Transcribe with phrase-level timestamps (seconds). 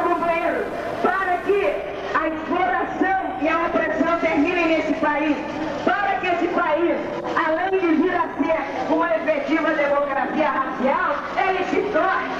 [0.00, 0.66] companheiros,
[1.02, 5.36] para que a exploração e a opressão terminem nesse país,
[5.84, 6.96] para que esse país,
[7.46, 11.16] além de vir a ser uma efetiva democracia racial,
[11.48, 12.30] ele se torne,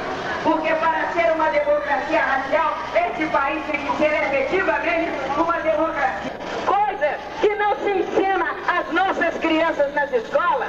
[0.45, 6.33] porque para ser uma democracia racial, esse país tem que ser efetivamente uma democracia.
[6.67, 10.69] Coisa que não se ensina às nossas crianças nas escolas,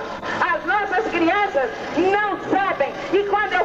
[0.53, 2.93] as nossas crianças não sabem.
[3.13, 3.62] E quando eu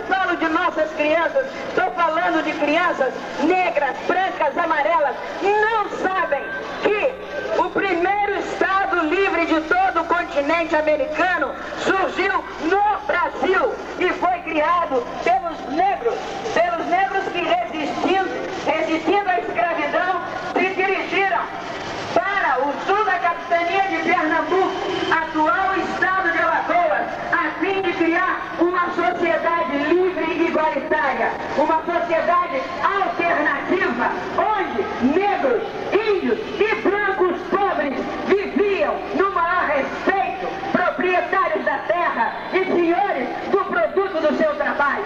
[0.51, 3.13] nossas crianças, estou falando de crianças
[3.43, 6.43] negras, brancas, amarelas, não sabem
[6.83, 14.39] que o primeiro Estado livre de todo o continente americano surgiu no Brasil e foi
[14.41, 16.15] criado pelos negros,
[16.55, 18.31] pelos negros que resistindo,
[18.67, 20.21] resistindo à escravidão,
[20.55, 21.41] se dirigiram
[22.15, 24.73] para o sul da capitania de Pernambuco,
[25.11, 29.88] atual estado de Alagoas, a fim de criar uma sociedade
[31.57, 41.79] uma sociedade alternativa, onde negros, índios e brancos pobres viviam no maior respeito, proprietários da
[41.79, 45.05] terra e senhores do produto do seu trabalho.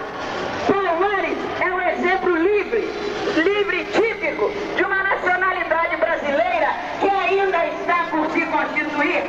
[0.67, 2.89] Palmares é um exemplo livre,
[3.37, 6.69] livre típico de uma nacionalidade brasileira
[7.01, 9.25] que ainda está por se constituir.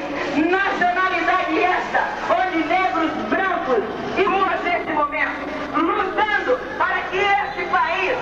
[0.50, 3.84] Nacionalidade esta, onde negros, brancos
[4.18, 8.18] e moças neste momento, lutando para que este país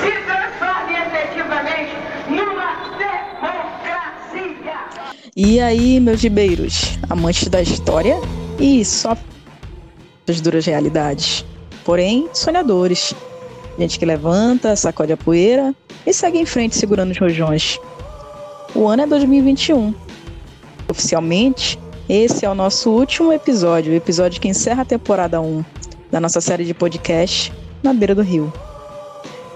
[0.00, 1.96] se transforme efetivamente
[2.28, 4.78] numa democracia.
[5.34, 8.16] E aí, meus gibeiros, amantes da história
[8.60, 9.16] e só
[10.26, 11.42] das duras realidades,
[11.86, 13.14] porém sonhadores.
[13.78, 15.74] Gente que levanta, sacode a poeira
[16.06, 17.78] e segue em frente segurando os rojões.
[18.74, 19.94] O ano é 2021.
[20.90, 25.64] Oficialmente, esse é o nosso último episódio, o episódio que encerra a temporada 1
[26.10, 27.50] da nossa série de podcast
[27.82, 28.52] Na Beira do Rio.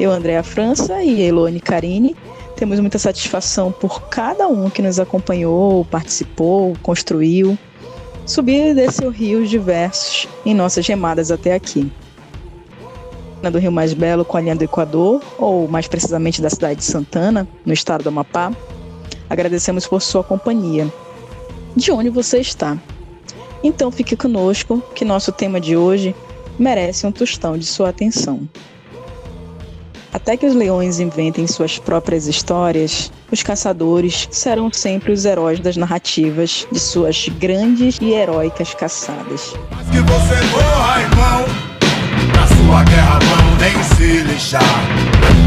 [0.00, 2.16] Eu, Andréa França e Elone Carini
[2.56, 7.56] temos muita satisfação por cada um que nos acompanhou, participou, construiu,
[8.24, 11.92] subiu e desceu rios diversos em nossas remadas até aqui.
[13.42, 16.84] Do Rio Mais Belo com a linha do Equador, ou mais precisamente da cidade de
[16.84, 18.50] Santana, no estado do Amapá,
[19.30, 20.92] agradecemos por sua companhia.
[21.76, 22.76] De onde você está?
[23.62, 26.12] Então fique conosco, que nosso tema de hoje
[26.58, 28.48] merece um tostão de sua atenção.
[30.12, 35.76] Até que os leões inventem suas próprias histórias, os caçadores serão sempre os heróis das
[35.76, 39.54] narrativas de suas grandes e heróicas caçadas.
[39.70, 41.44] Mas que você morra, irmão.
[42.34, 44.62] Na sua guerra vão nem se lixar.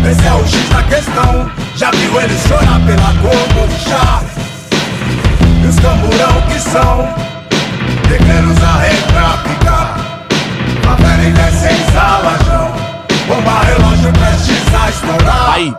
[0.09, 1.52] Esse é o X da questão.
[1.75, 3.69] Já viu eles chorar pela cor do?
[5.64, 7.30] E os camburão que são
[8.09, 10.25] Negreiros a rei pra picar
[10.84, 12.69] Favela em salajão
[13.30, 15.54] Bomba relógio prestes a estourar.
[15.54, 15.72] Aí,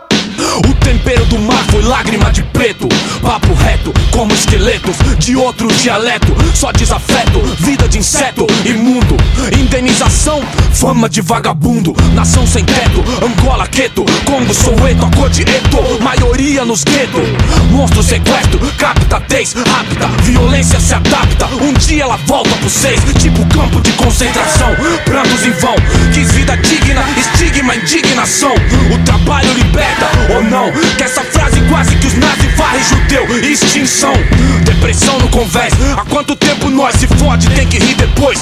[0.57, 2.87] o tempero do mar foi lágrima de preto.
[3.21, 6.35] Papo reto, como esqueletos de outro dialeto.
[6.53, 9.15] Só desafeto, vida de inseto imundo.
[9.57, 10.41] Indenização,
[10.73, 11.95] fama de vagabundo.
[12.13, 14.03] Nação sem teto, Angola, Queto.
[14.25, 15.09] Congo, Soweto,
[15.41, 16.03] Eto.
[16.03, 17.21] Maioria nos guetos.
[17.71, 20.07] Monstro sequestro, capta, tez, rápida.
[20.23, 21.47] Violência se adapta.
[21.61, 22.99] Um dia ela volta pro seis.
[23.19, 24.75] Tipo campo de concentração.
[25.05, 25.75] Prantos em vão.
[26.13, 28.53] Quis vida digna, estigma, indignação.
[28.93, 30.09] O trabalho liberta
[30.41, 30.71] ou não?
[30.97, 33.25] Que essa frase quase que os nazis varrem judeu.
[33.43, 34.13] Extinção,
[34.65, 35.73] depressão no convés.
[35.97, 38.39] Há quanto tempo nós se fode, tem que rir depois.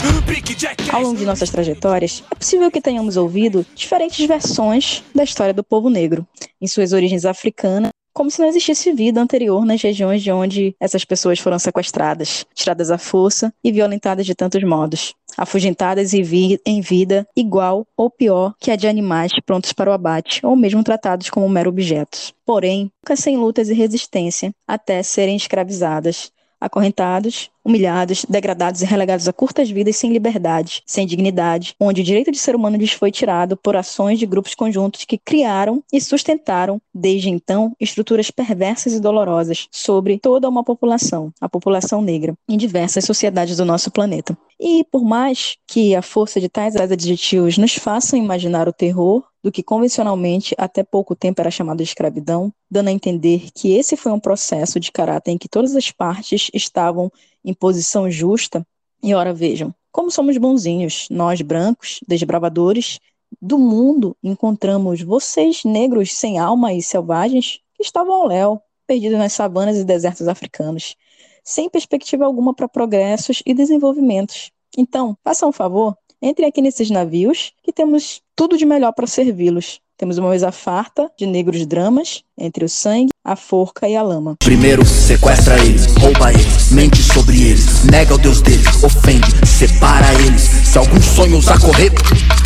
[0.91, 5.63] Ao longo de nossas trajetórias, é possível que tenhamos ouvido diferentes versões da história do
[5.63, 6.25] povo negro,
[6.61, 11.05] em suas origens africanas, como se não existisse vida anterior nas regiões de onde essas
[11.05, 16.81] pessoas foram sequestradas, tiradas à força e violentadas de tantos modos, afugentadas e vi em
[16.81, 21.29] vida igual ou pior que a de animais prontos para o abate, ou mesmo tratados
[21.29, 22.33] como mero objetos.
[22.45, 29.33] Porém, nunca sem lutas e resistência até serem escravizadas, acorrentados, humilhados, degradados e relegados a
[29.33, 33.55] curtas vidas sem liberdade, sem dignidade, onde o direito de ser humano lhes foi tirado
[33.55, 39.67] por ações de grupos conjuntos que criaram e sustentaram, desde então, estruturas perversas e dolorosas
[39.71, 44.35] sobre toda uma população, a população negra, em diversas sociedades do nosso planeta.
[44.59, 49.51] E por mais que a força de tais adjetivos nos façam imaginar o terror do
[49.51, 54.11] que convencionalmente até pouco tempo era chamado de escravidão, dando a entender que esse foi
[54.11, 57.09] um processo de caráter em que todas as partes estavam
[57.43, 58.65] em posição justa.
[59.01, 62.99] E ora vejam, como somos bonzinhos, nós brancos, desbravadores
[63.41, 69.33] do mundo, encontramos vocês negros sem alma e selvagens que estavam ao léu, perdidos nas
[69.33, 70.95] savanas e desertos africanos,
[71.43, 74.51] sem perspectiva alguma para progressos e desenvolvimentos.
[74.77, 79.81] Então, façam um favor, entrem aqui nesses navios que temos tudo de melhor para servi-los.
[79.99, 84.37] Temos uma mesa farta de negros dramas, entre o sangue, a forca e a lama.
[84.39, 90.43] Primeiro sequestra eles, rouba eles, mente sobre eles, nega o Deus deles, ofende, separa eles.
[90.43, 91.91] Se algum sonho ousar correr,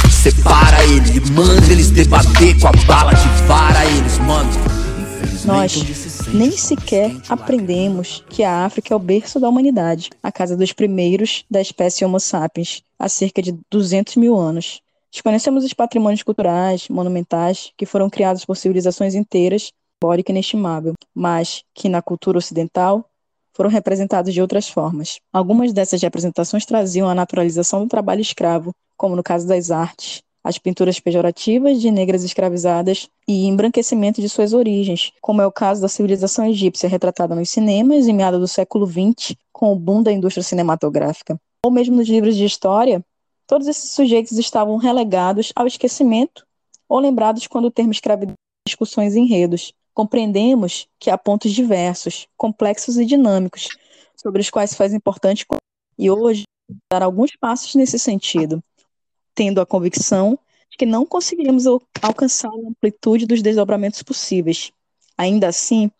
[0.09, 4.49] separa ele, manda eles debater com a bala de vara eles, mano.
[5.45, 5.83] Nós
[6.33, 11.45] nem sequer aprendemos que a África é o berço da humanidade, a casa dos primeiros
[11.51, 14.81] da espécie Homo sapiens, há cerca de 200 mil anos.
[15.13, 21.88] Desconhecemos os patrimônios culturais, monumentais, que foram criados por civilizações inteiras, histórica inestimável, mas que
[21.88, 23.06] na cultura ocidental
[23.54, 25.19] foram representados de outras formas.
[25.31, 30.57] Algumas dessas representações traziam a naturalização do trabalho escravo, como no caso das artes, as
[30.57, 35.88] pinturas pejorativas de negras escravizadas e embranquecimento de suas origens, como é o caso da
[35.88, 40.44] civilização egípcia retratada nos cinemas em meados do século XX, com o boom da indústria
[40.44, 41.39] cinematográfica.
[41.63, 43.06] Ou mesmo nos livros de história,
[43.45, 46.45] Todos esses sujeitos estavam relegados ao esquecimento
[46.88, 48.36] ou lembrados quando o termo escravidão
[48.68, 49.74] discussões e enredos.
[49.94, 53.68] Compreendemos que há pontos diversos, complexos e dinâmicos,
[54.16, 55.45] sobre os quais faz importante
[55.98, 56.44] e hoje
[56.92, 58.63] dar alguns passos nesse sentido,
[59.36, 60.40] tendo a convicção
[60.72, 61.66] de que não conseguiremos
[62.01, 64.72] alcançar a amplitude dos desdobramentos possíveis.
[65.18, 65.92] Ainda assim,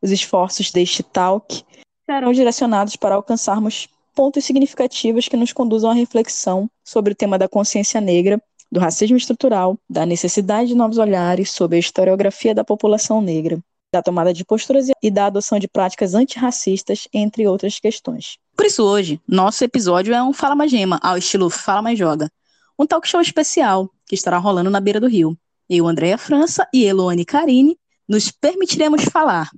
[0.00, 1.64] os esforços deste talk
[2.06, 7.48] serão direcionados para alcançarmos pontos significativos que nos conduzam à reflexão sobre o tema da
[7.48, 13.20] consciência negra, do racismo estrutural, da necessidade de novos olhares sobre a historiografia da população
[13.20, 13.58] negra,
[13.92, 18.38] da tomada de posturas e da adoção de práticas antirracistas, entre outras questões.
[18.56, 22.30] Por isso, hoje, nosso episódio é um Fala Mais Gema, ao estilo Fala Mais Joga.
[22.78, 25.36] Um talk show especial que estará rolando na beira do rio.
[25.68, 29.50] Eu, Andréa França e Eloane Carine nos permitiremos falar,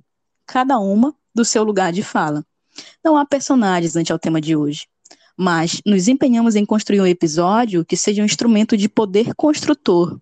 [0.45, 2.45] cada uma do seu lugar de fala.
[3.03, 4.87] Não há personagens ante ao tema de hoje,
[5.37, 10.19] mas nos empenhamos em construir um episódio que seja um instrumento de poder construtor,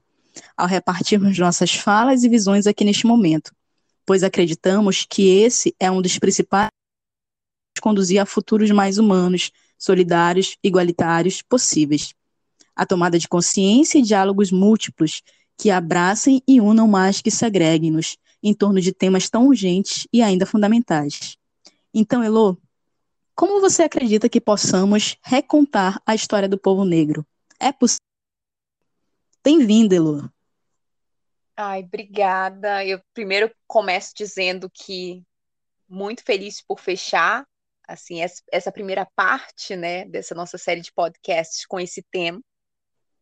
[0.57, 3.51] ao repartirmos nossas falas e visões aqui neste momento,
[4.05, 6.69] pois acreditamos que esse é um dos principais
[7.81, 12.13] conduzir a futuros mais humanos, solidários, igualitários possíveis.
[12.75, 15.21] A tomada de consciência e diálogos múltiplos
[15.57, 20.45] que abracem e unam mais que segreguem-nos em torno de temas tão urgentes e ainda
[20.45, 21.37] fundamentais.
[21.93, 22.59] Então, Elo,
[23.35, 27.23] como você acredita que possamos recontar a história do povo negro?
[27.59, 27.99] É possível?
[29.43, 30.33] Bem-vinda, Elo.
[31.55, 32.83] Ai, obrigada.
[32.83, 35.23] Eu primeiro começo dizendo que
[35.87, 37.45] muito feliz por fechar
[37.87, 42.41] assim essa primeira parte, né, dessa nossa série de podcasts com esse tema.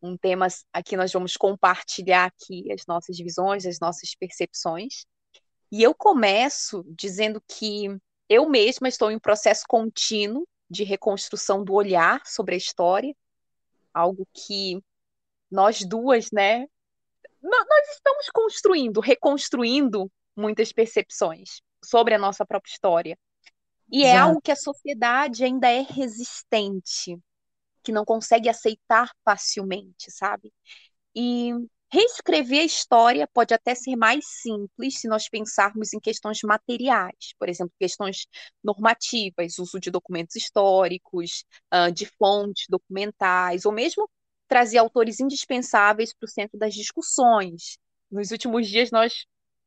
[0.00, 5.04] Um tema aqui nós vamos compartilhar aqui as nossas visões, as nossas percepções.
[5.70, 7.88] E eu começo dizendo que
[8.32, 13.14] eu mesma estou em processo contínuo de reconstrução do olhar sobre a história,
[13.92, 14.82] algo que
[15.50, 16.66] nós duas, né,
[17.42, 23.18] nós estamos construindo, reconstruindo muitas percepções sobre a nossa própria história.
[23.90, 27.18] E é algo que a sociedade ainda é resistente,
[27.82, 30.50] que não consegue aceitar facilmente, sabe?
[31.14, 31.52] E
[31.92, 37.50] Reescrever a história pode até ser mais simples se nós pensarmos em questões materiais, por
[37.50, 38.26] exemplo, questões
[38.64, 41.44] normativas, uso de documentos históricos,
[41.92, 44.08] de fontes documentais, ou mesmo
[44.48, 47.76] trazer autores indispensáveis para o centro das discussões.
[48.10, 49.26] Nos últimos dias, nós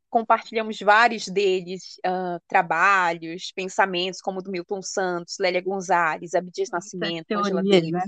[0.09, 7.31] compartilhamos vários deles, uh, trabalhos, pensamentos, como o do Milton Santos, Lélia Gonzalez, Abdias Nascimento,
[7.33, 7.91] Angela Davis.
[7.91, 8.03] Né?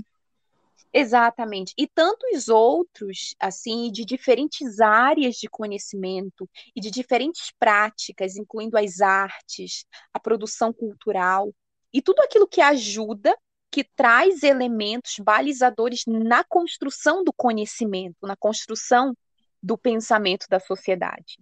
[0.92, 1.74] Exatamente.
[1.76, 9.00] E tantos outros, assim, de diferentes áreas de conhecimento e de diferentes práticas, incluindo as
[9.00, 11.52] artes, a produção cultural
[11.92, 13.36] e tudo aquilo que ajuda,
[13.70, 19.14] que traz elementos balizadores na construção do conhecimento, na construção
[19.62, 21.38] do pensamento da sociedade.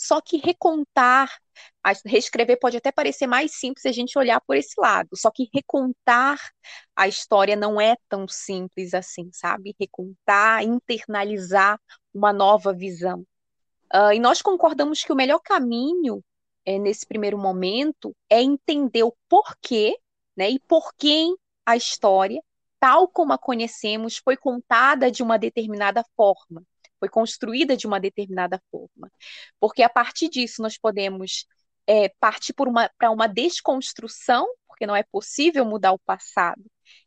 [0.00, 1.30] Só que recontar,
[2.06, 5.10] reescrever pode até parecer mais simples se a gente olhar por esse lado.
[5.14, 6.38] Só que recontar
[6.96, 9.76] a história não é tão simples assim, sabe?
[9.78, 11.78] Recontar, internalizar
[12.14, 13.26] uma nova visão.
[13.94, 16.24] Uh, e nós concordamos que o melhor caminho
[16.64, 19.98] é, nesse primeiro momento é entender o porquê,
[20.34, 20.48] né?
[20.48, 22.42] E por quem a história,
[22.78, 26.64] tal como a conhecemos, foi contada de uma determinada forma
[27.00, 29.10] foi construída de uma determinada forma.
[29.58, 31.46] Porque a partir disso nós podemos
[31.86, 36.62] é, partir para uma, uma desconstrução, porque não é possível mudar o passado.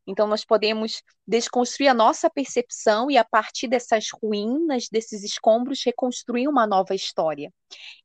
[0.06, 6.48] Então, nós podemos desconstruir a nossa percepção e, a partir dessas ruínas, desses escombros, reconstruir
[6.48, 7.52] uma nova história.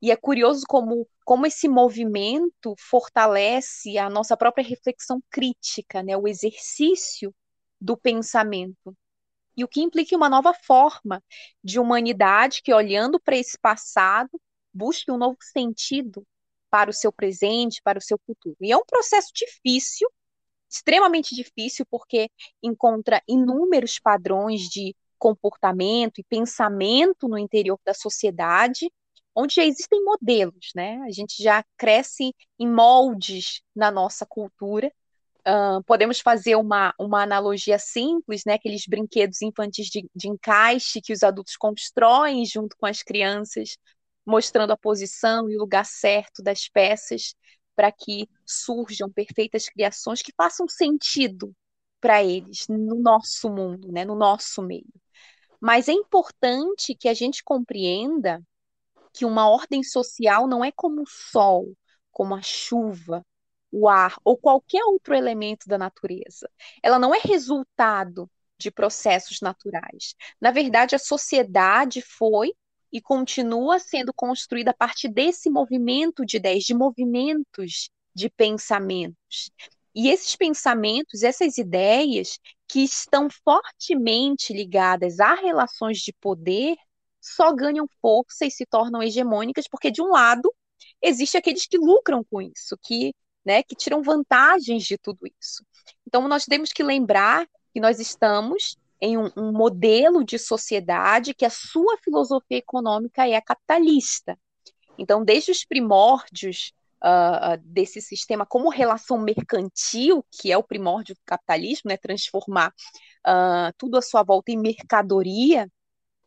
[0.00, 6.16] E é curioso como, como esse movimento fortalece a nossa própria reflexão crítica, né?
[6.16, 7.34] o exercício
[7.80, 8.96] do pensamento.
[9.58, 11.20] E o que implica uma nova forma
[11.64, 14.40] de humanidade que, olhando para esse passado,
[14.72, 16.24] busque um novo sentido
[16.70, 18.56] para o seu presente, para o seu futuro.
[18.60, 20.08] E é um processo difícil,
[20.70, 22.30] extremamente difícil, porque
[22.62, 28.88] encontra inúmeros padrões de comportamento e pensamento no interior da sociedade,
[29.34, 31.00] onde já existem modelos, né?
[31.04, 34.92] A gente já cresce em moldes na nossa cultura.
[35.48, 38.54] Uh, podemos fazer uma, uma analogia simples, né?
[38.54, 43.78] Aqueles brinquedos infantis de, de encaixe que os adultos constroem junto com as crianças,
[44.26, 47.34] mostrando a posição e o lugar certo das peças
[47.74, 51.54] para que surjam perfeitas criações que façam sentido
[52.00, 54.92] para eles no nosso mundo, né, no nosso meio.
[55.60, 58.42] Mas é importante que a gente compreenda
[59.14, 61.72] que uma ordem social não é como o sol,
[62.12, 63.24] como a chuva,
[63.70, 66.50] o ar ou qualquer outro elemento da natureza.
[66.82, 70.14] Ela não é resultado de processos naturais.
[70.40, 72.52] Na verdade, a sociedade foi
[72.92, 79.50] e continua sendo construída a partir desse movimento de ideias, de movimentos de pensamentos.
[79.94, 86.76] E esses pensamentos, essas ideias que estão fortemente ligadas a relações de poder,
[87.20, 90.52] só ganham força e se tornam hegemônicas porque de um lado
[91.02, 93.14] existe aqueles que lucram com isso, que,
[93.48, 95.64] né, que tiram vantagens de tudo isso.
[96.06, 101.46] Então nós temos que lembrar que nós estamos em um, um modelo de sociedade que
[101.46, 104.38] a sua filosofia econômica é capitalista.
[104.98, 111.20] Então, desde os primórdios uh, desse sistema como relação mercantil, que é o primórdio do
[111.24, 112.74] capitalismo, né, transformar
[113.26, 115.70] uh, tudo à sua volta em mercadoria,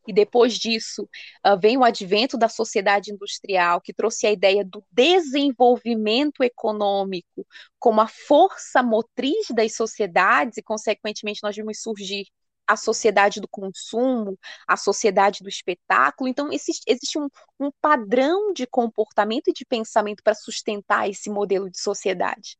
[0.08, 1.04] e depois disso
[1.46, 7.46] uh, vem o advento da sociedade industrial, que trouxe a ideia do desenvolvimento econômico
[7.80, 12.26] como a força motriz das sociedades, e, consequentemente, nós vimos surgir
[12.68, 16.30] a sociedade do consumo, a sociedade do espetáculo.
[16.30, 17.28] Então, existe, existe um,
[17.60, 22.58] um padrão de comportamento e de pensamento para sustentar esse modelo de sociedade,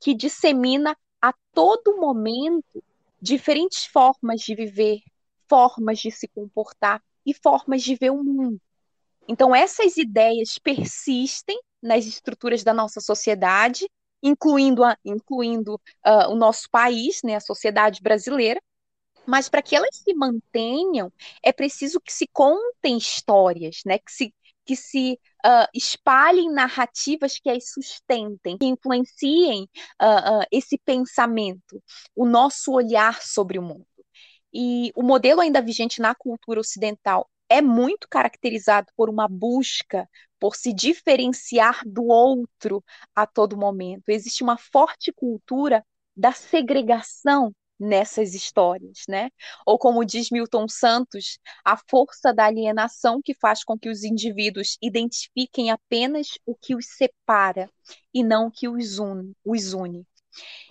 [0.00, 2.82] que dissemina a todo momento
[3.20, 5.00] diferentes formas de viver,
[5.48, 8.60] formas de se comportar e formas de ver o mundo.
[9.28, 13.88] Então, essas ideias persistem nas estruturas da nossa sociedade,
[14.22, 18.60] incluindo, a, incluindo uh, o nosso país, né, a sociedade brasileira,
[19.26, 21.12] mas para que elas se mantenham,
[21.42, 23.98] é preciso que se contem histórias, né?
[23.98, 24.34] que se,
[24.64, 29.64] que se uh, espalhem narrativas que as sustentem, que influenciem
[30.00, 31.82] uh, esse pensamento,
[32.14, 33.86] o nosso olhar sobre o mundo.
[34.52, 40.56] E o modelo ainda vigente na cultura ocidental é muito caracterizado por uma busca por
[40.56, 42.84] se diferenciar do outro
[43.14, 44.08] a todo momento.
[44.08, 45.84] Existe uma forte cultura
[46.16, 49.28] da segregação nessas histórias, né?
[49.66, 54.78] Ou como diz Milton Santos, a força da alienação que faz com que os indivíduos
[54.82, 57.70] identifiquem apenas o que os separa
[58.12, 59.34] e não o que os une.
[59.44, 60.06] Os une.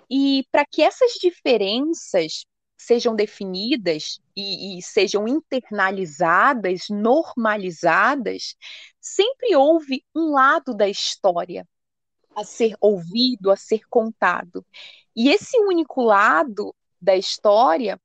[0.09, 2.45] E para que essas diferenças
[2.85, 8.55] sejam definidas e, e, sejam internalizadas, normalizadas,
[9.01, 11.67] sempre houve um lado da história
[12.35, 14.65] a ser ouvido, a ser contado.
[15.15, 17.99] E esse único lado da história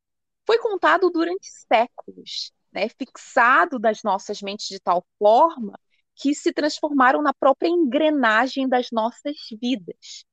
[0.46, 5.78] foi contado durante séculos, né, fixado nas nossas mentes de tal forma
[6.14, 10.25] que se transformaram na própria engrenagem das nossas vidas.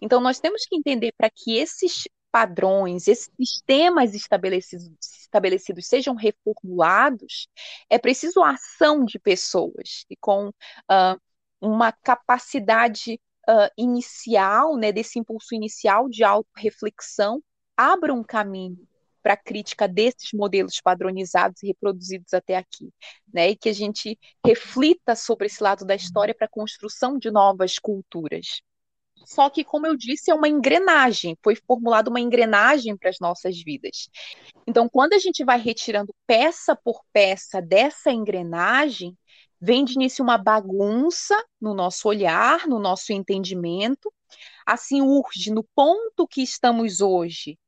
[0.00, 2.04] Então, nós temos que entender para que esses
[2.38, 7.48] padrões, esses sistemas estabelecidos, estabelecidos sejam reformulados,
[7.90, 11.20] é preciso a ação de pessoas e com uh,
[11.60, 17.42] uma capacidade uh, inicial, né, desse impulso inicial de autorreflexão,
[17.76, 18.86] abra um caminho
[19.20, 22.88] para a crítica desses modelos padronizados e reproduzidos até aqui,
[23.34, 23.50] né?
[23.50, 24.16] E que a gente
[24.46, 28.62] reflita sobre esse lado da história para a construção de novas culturas.
[29.28, 33.62] Só que, como eu disse, é uma engrenagem, foi formulada uma engrenagem para as nossas
[33.62, 34.08] vidas.
[34.66, 39.14] Então, quando a gente vai retirando peça por peça dessa engrenagem,
[39.60, 44.10] vem de início uma bagunça no nosso olhar, no nosso entendimento.
[44.64, 47.58] Assim, urge, no ponto que estamos hoje,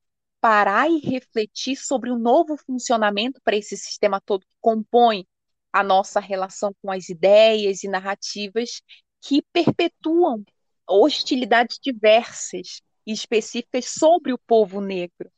[0.41, 5.27] parar e refletir sobre o um novo funcionamento para esse sistema todo que compõe
[5.71, 8.81] a nossa relação com as ideias e narrativas
[9.21, 10.43] que perpetuam
[10.87, 15.31] hostilidades diversas e específicas sobre o povo negro,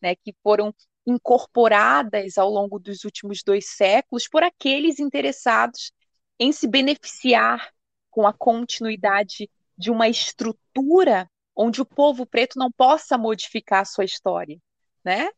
[0.00, 0.74] né, que foram
[1.06, 5.92] incorporadas ao longo dos últimos dois séculos por aqueles interessados
[6.38, 7.70] em se beneficiar
[8.10, 14.04] com a continuidade de uma estrutura onde o povo preto não possa modificar a sua
[14.04, 14.58] história,
[15.04, 15.28] né?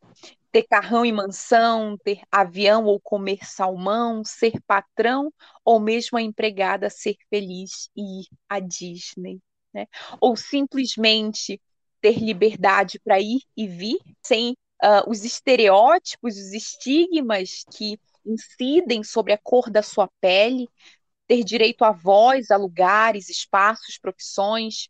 [0.53, 5.33] ter carrão e mansão, ter avião ou comer salmão, ser patrão
[5.65, 9.41] ou mesmo a empregada ser feliz e ir à Disney,
[9.73, 9.87] né?
[10.21, 11.61] Ou simplesmente
[12.01, 14.53] ter liberdade para ir e vir sem
[14.83, 20.69] uh, os estereótipos, os estigmas que incidem sobre a cor da sua pele,
[21.27, 24.89] ter direito a voz, a lugares, espaços, profissões,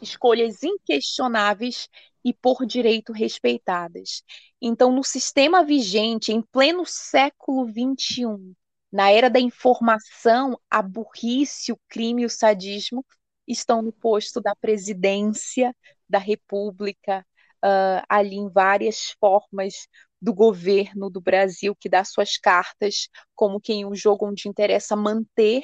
[0.00, 1.88] escolhas inquestionáveis
[2.24, 4.22] e por direito respeitadas.
[4.60, 8.54] Então, no sistema vigente, em pleno século XXI,
[8.90, 13.04] na era da informação, a burrice, o crime e o sadismo
[13.46, 15.74] estão no posto da presidência
[16.08, 17.26] da República,
[17.64, 19.88] uh, ali em várias formas
[20.20, 25.62] do governo do Brasil, que dá suas cartas como quem o jogo onde interessa manter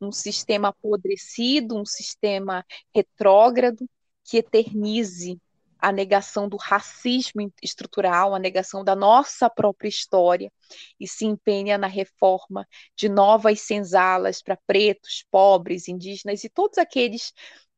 [0.00, 3.88] um sistema apodrecido, um sistema retrógrado,
[4.24, 5.38] que eternize
[5.78, 10.52] a negação do racismo estrutural, a negação da nossa própria história
[10.98, 12.66] e se empenha na reforma
[12.96, 17.32] de novas senzalas para pretos, pobres, indígenas e todos aqueles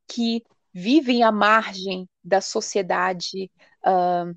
[0.08, 0.42] que
[0.72, 3.50] vivem à margem da sociedade
[3.84, 4.34] uh,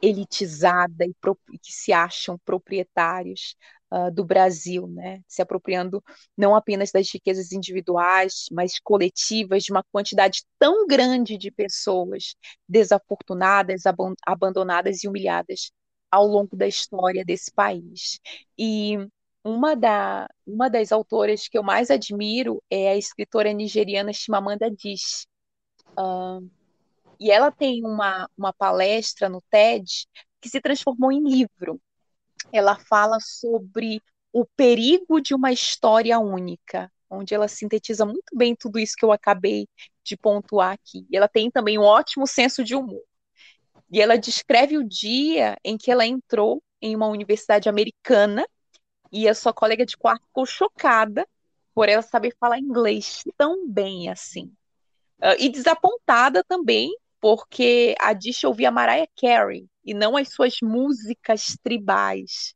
[0.00, 3.56] elitizada e que se acham proprietários
[3.90, 5.20] uh, do Brasil, né?
[5.26, 6.02] se apropriando
[6.36, 12.34] não apenas das riquezas individuais, mas coletivas de uma quantidade tão grande de pessoas
[12.68, 13.82] desafortunadas,
[14.26, 15.70] abandonadas e humilhadas
[16.10, 18.20] ao longo da história desse país.
[18.58, 18.96] E
[19.44, 25.26] uma, da, uma das autoras que eu mais admiro é a escritora nigeriana Chimamanda Adichie.
[25.98, 26.48] Uh,
[27.18, 30.06] e ela tem uma, uma palestra no TED
[30.40, 31.80] que se transformou em livro.
[32.52, 38.78] Ela fala sobre o perigo de uma história única, onde ela sintetiza muito bem tudo
[38.78, 39.68] isso que eu acabei
[40.04, 41.06] de pontuar aqui.
[41.10, 43.02] E ela tem também um ótimo senso de humor.
[43.90, 48.46] E ela descreve o dia em que ela entrou em uma universidade americana
[49.12, 51.26] e a sua colega de quarto ficou chocada
[51.74, 54.52] por ela saber falar inglês tão bem assim.
[55.18, 61.56] Uh, e desapontada também porque a Dish ouvia Mariah Carey e não as suas músicas
[61.62, 62.54] tribais.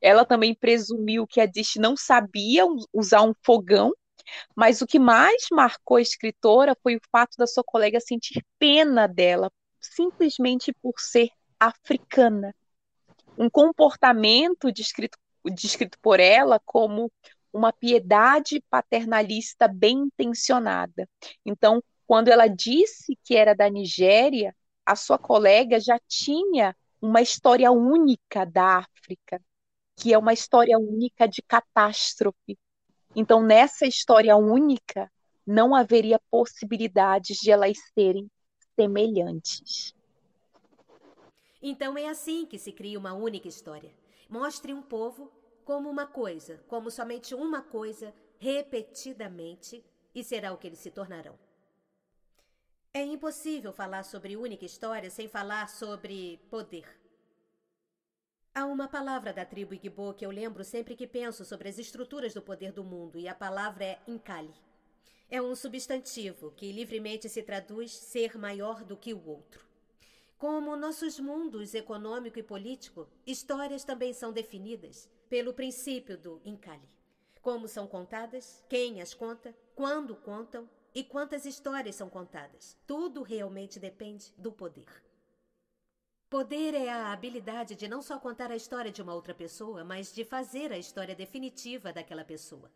[0.00, 3.92] Ela também presumiu que a Dish não sabia usar um fogão,
[4.54, 9.06] mas o que mais marcou a escritora foi o fato da sua colega sentir pena
[9.06, 12.54] dela, simplesmente por ser africana.
[13.38, 15.18] Um comportamento descrito,
[15.52, 17.10] descrito por ela como
[17.52, 21.08] uma piedade paternalista bem intencionada.
[21.46, 27.70] Então, quando ela disse que era da Nigéria, a sua colega já tinha uma história
[27.70, 29.40] única da África,
[29.96, 32.58] que é uma história única de catástrofe.
[33.14, 35.10] Então, nessa história única,
[35.46, 38.30] não haveria possibilidades de elas serem
[38.74, 39.94] semelhantes.
[41.62, 43.90] Então é assim que se cria uma única história.
[44.28, 45.30] Mostre um povo
[45.64, 49.82] como uma coisa, como somente uma coisa, repetidamente,
[50.14, 51.38] e será o que eles se tornarão.
[52.96, 56.86] É impossível falar sobre única história sem falar sobre poder.
[58.54, 62.32] Há uma palavra da tribo Igbo que eu lembro sempre que penso sobre as estruturas
[62.32, 64.54] do poder do mundo, e a palavra é Nkali.
[65.28, 69.66] É um substantivo que livremente se traduz ser maior do que o outro.
[70.38, 76.88] Como nossos mundos econômico e político, histórias também são definidas pelo princípio do Nkali.
[77.42, 82.76] Como são contadas, quem as conta, quando contam e quantas histórias são contadas.
[82.86, 84.86] Tudo realmente depende do poder.
[86.30, 90.12] Poder é a habilidade de não só contar a história de uma outra pessoa, mas
[90.12, 92.70] de fazer a história definitiva daquela pessoa.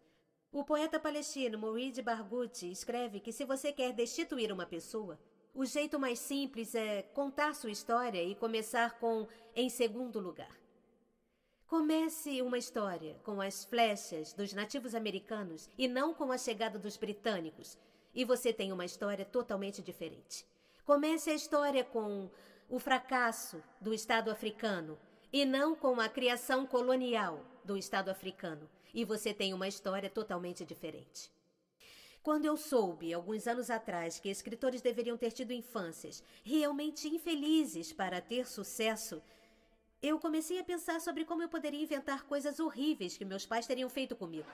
[0.50, 5.18] O poeta palestino Mourid Barghouti escreve que se você quer destituir uma pessoa,
[5.54, 10.56] o jeito mais simples é contar sua história e começar com em segundo lugar.
[11.66, 16.96] Comece uma história com as flechas dos nativos americanos e não com a chegada dos
[16.96, 17.76] britânicos,
[18.14, 20.46] e você tem uma história totalmente diferente.
[20.84, 22.30] Comece a história com
[22.68, 24.98] o fracasso do Estado africano
[25.32, 30.64] e não com a criação colonial do Estado africano, e você tem uma história totalmente
[30.64, 31.30] diferente.
[32.22, 38.20] Quando eu soube, alguns anos atrás, que escritores deveriam ter tido infâncias realmente infelizes para
[38.20, 39.22] ter sucesso,
[40.02, 43.88] eu comecei a pensar sobre como eu poderia inventar coisas horríveis que meus pais teriam
[43.88, 44.46] feito comigo.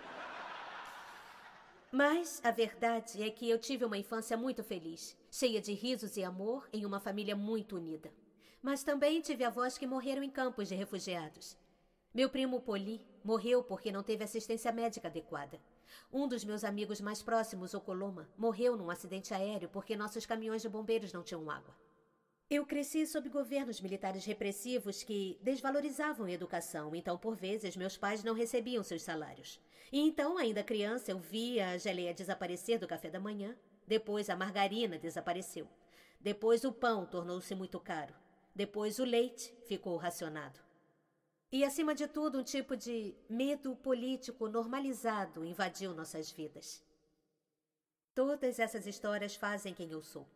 [1.97, 6.25] Mas a verdade é que eu tive uma infância muito feliz, cheia de risos e
[6.25, 8.13] amor em uma família muito unida.
[8.61, 11.57] Mas também tive avós que morreram em campos de refugiados.
[12.13, 15.61] Meu primo Poli morreu porque não teve assistência médica adequada.
[16.13, 20.63] Um dos meus amigos mais próximos, o Coloma, morreu num acidente aéreo porque nossos caminhões
[20.63, 21.77] de bombeiros não tinham água.
[22.51, 28.23] Eu cresci sob governos militares repressivos que desvalorizavam a educação, então, por vezes, meus pais
[28.23, 29.59] não recebiam seus salários.
[29.91, 33.57] E então, ainda criança, eu via a geleia desaparecer do café da manhã.
[33.87, 35.67] Depois, a margarina desapareceu.
[36.21, 38.15] Depois, o pão tornou-se muito caro.
[38.55, 40.61] Depois, o leite ficou racionado.
[41.51, 46.83] E, acima de tudo, um tipo de medo político normalizado invadiu nossas vidas.
[48.15, 50.27] Todas essas histórias fazem quem eu sou.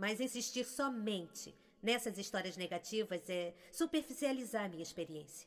[0.00, 5.46] Mas insistir somente nessas histórias negativas é superficializar minha experiência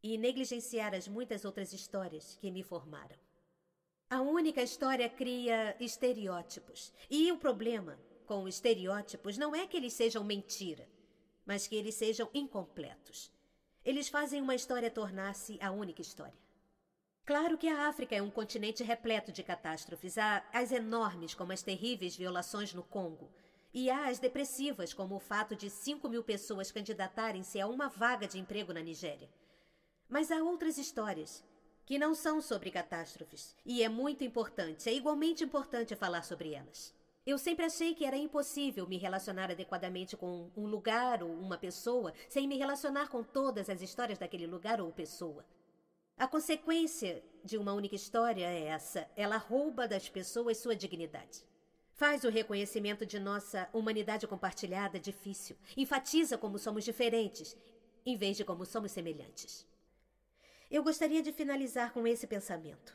[0.00, 3.16] e negligenciar as muitas outras histórias que me formaram.
[4.08, 6.92] A única história cria estereótipos.
[7.10, 10.88] E o problema com estereótipos não é que eles sejam mentira,
[11.44, 13.32] mas que eles sejam incompletos.
[13.84, 16.38] Eles fazem uma história tornar-se a única história.
[17.30, 20.18] Claro que a África é um continente repleto de catástrofes.
[20.18, 23.30] Há as enormes, como as terríveis violações no Congo.
[23.72, 28.26] E há as depressivas, como o fato de 5 mil pessoas candidatarem-se a uma vaga
[28.26, 29.28] de emprego na Nigéria.
[30.08, 31.44] Mas há outras histórias
[31.86, 33.54] que não são sobre catástrofes.
[33.64, 36.92] E é muito importante, é igualmente importante falar sobre elas.
[37.24, 42.12] Eu sempre achei que era impossível me relacionar adequadamente com um lugar ou uma pessoa
[42.28, 45.44] sem me relacionar com todas as histórias daquele lugar ou pessoa.
[46.20, 51.46] A consequência de uma única história é essa: ela rouba das pessoas sua dignidade.
[51.94, 55.56] Faz o reconhecimento de nossa humanidade compartilhada difícil.
[55.74, 57.56] Enfatiza como somos diferentes,
[58.04, 59.66] em vez de como somos semelhantes.
[60.70, 62.94] Eu gostaria de finalizar com esse pensamento.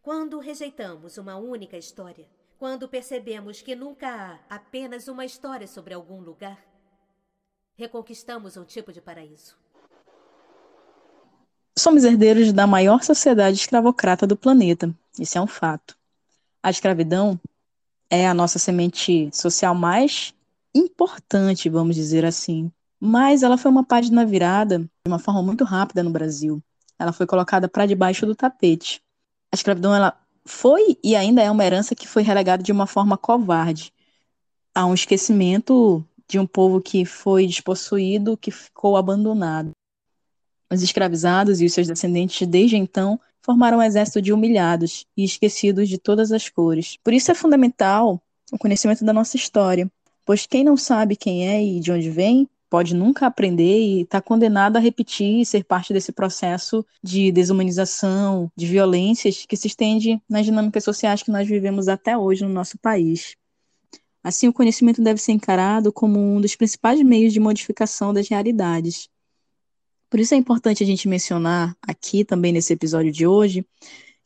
[0.00, 2.26] Quando rejeitamos uma única história,
[2.58, 6.66] quando percebemos que nunca há apenas uma história sobre algum lugar,
[7.74, 9.63] reconquistamos um tipo de paraíso.
[11.76, 14.94] Somos herdeiros da maior sociedade escravocrata do planeta.
[15.18, 15.96] Isso é um fato.
[16.62, 17.38] A escravidão
[18.08, 20.32] é a nossa semente social mais
[20.74, 22.70] importante, vamos dizer assim.
[23.00, 26.62] Mas ela foi uma página virada de uma forma muito rápida no Brasil.
[26.98, 29.02] Ela foi colocada para debaixo do tapete.
[29.52, 33.18] A escravidão ela foi e ainda é uma herança que foi relegada de uma forma
[33.18, 33.92] covarde
[34.74, 39.72] a um esquecimento de um povo que foi despossuído, que ficou abandonado.
[40.70, 45.88] Os escravizados e os seus descendentes, desde então, formaram um exército de humilhados e esquecidos
[45.88, 46.96] de todas as cores.
[47.04, 49.90] Por isso é fundamental o conhecimento da nossa história,
[50.24, 54.20] pois quem não sabe quem é e de onde vem, pode nunca aprender e está
[54.20, 60.20] condenado a repetir e ser parte desse processo de desumanização, de violências que se estende
[60.28, 63.36] nas dinâmicas sociais que nós vivemos até hoje no nosso país.
[64.24, 69.08] Assim, o conhecimento deve ser encarado como um dos principais meios de modificação das realidades.
[70.10, 73.64] Por isso é importante a gente mencionar aqui também nesse episódio de hoje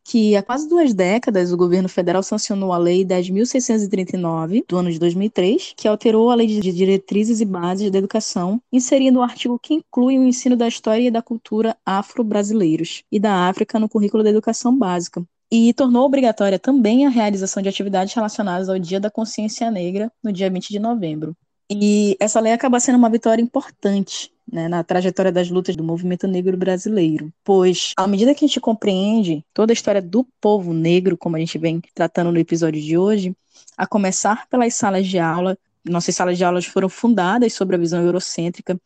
[0.09, 4.99] que há quase duas décadas o governo federal sancionou a Lei 10.639, do ano de
[4.99, 9.75] 2003, que alterou a Lei de Diretrizes e Bases da Educação, inserindo um artigo que
[9.75, 14.31] inclui o ensino da história e da cultura afro-brasileiros e da África no currículo da
[14.31, 19.71] educação básica, e tornou obrigatória também a realização de atividades relacionadas ao Dia da Consciência
[19.71, 21.37] Negra, no dia 20 de novembro.
[21.71, 26.27] E essa lei acaba sendo uma vitória importante né, na trajetória das lutas do movimento
[26.27, 31.17] negro brasileiro, pois à medida que a gente compreende toda a história do povo negro,
[31.17, 33.37] como a gente vem tratando no episódio de hoje,
[33.77, 38.03] a começar pelas salas de aula, nossas salas de aulas foram fundadas sobre a visão
[38.03, 38.79] eurocêntrica,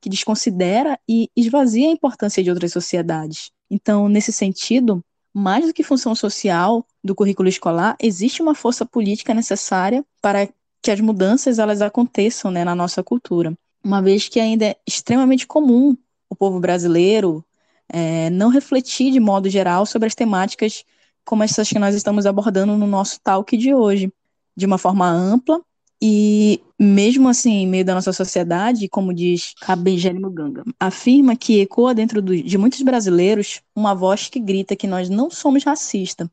[0.00, 3.50] que desconsidera e esvazia a importância de outras sociedades.
[3.70, 9.34] Então, nesse sentido, mais do que função social do currículo escolar, existe uma força política
[9.34, 10.48] necessária para
[10.82, 15.46] que as mudanças elas aconteçam né, na nossa cultura, uma vez que ainda é extremamente
[15.46, 15.96] comum
[16.28, 17.44] o povo brasileiro
[17.88, 20.84] é, não refletir de modo geral sobre as temáticas
[21.24, 24.12] como essas que nós estamos abordando no nosso talk de hoje,
[24.56, 25.60] de uma forma ampla
[26.02, 31.94] e mesmo assim, em meio da nossa sociedade, como diz Cabengeli Ganga, afirma que ecoa
[31.94, 36.26] dentro do, de muitos brasileiros uma voz que grita que nós não somos racistas,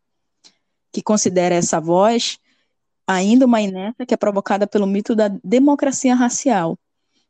[0.91, 2.39] que considera essa voz
[3.05, 6.77] ainda uma inércia que é provocada pelo mito da democracia racial.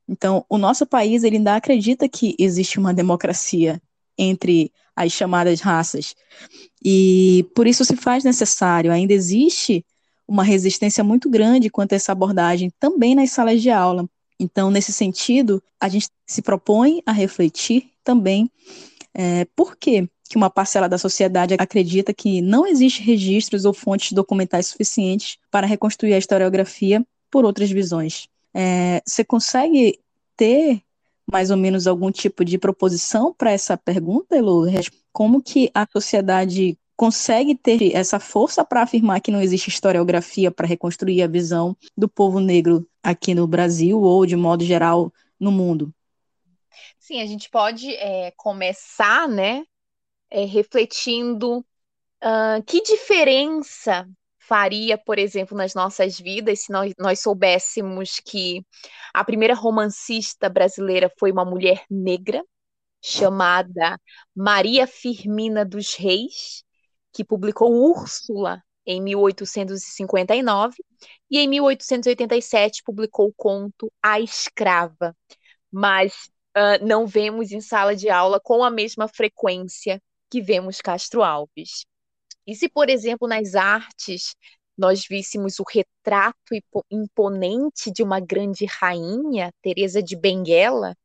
[0.07, 3.81] Então, o nosso país ele ainda acredita que existe uma democracia
[4.17, 6.15] entre as chamadas raças.
[6.83, 9.85] E por isso se faz necessário, ainda existe
[10.27, 14.09] uma resistência muito grande quanto a essa abordagem também nas salas de aula.
[14.39, 18.51] Então, nesse sentido, a gente se propõe a refletir também
[19.13, 24.67] é, por que uma parcela da sociedade acredita que não existe registros ou fontes documentais
[24.67, 28.27] suficientes para reconstruir a historiografia por outras visões.
[28.59, 29.99] É, você consegue
[30.35, 30.81] ter
[31.31, 34.65] mais ou menos algum tipo de proposição para essa pergunta, Elo?
[35.11, 40.65] Como que a sociedade consegue ter essa força para afirmar que não existe historiografia para
[40.65, 45.93] reconstruir a visão do povo negro aqui no Brasil ou, de modo geral, no mundo?
[46.97, 49.63] Sim, a gente pode é, começar, né,
[50.31, 54.09] é, refletindo uh, que diferença
[54.47, 58.65] faria, por exemplo, nas nossas vidas se nós, nós soubéssemos que
[59.13, 62.43] a primeira romancista brasileira foi uma mulher negra,
[63.03, 63.99] chamada
[64.35, 66.63] Maria Firmina dos Reis,
[67.13, 70.77] que publicou Úrsula em 1859
[71.29, 75.15] e em 1887 publicou o conto A Escrava.
[75.71, 76.13] Mas
[76.55, 81.85] uh, não vemos em sala de aula com a mesma frequência que vemos Castro Alves.
[82.47, 84.35] E se, por exemplo, nas artes
[84.77, 86.53] nós víssemos o retrato
[86.89, 90.95] imponente de uma grande rainha, Teresa de Benguela,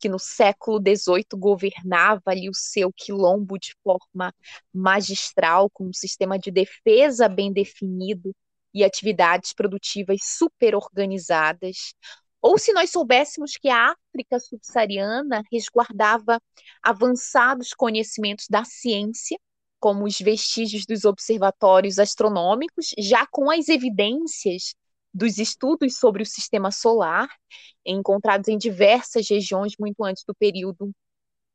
[0.00, 4.34] que no século XVIII governava ali o seu quilombo de forma
[4.74, 8.34] magistral, com um sistema de defesa bem definido
[8.74, 11.94] e atividades produtivas super organizadas.
[12.40, 16.40] Ou se nós soubéssemos que a África subsaariana resguardava
[16.82, 19.38] avançados conhecimentos da ciência,
[19.82, 24.76] como os vestígios dos observatórios astronômicos, já com as evidências
[25.12, 27.28] dos estudos sobre o sistema solar,
[27.84, 30.92] encontrados em diversas regiões muito antes do período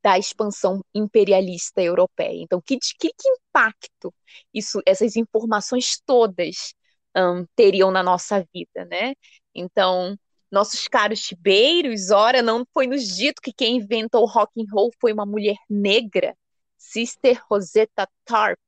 [0.02, 2.42] da expansão imperialista europeia.
[2.42, 4.12] Então, que, que, que impacto
[4.52, 6.74] isso, essas informações todas
[7.16, 9.14] um, teriam na nossa vida, né?
[9.54, 10.14] Então,
[10.52, 14.90] nossos caros tibeiros, ora, não foi nos dito que quem inventou o rock and roll
[15.00, 16.36] foi uma mulher negra,
[16.78, 18.58] Sister Rosetta Tarp,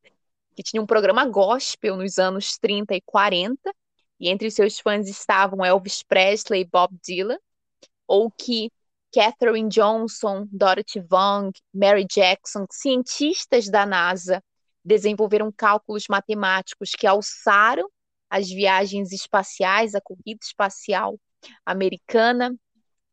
[0.55, 3.59] que tinha um programa gospel nos anos 30 e 40,
[4.19, 7.39] e entre seus fãs estavam Elvis Presley e Bob Dylan,
[8.07, 8.71] ou que
[9.13, 14.43] Katherine Johnson, Dorothy Vaughan, Mary Jackson, cientistas da NASA,
[14.85, 17.89] desenvolveram cálculos matemáticos que alçaram
[18.29, 21.19] as viagens espaciais, a corrida espacial
[21.65, 22.55] americana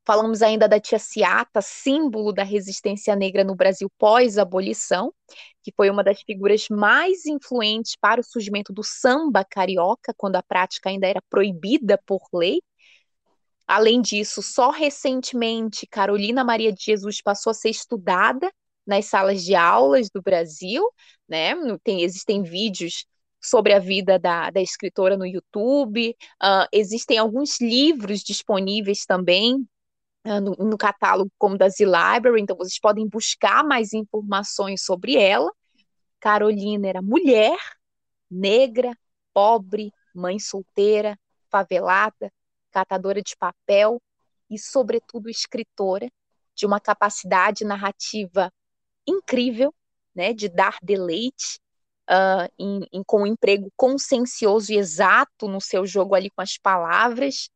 [0.07, 5.13] Falamos ainda da tia Ciata, símbolo da resistência negra no Brasil pós-abolição,
[5.61, 10.41] que foi uma das figuras mais influentes para o surgimento do samba carioca, quando a
[10.41, 12.61] prática ainda era proibida por lei.
[13.67, 18.49] Além disso, só recentemente Carolina Maria de Jesus passou a ser estudada
[18.85, 20.89] nas salas de aulas do Brasil,
[21.27, 21.53] né?
[21.83, 23.05] Tem, existem vídeos
[23.41, 29.67] sobre a vida da, da escritora no YouTube, uh, existem alguns livros disponíveis também
[30.41, 35.51] no, no, catálogo como da Z Library, então vocês podem buscar mais informações sobre ela.
[36.19, 37.57] Carolina era mulher,
[38.29, 38.91] negra,
[39.33, 41.17] pobre, mãe solteira,
[41.49, 42.31] favelada,
[42.71, 44.01] catadora de papel
[44.49, 46.09] e, sobretudo, escritora,
[46.55, 48.51] de uma capacidade narrativa
[49.07, 49.73] incrível,
[50.13, 51.59] né, de dar deleite,
[52.09, 56.57] uh, em, em, com um emprego consciencioso e exato no seu jogo ali com as
[56.57, 57.49] palavras,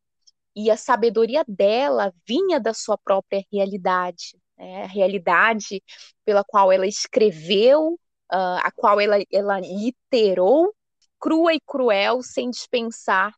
[0.56, 4.84] e a sabedoria dela vinha da sua própria realidade, né?
[4.84, 5.82] a realidade
[6.26, 7.94] pela qual ela escreveu,
[8.32, 10.74] uh, a qual ela, ela literou,
[11.20, 13.32] crua e cruel, sem dispensar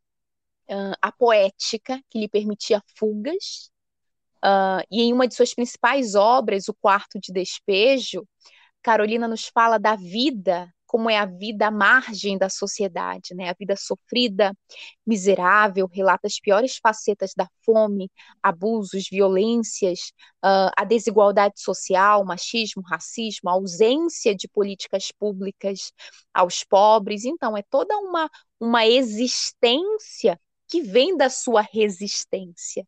[0.69, 3.71] uh, a poética que lhe permitia fugas.
[4.43, 8.27] Uh, e em uma de suas principais obras, O Quarto de Despejo,
[8.81, 13.49] Carolina nos fala da vida como é a vida à margem da sociedade, né?
[13.49, 14.55] A vida sofrida,
[15.03, 18.11] miserável, relata as piores facetas da fome,
[18.43, 20.13] abusos, violências,
[20.45, 25.91] uh, a desigualdade social, machismo, racismo, a ausência de políticas públicas
[26.31, 27.25] aos pobres.
[27.25, 28.29] Então, é toda uma,
[28.59, 32.85] uma existência que vem da sua resistência.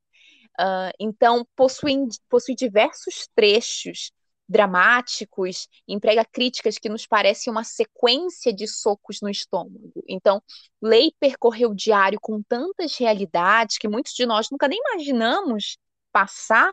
[0.60, 1.96] Uh, então, possui,
[2.30, 4.12] possui diversos trechos
[4.48, 9.92] dramáticos, emprega críticas que nos parecem uma sequência de socos no estômago.
[10.08, 10.42] Então,
[10.82, 15.78] Lei percorreu o diário com tantas realidades que muitos de nós nunca nem imaginamos
[16.12, 16.72] passar.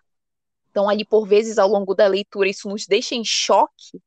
[0.70, 4.00] Então, ali por vezes ao longo da leitura isso nos deixa em choque.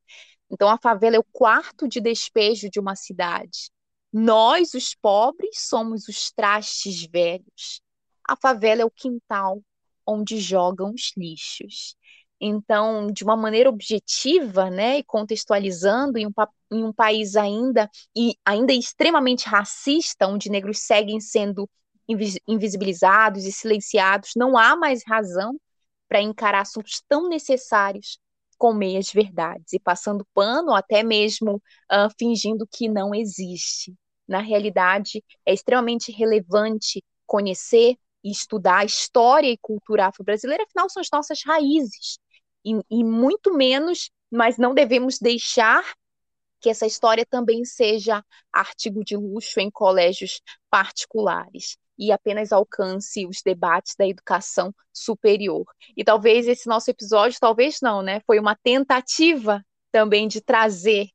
[0.49, 3.71] Então, a favela é o quarto de despejo de uma cidade.
[4.13, 7.81] Nós, os pobres, somos os trastes velhos.
[8.23, 9.61] A favela é o quintal
[10.05, 11.95] onde jogam os lixos.
[12.39, 16.31] Então, de uma maneira objetiva, né, e contextualizando em um,
[16.71, 21.69] em um país ainda e ainda extremamente racista, onde negros seguem sendo
[22.47, 25.59] invisibilizados e silenciados, não há mais razão
[26.07, 28.19] para encarar assuntos tão necessários
[28.57, 31.55] com meias verdades e passando pano, ou até mesmo
[31.91, 33.93] uh, fingindo que não existe.
[34.27, 41.01] Na realidade, é extremamente relevante conhecer e estudar a história e cultura afro-brasileira, afinal, são
[41.01, 42.19] as nossas raízes
[42.65, 45.83] e, e muito menos, mas não devemos deixar
[46.59, 51.77] que essa história também seja artigo de luxo em colégios particulares.
[51.97, 55.63] e apenas alcance os debates da educação superior.
[55.95, 58.19] E talvez esse nosso episódio, talvez não, né?
[58.27, 61.07] Foi uma tentativa também de trazer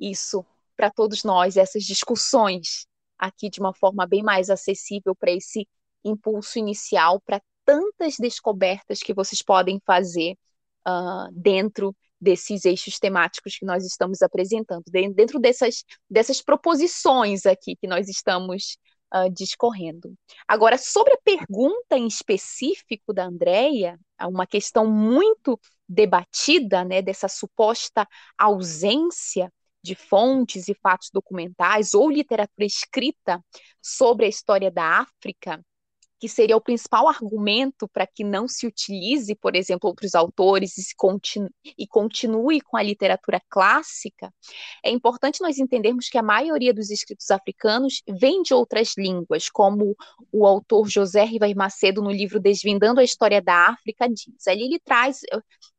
[0.00, 0.44] isso
[0.76, 2.86] para todos nós, essas discussões
[3.16, 5.68] aqui de uma forma bem mais acessível para esse
[6.04, 10.36] impulso inicial, para tantas descobertas que vocês podem fazer
[10.86, 17.86] uh, dentro desses eixos temáticos que nós estamos apresentando, dentro dessas, dessas proposições aqui que
[17.86, 18.78] nós estamos
[19.14, 20.14] uh, discorrendo.
[20.48, 28.08] Agora, sobre a pergunta em específico da Andrea, uma questão muito debatida, né, dessa suposta
[28.38, 33.38] ausência de fontes e fatos documentais ou literatura escrita
[33.82, 35.62] sobre a história da África,
[36.18, 40.94] que seria o principal argumento para que não se utilize, por exemplo, outros autores e,
[40.96, 44.32] continue, e continue com a literatura clássica,
[44.84, 49.94] é importante nós entendermos que a maioria dos escritos africanos vem de outras línguas, como
[50.32, 54.46] o autor José Rivas Macedo, no livro Desvendando a História da África, diz.
[54.46, 55.20] Ali ele traz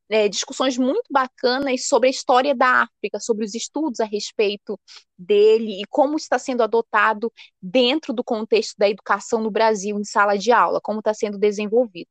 [0.10, 4.80] é, discussões muito bacanas sobre a história da África, sobre os estudos a respeito
[5.18, 10.38] dele e como está sendo adotado dentro do contexto da educação no Brasil, em sala
[10.38, 12.10] de aula, como está sendo desenvolvido.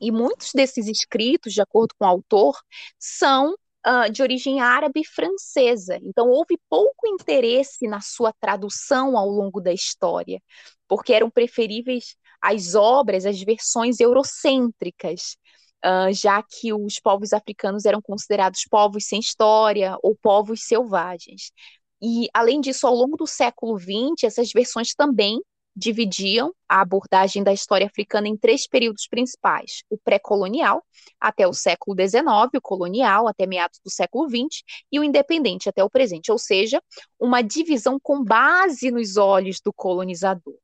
[0.00, 2.58] E muitos desses escritos, de acordo com o autor,
[2.98, 3.54] são
[3.86, 5.98] uh, de origem árabe e francesa.
[6.02, 10.42] Então, houve pouco interesse na sua tradução ao longo da história,
[10.88, 15.36] porque eram preferíveis as obras, as versões eurocêntricas
[15.84, 21.52] uh, já que os povos africanos eram considerados povos sem história ou povos selvagens.
[22.00, 25.40] E, além disso, ao longo do século XX, essas versões também
[25.74, 30.84] dividiam a abordagem da história africana em três períodos principais: o pré-colonial,
[31.20, 35.82] até o século XIX, o colonial, até meados do século XX, e o independente, até
[35.82, 36.82] o presente, ou seja,
[37.18, 40.56] uma divisão com base nos olhos do colonizador.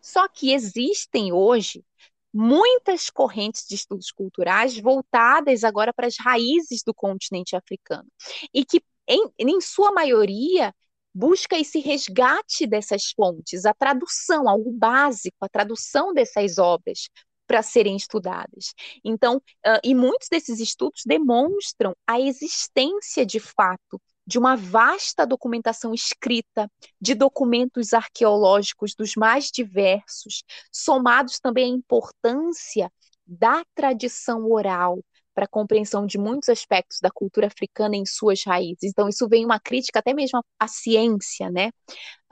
[0.00, 1.84] Só que existem hoje
[2.32, 8.08] muitas correntes de estudos culturais voltadas agora para as raízes do continente africano
[8.54, 10.72] e que, em, em sua maioria,
[11.12, 17.08] busca esse resgate dessas fontes, a tradução, algo básico, a tradução dessas obras
[17.46, 18.74] para serem estudadas.
[19.04, 25.92] Então, uh, e muitos desses estudos demonstram a existência de fato de uma vasta documentação
[25.92, 32.92] escrita, de documentos arqueológicos dos mais diversos, somados também à importância
[33.26, 35.00] da tradição oral
[35.34, 38.84] para a compreensão de muitos aspectos da cultura africana em suas raízes.
[38.84, 41.70] Então, isso vem uma crítica até mesmo à ciência, né?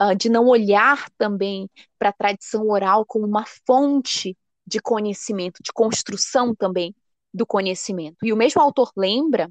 [0.01, 5.73] Uh, de não olhar também para a tradição oral como uma fonte de conhecimento, de
[5.73, 6.95] construção também
[7.33, 8.25] do conhecimento.
[8.25, 9.49] E o mesmo autor lembra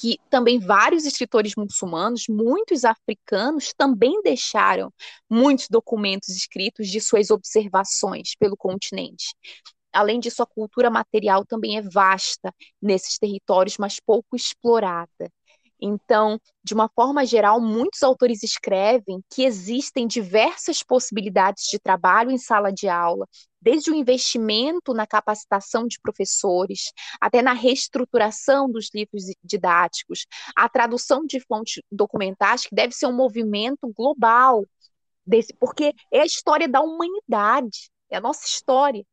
[0.00, 4.90] que também vários escritores muçulmanos, muitos africanos, também deixaram
[5.28, 9.26] muitos documentos escritos de suas observações pelo continente.
[9.92, 15.30] Além disso, a cultura material também é vasta nesses territórios, mas pouco explorada.
[15.80, 22.38] Então, de uma forma geral, muitos autores escrevem que existem diversas possibilidades de trabalho em
[22.38, 23.26] sala de aula,
[23.60, 31.24] desde o investimento na capacitação de professores, até na reestruturação dos livros didáticos, a tradução
[31.26, 34.66] de fontes documentais, que deve ser um movimento global,
[35.26, 39.04] desse, porque é a história da humanidade, é a nossa história.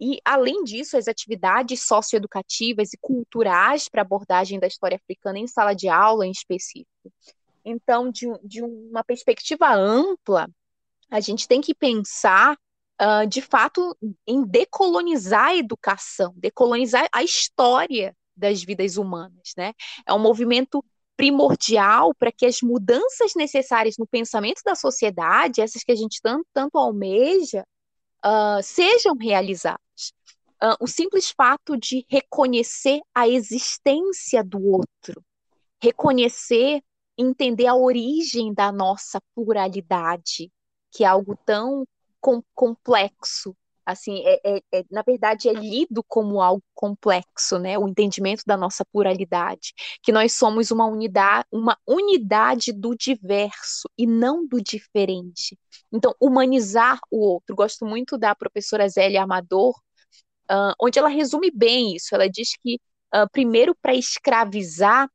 [0.00, 5.74] E, além disso, as atividades socioeducativas e culturais para abordagem da história africana em sala
[5.74, 7.12] de aula, em específico.
[7.62, 10.48] Então, de, de uma perspectiva ampla,
[11.10, 12.56] a gente tem que pensar,
[13.00, 13.94] uh, de fato,
[14.26, 19.52] em decolonizar a educação, decolonizar a história das vidas humanas.
[19.54, 19.74] Né?
[20.06, 20.82] É um movimento
[21.14, 26.46] primordial para que as mudanças necessárias no pensamento da sociedade, essas que a gente tanto,
[26.54, 27.66] tanto almeja,
[28.24, 29.80] uh, sejam realizadas.
[30.62, 35.24] Uh, o simples fato de reconhecer a existência do outro,
[35.82, 36.82] reconhecer,
[37.16, 40.50] entender a origem da nossa pluralidade,
[40.90, 41.86] que é algo tão
[42.20, 47.78] com, complexo, assim, é, é, é, na verdade é lido como algo complexo, né?
[47.78, 49.72] O entendimento da nossa pluralidade,
[50.02, 55.58] que nós somos uma unidade, uma unidade do diverso e não do diferente.
[55.92, 57.56] Então, humanizar o outro.
[57.56, 59.74] Gosto muito da professora Zélia Amador,
[60.50, 62.14] uh, onde ela resume bem isso.
[62.14, 62.76] Ela diz que
[63.14, 65.08] uh, primeiro para escravizar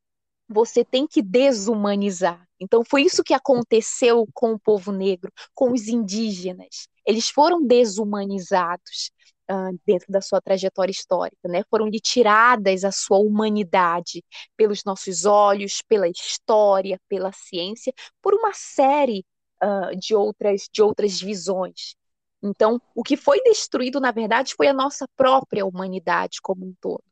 [0.48, 2.45] você tem que desumanizar.
[2.60, 6.88] Então, foi isso que aconteceu com o povo negro, com os indígenas.
[7.06, 9.12] Eles foram desumanizados
[9.52, 11.64] uh, dentro da sua trajetória histórica, né?
[11.70, 14.24] Foram lhe tiradas a sua humanidade
[14.56, 19.26] pelos nossos olhos, pela história, pela ciência, por uma série
[19.64, 21.96] uh, de outras de outras visões.
[22.44, 27.04] Então, o que foi destruído, na verdade, foi a nossa própria humanidade como um todo.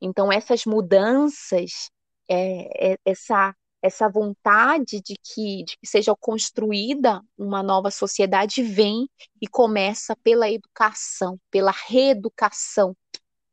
[0.00, 1.90] Então, essas mudanças,
[2.28, 9.08] é, é, essa, essa vontade de que, de que seja construída uma nova sociedade vem
[9.40, 12.96] e começa pela educação, pela reeducação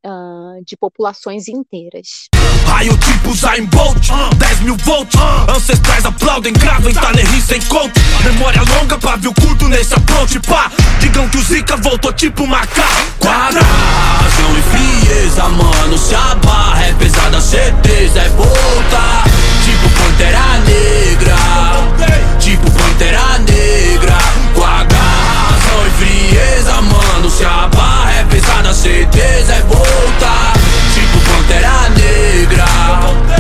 [0.06, 2.30] uh, de populações inteiras.
[2.68, 5.16] Raio tipo Zayn Bolt, 10 mil volts
[5.50, 7.12] Ancestrais aplaudem, gravem, tá
[7.46, 10.72] sem coach Memória longa, pavio curto nesse approach, pá.
[11.00, 16.94] Digam que o Zika voltou tipo macaco Quadração e frieza, mano Se a barra é
[16.94, 19.49] pesada, certeza é voltar
[20.20, 21.38] Pantera Negra.
[22.40, 24.18] Tipo Pantera Negra.
[24.54, 24.66] Com
[25.88, 27.30] e frieza, mano.
[27.30, 30.54] Se a barra é pesada, certeza é voltar
[30.94, 33.39] Tipo Pantera Negra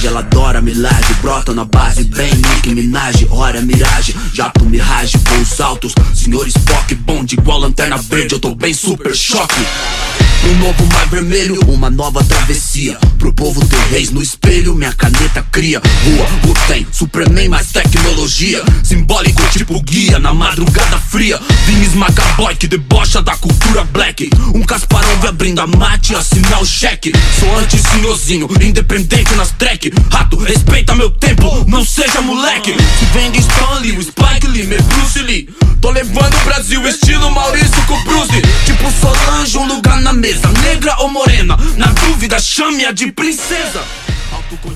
[0.00, 1.14] Milagre, ela adora milagre.
[1.20, 7.34] Brota na base, bem Nick Minaj Hora miragem, jato mirage Voos altos, senhor Spock Bonde
[7.34, 9.60] igual lanterna verde, eu tô bem super choque.
[10.42, 12.96] Um novo mar vermelho, uma nova travessia.
[13.18, 15.82] Pro povo ter reis no espelho, minha caneta cria.
[16.04, 18.64] Rua, o tem, Superman mais tecnologia.
[18.82, 21.38] Simbólico tipo guia, na madrugada fria.
[21.66, 24.30] Vim esmagar boy que debocha da cultura black.
[24.54, 27.12] Um Casparão vem abrindo a mate, assinar o cheque.
[27.38, 33.40] Sou anti-senhorzinho, independente nas track Rato, respeita meu tempo, não seja moleque Se vem de
[33.40, 35.48] Stanley, o Spike Lee, me Bruce Lee
[35.80, 40.94] Tô levando o Brasil estilo Maurício com Bruce Tipo Solange, um lugar na mesa negra
[40.98, 41.56] ou morena?
[41.76, 43.82] Na dúvida, chame-a de princesa.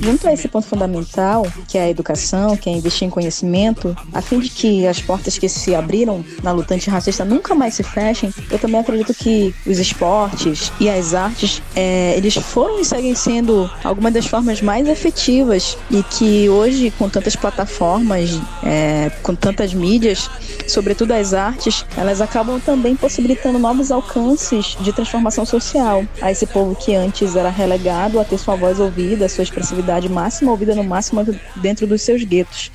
[0.00, 4.20] Junto a esse ponto fundamental, que é a educação, que é investir em conhecimento, a
[4.20, 8.32] fim de que as portas que se abriram na luta antirracista nunca mais se fechem,
[8.50, 13.70] eu também acredito que os esportes e as artes, é, eles foram e seguem sendo
[13.82, 20.30] algumas das formas mais efetivas e que hoje, com tantas plataformas, é, com tantas mídias,
[20.68, 26.74] sobretudo as artes, elas acabam também possibilitando novos alcances de transformação social a esse povo
[26.74, 30.84] que antes era relegado a ter sua voz ouvida, sua expressão agressividade máxima ouvida no
[30.84, 31.24] máximo
[31.56, 32.70] dentro dos seus guetos.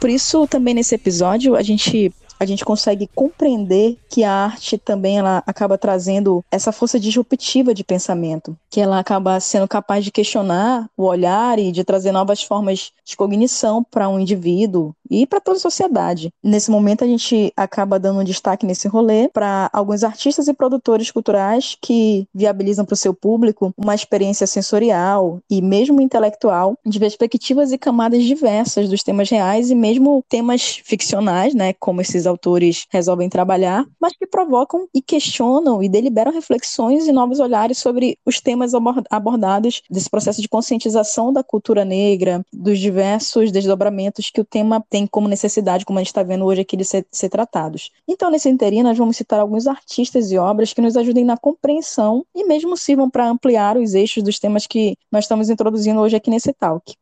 [0.00, 5.18] Por isso, também nesse episódio, a gente a gente consegue compreender que a arte também
[5.18, 10.88] ela acaba trazendo essa força disruptiva de pensamento, que ela acaba sendo capaz de questionar
[10.96, 15.56] o olhar e de trazer novas formas de cognição para um indivíduo e para toda
[15.56, 16.30] a sociedade.
[16.42, 21.10] Nesse momento a gente acaba dando um destaque nesse rolê para alguns artistas e produtores
[21.10, 27.72] culturais que viabilizam para o seu público uma experiência sensorial e mesmo intelectual de perspectivas
[27.72, 33.28] e camadas diversas dos temas reais e mesmo temas ficcionais, né, como esses autores resolvem
[33.28, 38.72] trabalhar, mas que provocam e questionam e deliberam reflexões e novos olhares sobre os temas
[39.10, 45.06] abordados desse processo de conscientização da cultura negra, dos diversos desdobramentos que o tema tem
[45.06, 47.90] como necessidade, como a gente está vendo hoje aqui, de ser, ser tratados.
[48.08, 52.24] Então, nesse interim, nós vamos citar alguns artistas e obras que nos ajudem na compreensão
[52.34, 56.30] e mesmo sirvam para ampliar os eixos dos temas que nós estamos introduzindo hoje aqui
[56.30, 56.94] nesse talk.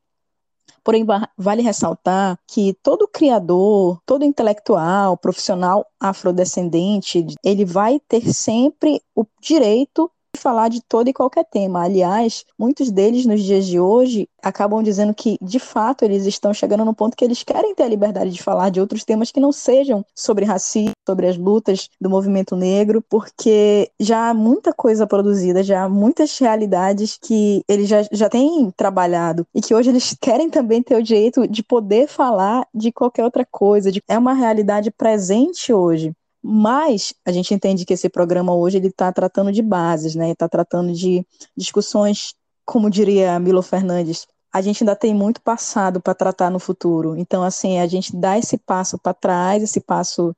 [0.84, 1.04] Porém,
[1.36, 10.10] vale ressaltar que todo criador, todo intelectual, profissional afrodescendente, ele vai ter sempre o direito
[10.36, 11.84] falar de todo e qualquer tema.
[11.84, 16.84] Aliás, muitos deles nos dias de hoje acabam dizendo que, de fato, eles estão chegando
[16.84, 19.52] no ponto que eles querem ter a liberdade de falar de outros temas que não
[19.52, 25.62] sejam sobre racismo, sobre as lutas do movimento negro, porque já há muita coisa produzida,
[25.62, 30.50] já há muitas realidades que eles já, já têm trabalhado e que hoje eles querem
[30.50, 33.90] também ter o direito de poder falar de qualquer outra coisa.
[33.90, 36.12] De, é uma realidade presente hoje.
[36.46, 40.30] Mas a gente entende que esse programa hoje ele está tratando de bases, né?
[40.30, 41.26] Está tratando de
[41.56, 42.34] discussões,
[42.66, 47.16] como diria Milo Fernandes, a gente ainda tem muito passado para tratar no futuro.
[47.16, 50.36] Então, assim, a gente dá esse passo para trás, esse passo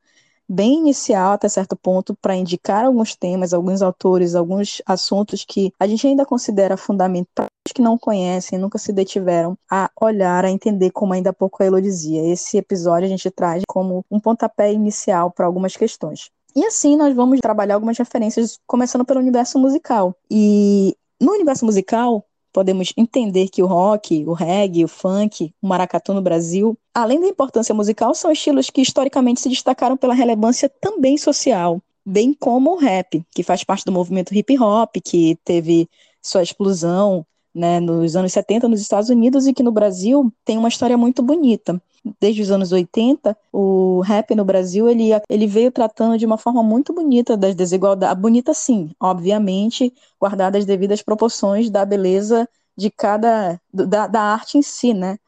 [0.48, 5.86] bem inicial até certo ponto para indicar alguns temas, alguns autores, alguns assuntos que a
[5.86, 11.12] gente ainda considera fundamentais que não conhecem, nunca se detiveram a olhar, a entender como
[11.12, 12.32] ainda há pouco a Elo dizia.
[12.32, 16.30] Esse episódio a gente traz como um pontapé inicial para algumas questões.
[16.54, 20.16] E assim nós vamos trabalhar algumas referências, começando pelo universo musical.
[20.30, 22.24] E no universo musical,
[22.56, 27.26] podemos entender que o rock, o reggae, o funk, o maracatu no Brasil, além da
[27.26, 32.78] importância musical, são estilos que historicamente se destacaram pela relevância também social, bem como o
[32.78, 35.86] rap, que faz parte do movimento hip hop, que teve
[36.22, 37.26] sua explosão
[37.56, 41.22] né, nos anos 70 nos Estados Unidos e que no Brasil tem uma história muito
[41.22, 41.80] bonita
[42.20, 46.62] desde os anos 80, o rap no Brasil ele, ele veio tratando de uma forma
[46.62, 53.60] muito bonita das desigualdades, bonita sim, obviamente, guardadas as devidas proporções da beleza de cada,
[53.72, 55.18] da, da arte em si, né?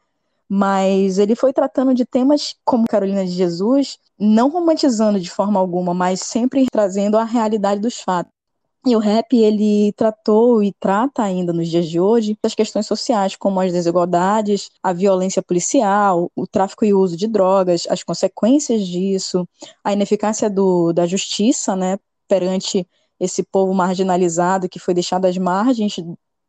[0.49, 5.93] mas ele foi tratando de temas como Carolina de Jesus, não romantizando de forma alguma,
[5.93, 8.33] mas sempre trazendo a realidade dos fatos.
[8.85, 13.35] E o rap, ele tratou e trata ainda nos dias de hoje as questões sociais,
[13.35, 19.47] como as desigualdades, a violência policial, o tráfico e uso de drogas, as consequências disso,
[19.83, 22.87] a ineficácia do, da justiça, né, perante
[23.19, 25.95] esse povo marginalizado que foi deixado às margens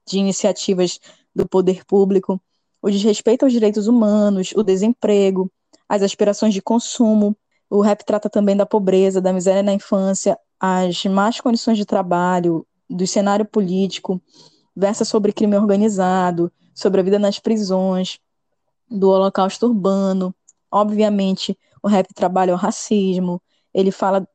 [0.07, 1.01] de iniciativas
[1.35, 2.41] do poder público,
[2.81, 5.51] o desrespeito aos direitos humanos, o desemprego,
[5.89, 7.37] as aspirações de consumo.
[7.71, 12.67] O rap trata também da pobreza, da miséria na infância, as más condições de trabalho,
[12.89, 14.21] do cenário político,
[14.75, 18.19] versa sobre crime organizado, sobre a vida nas prisões,
[18.91, 20.35] do holocausto urbano.
[20.71, 23.41] Obviamente, o rap trabalha o racismo,
[23.73, 24.27] ele fala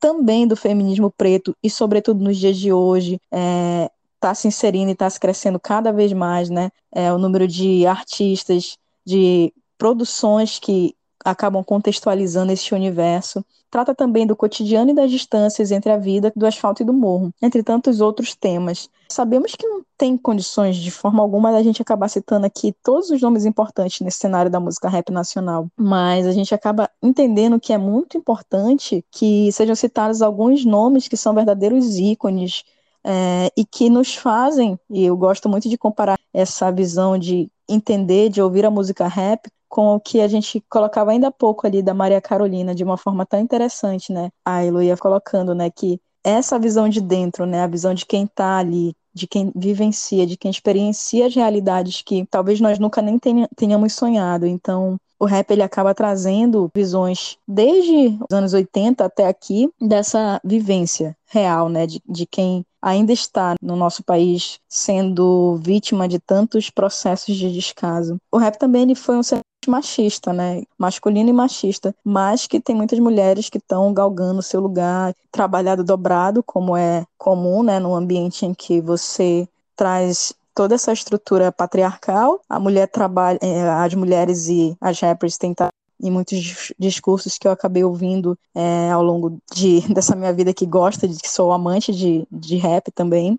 [0.00, 4.92] também do feminismo preto e, sobretudo, nos dias de hoje, está é, se inserindo e
[4.92, 6.70] está se crescendo cada vez mais, né?
[6.92, 13.44] É, o número de artistas, de produções que acabam contextualizando esse universo.
[13.70, 17.32] Trata também do cotidiano e das distâncias entre a vida do asfalto e do morro,
[17.42, 18.88] entre tantos outros temas.
[19.10, 23.20] Sabemos que não tem condições de forma alguma da gente acabar citando aqui todos os
[23.20, 27.78] nomes importantes nesse cenário da música rap nacional, mas a gente acaba entendendo que é
[27.78, 32.64] muito importante que sejam citados alguns nomes que são verdadeiros ícones
[33.04, 38.28] é, e que nos fazem, e eu gosto muito de comparar essa visão de entender,
[38.28, 41.82] de ouvir a música rap com o que a gente colocava ainda há pouco ali
[41.82, 44.30] da Maria Carolina, de uma forma tão interessante, né?
[44.44, 48.24] A Elo ia colocando, né, que essa visão de dentro, né, a visão de quem
[48.24, 53.18] está ali, de quem vivencia, de quem experiencia as realidades que talvez nós nunca nem
[53.56, 54.46] tenhamos sonhado.
[54.46, 61.16] Então, o rap ele acaba trazendo visões desde os anos 80 até aqui dessa vivência
[61.26, 67.36] real, né, de, de quem ainda está no nosso país sendo vítima de tantos processos
[67.36, 68.18] de descaso.
[68.30, 69.22] O rap também ele foi um
[69.66, 70.62] machista, né?
[70.78, 76.42] Masculino e machista, mas que tem muitas mulheres que estão galgando seu lugar, trabalhado dobrado,
[76.42, 82.40] como é comum, né, no ambiente em que você traz toda essa estrutura patriarcal.
[82.48, 85.68] A mulher trabalha, é, as mulheres e as rappers tentam
[86.00, 90.66] em muitos discursos que eu acabei ouvindo é, ao longo de, dessa minha vida que
[90.66, 93.38] gosta, de que sou amante de, de rap também.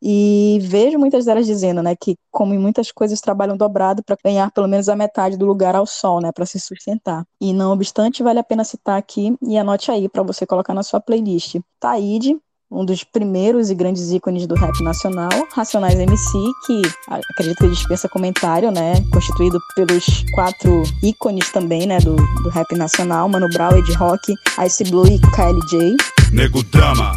[0.00, 4.50] E vejo muitas delas dizendo, né, que como em muitas coisas trabalham dobrado para ganhar
[4.50, 7.24] pelo menos a metade do lugar ao sol, né, para se sustentar.
[7.40, 10.82] E não obstante, vale a pena citar aqui e anote aí para você colocar na
[10.82, 11.56] sua playlist.
[11.78, 12.36] Taíde,
[12.72, 16.32] um dos primeiros e grandes ícones do rap nacional, Racionais MC,
[16.66, 18.94] que acredito que dispensa comentário, né?
[19.12, 21.98] Constituído pelos quatro ícones também, né?
[21.98, 24.34] Do, do rap nacional, Mano Brown, Ed Rock,
[24.66, 25.96] Ice Blue e KLJ.
[26.32, 27.12] Nego drama,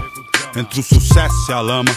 [0.58, 1.91] entre o sucesso e a lama.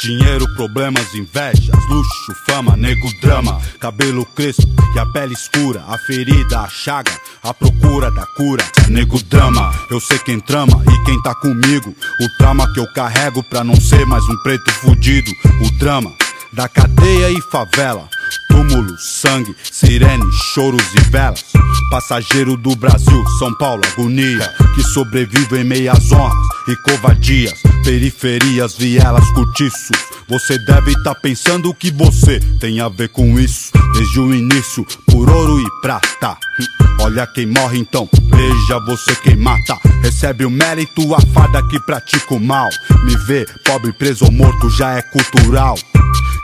[0.00, 6.60] Dinheiro, problemas, invejas, luxo, fama, nego drama, cabelo crespo e a pele escura, a ferida,
[6.60, 7.12] a chaga,
[7.42, 8.64] a procura da cura.
[8.88, 11.94] Nego drama, eu sei quem trama e quem tá comigo.
[12.20, 15.30] O trama que eu carrego pra não ser mais um preto fudido.
[15.64, 16.12] O drama
[16.52, 18.08] da cadeia e favela.
[18.48, 20.24] Túmulo, sangue, sirene,
[20.54, 21.44] choros e velas.
[21.90, 24.52] Passageiro do Brasil, São Paulo, agonia.
[24.74, 26.36] Que sobrevive em meias honras
[26.68, 27.60] e covardias.
[27.84, 29.96] Periferias, vielas, cortiços.
[30.28, 33.70] Você deve estar tá pensando que você tem a ver com isso.
[33.94, 36.36] Desde o início, por ouro e prata.
[37.00, 39.76] Olha quem morre então, veja você quem mata.
[40.02, 42.68] Recebe o mérito, a fada que pratica o mal.
[43.04, 45.76] Me vê, pobre preso ou morto, já é cultural.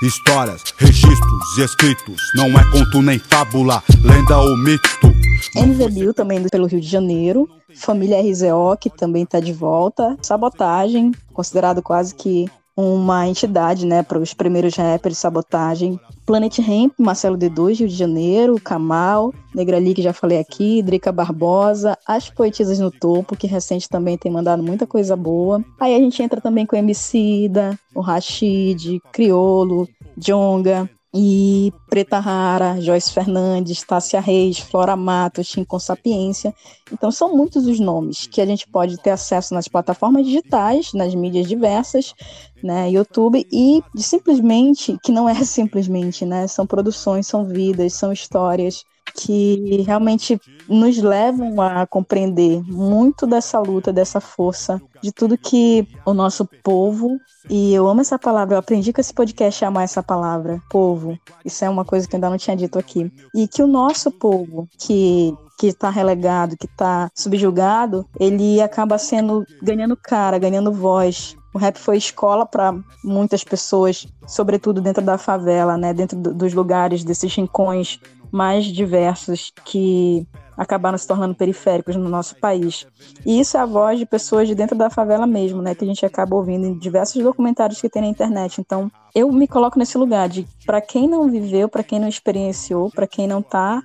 [0.01, 5.13] Histórias, registros escritos, não é conto nem fábula, lenda ou mito.
[5.57, 11.11] MV Bill também pelo Rio de Janeiro, Família RZO que também está de volta, Sabotagem,
[11.33, 12.49] considerado quase que
[12.81, 18.61] uma entidade, né, para os primeiros rappers, Sabotagem, Planet Ramp, Marcelo D2, Rio de Janeiro,
[18.61, 24.17] Kamal, Negrali, que já falei aqui, Drica Barbosa, As Poetisas no Topo, que recente também
[24.17, 25.61] tem mandado muita coisa boa.
[25.81, 32.81] Aí a gente entra também com o Emicida, o Rashid, Criolo, Jonga, e Preta Rara,
[32.81, 36.55] Joyce Fernandes, Tássia Reis, Flora Matos, com Sapiência.
[36.93, 41.15] Então são muitos os nomes que a gente pode ter acesso nas plataformas digitais, nas
[41.15, 42.15] mídias diversas,
[42.63, 48.85] né, YouTube e simplesmente, que não é simplesmente, né, são produções, são vidas, são histórias
[49.19, 56.15] que realmente nos levam a compreender muito dessa luta, dessa força, de tudo que o
[56.15, 57.19] nosso povo,
[57.51, 61.19] e eu amo essa palavra, eu aprendi com esse podcast a amar essa palavra, povo.
[61.45, 63.13] Isso é uma coisa que eu ainda não tinha dito aqui.
[63.35, 69.45] E que o nosso povo, que que está relegado, que está subjugado, ele acaba sendo
[69.61, 75.77] ganhando cara, ganhando voz, o rap foi escola para muitas pessoas, sobretudo dentro da favela,
[75.77, 77.99] né, dentro do, dos lugares, desses rincões
[78.31, 80.27] mais diversos que
[80.57, 82.87] acabaram se tornando periféricos no nosso país.
[83.25, 85.87] E isso é a voz de pessoas de dentro da favela mesmo, né, que a
[85.87, 88.61] gente acaba ouvindo em diversos documentários que tem na internet.
[88.61, 92.91] Então, eu me coloco nesse lugar de para quem não viveu, para quem não experienciou,
[92.91, 93.81] para quem não está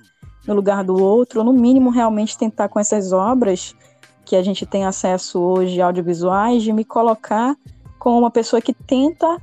[0.46, 3.74] no lugar do outro, ou no mínimo realmente tentar com essas obras
[4.24, 7.56] que a gente tem acesso hoje audiovisuais, de me colocar
[7.98, 9.40] como uma pessoa que tenta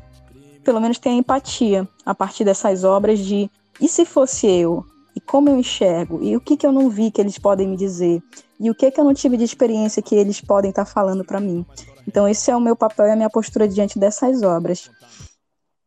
[0.64, 3.50] pelo menos ter a empatia a partir dessas obras de
[3.82, 4.86] e se fosse eu?
[5.16, 6.22] E como eu enxergo?
[6.22, 8.22] E o que, que eu não vi que eles podem me dizer?
[8.60, 11.26] E o que, que eu não tive de experiência que eles podem estar tá falando
[11.26, 11.66] para mim?
[12.08, 14.90] Então, esse é o meu papel e a minha postura diante dessas obras.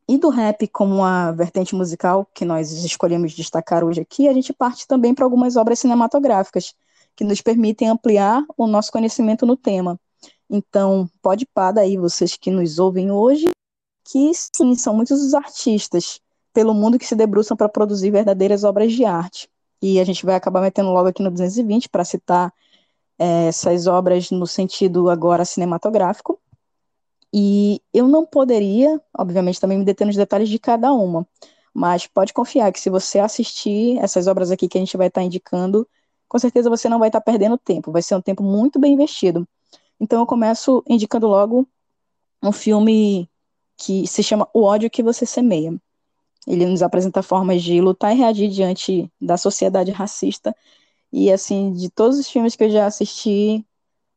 [0.09, 4.53] E do rap como uma vertente musical que nós escolhemos destacar hoje aqui, a gente
[4.53, 6.75] parte também para algumas obras cinematográficas
[7.15, 9.99] que nos permitem ampliar o nosso conhecimento no tema.
[10.51, 13.49] Então, pode pá daí vocês que nos ouvem hoje,
[14.05, 16.21] que sim, são muitos os artistas
[16.55, 19.51] pelo mundo que se debruçam para produzir verdadeiras obras de arte.
[19.83, 22.55] E a gente vai acabar metendo logo aqui no 220 para citar
[23.19, 26.41] é, essas obras no sentido agora cinematográfico.
[27.33, 31.27] E eu não poderia, obviamente, também me deter nos detalhes de cada uma,
[31.75, 35.21] mas pode confiar que se você assistir essas obras aqui que a gente vai estar
[35.21, 35.87] tá indicando,
[36.29, 38.93] com certeza você não vai estar tá perdendo tempo, vai ser um tempo muito bem
[38.93, 39.47] investido.
[39.99, 41.69] Então eu começo indicando logo
[42.43, 43.29] um filme
[43.77, 45.77] que se chama O ódio que você semeia.
[46.47, 50.55] Ele nos apresenta formas de lutar e reagir diante da sociedade racista.
[51.13, 53.65] E, assim, de todos os filmes que eu já assisti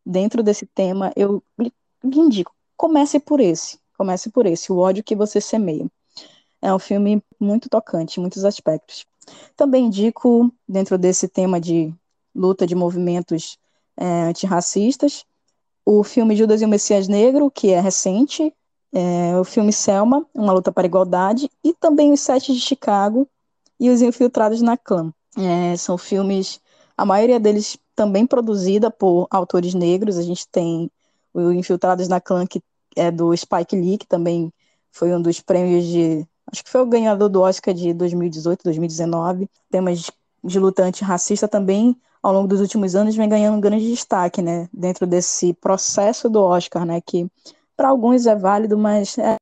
[0.06, 1.72] dentro desse tema, eu lhe
[2.04, 3.80] indico, comece por esse.
[3.98, 5.90] Comece por esse, O ódio que você semeia.
[6.62, 9.06] É um filme muito tocante em muitos aspectos.
[9.56, 11.94] Também indico, dentro desse tema de
[12.34, 13.58] luta de movimentos
[13.96, 15.26] é, antirracistas,
[15.86, 18.54] o filme Judas e o Messias Negro, que é recente,
[18.98, 23.30] é, o filme Selma, Uma Luta para a Igualdade, e também Os Sete de Chicago
[23.80, 25.14] e Os Infiltrados na Clã.
[25.38, 26.60] É, são filmes,
[26.98, 30.18] a maioria deles também produzida por autores negros.
[30.18, 30.90] A gente tem
[31.32, 32.60] o Infiltrados na Clã, que
[32.96, 34.52] é do Spike Lee, que também
[34.92, 36.28] foi um dos prêmios de.
[36.52, 39.48] Acho que foi o ganhador do Oscar de 2018, 2019.
[39.70, 40.10] Temas
[40.44, 44.68] de luta antirracista também, ao longo dos últimos anos, vem ganhando um grande destaque, né?
[44.74, 47.00] Dentro desse processo do Oscar, né?
[47.00, 47.30] Que
[47.78, 49.38] para alguns é válido, mas é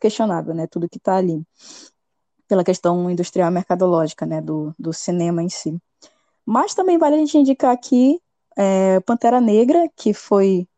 [0.00, 0.66] questionável, né?
[0.66, 1.42] Tudo que está ali,
[2.48, 4.40] pela questão industrial mercadológica, né?
[4.42, 5.80] Do, do cinema em si.
[6.44, 8.20] Mas também vale a gente indicar aqui
[8.56, 10.68] é, Pantera Negra, que foi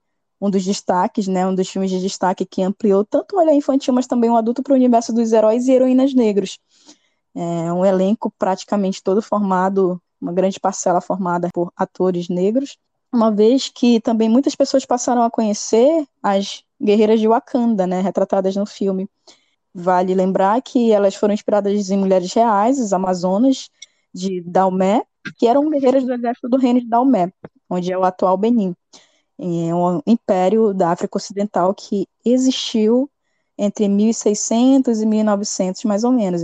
[0.40, 1.46] um dos destaques, né?
[1.46, 4.62] Um dos filmes de destaque que ampliou tanto o olhar infantil, mas também o adulto
[4.62, 6.58] para o universo dos heróis e heroínas negros.
[7.34, 12.76] É um elenco praticamente todo formado, uma grande parcela formada por atores negros,
[13.12, 18.54] uma vez que também muitas pessoas passaram a conhecer as guerreiras de Wakanda, né, retratadas
[18.56, 19.08] no filme.
[19.74, 23.68] Vale lembrar que elas foram inspiradas em mulheres reais, as Amazonas
[24.12, 25.04] de Daomé,
[25.36, 27.32] que eram guerreiras do exército do reino de Daomé,
[27.68, 28.74] onde é o atual Benin.
[29.38, 33.08] É um império da África Ocidental que existiu
[33.56, 36.42] entre 1600 e 1900, mais ou menos.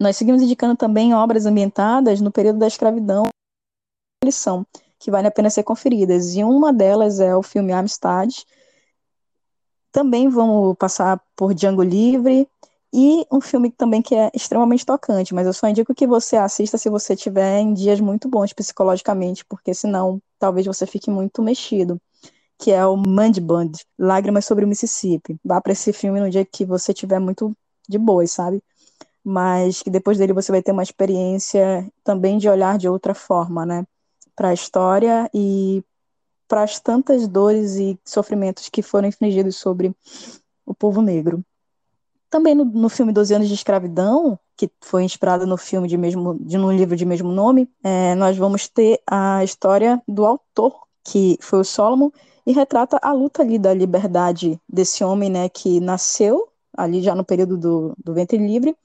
[0.00, 3.24] Nós seguimos indicando também obras ambientadas no período da escravidão
[4.24, 4.66] lição,
[4.98, 6.34] que vale a pena ser conferidas.
[6.34, 8.32] E uma delas é o filme Amistad,
[9.92, 12.48] também vamos passar por Django Livre
[12.92, 16.76] e um filme também que é extremamente tocante, mas eu só indico que você assista
[16.76, 22.00] se você tiver em dias muito bons psicologicamente, porque senão talvez você fique muito mexido,
[22.58, 25.38] que é o Mandiband, Lágrimas sobre o Mississippi.
[25.44, 27.56] Vá para esse filme no dia que você tiver muito
[27.88, 28.62] de boas, sabe?
[29.24, 33.64] Mas que depois dele você vai ter uma experiência também de olhar de outra forma,
[33.64, 33.86] né?
[34.36, 35.82] Para a história e
[36.52, 39.96] para as tantas dores e sofrimentos que foram infligidos sobre
[40.66, 41.42] o povo negro.
[42.28, 46.38] Também no, no filme Doze Anos de Escravidão, que foi inspirado no filme de mesmo,
[46.38, 51.38] de um livro de mesmo nome, é, nós vamos ter a história do autor, que
[51.40, 52.10] foi o Solomon,
[52.46, 57.24] e retrata a luta ali da liberdade desse homem, né, que nasceu ali já no
[57.24, 58.76] período do, do ventre livre,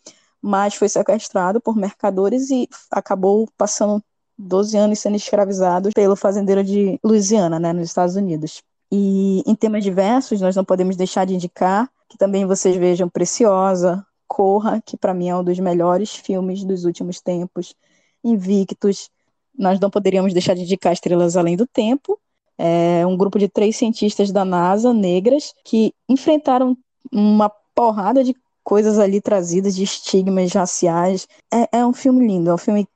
[0.41, 4.01] mas foi sequestrado por mercadores e acabou passando
[4.38, 8.61] 12 anos sendo escravizado pelo fazendeiro de Louisiana, né, nos Estados Unidos.
[8.91, 14.05] E em temas diversos, nós não podemos deixar de indicar que também vocês vejam Preciosa,
[14.27, 17.75] Corra, que para mim é um dos melhores filmes dos últimos tempos,
[18.23, 19.09] Invictus.
[19.57, 22.19] Nós não poderíamos deixar de indicar Estrelas Além do Tempo,
[22.57, 26.75] é um grupo de três cientistas da NASA, negras, que enfrentaram
[27.11, 31.27] uma porrada de coisas ali trazidas, de estigmas raciais.
[31.53, 32.88] É, é um filme lindo, é um filme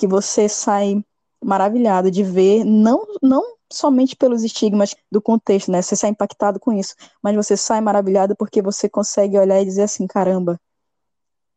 [0.00, 1.04] que você sai
[1.44, 5.82] maravilhado de ver, não, não somente pelos estigmas do contexto, né?
[5.82, 9.82] Você sai impactado com isso, mas você sai maravilhado porque você consegue olhar e dizer
[9.82, 10.58] assim, caramba,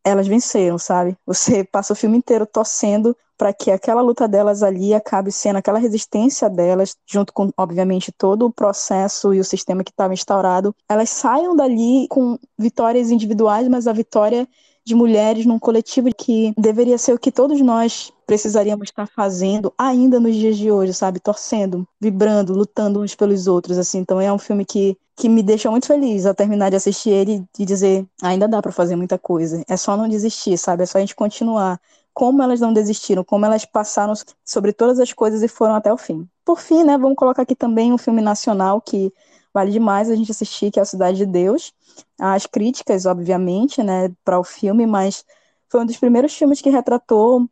[0.04, 1.16] elas venceram, sabe?
[1.26, 5.80] Você passa o filme inteiro torcendo para que aquela luta delas ali acabe sendo aquela
[5.80, 11.10] resistência delas, junto com, obviamente, todo o processo e o sistema que estava instaurado, elas
[11.10, 14.46] saiam dali com vitórias individuais, mas a vitória
[14.86, 20.20] de mulheres num coletivo que deveria ser o que todos nós precisaríamos estar fazendo ainda
[20.20, 21.20] nos dias de hoje, sabe?
[21.20, 24.00] Torcendo, vibrando, lutando uns pelos outros, assim.
[24.00, 27.46] Então é um filme que, que me deixa muito feliz ao terminar de assistir ele
[27.58, 29.64] e dizer, ainda dá para fazer muita coisa.
[29.68, 30.84] É só não desistir, sabe?
[30.84, 31.80] É só a gente continuar.
[32.14, 34.14] Como elas não desistiram, como elas passaram
[34.46, 36.28] sobre todas as coisas e foram até o fim.
[36.46, 39.12] Por fim, né, vamos colocar aqui também um filme nacional que
[39.54, 41.72] vale demais a gente assistir, que é a Cidade de Deus.
[42.20, 45.24] As críticas, obviamente, né, para o filme, mas
[45.70, 47.48] foi um dos primeiros filmes que retratou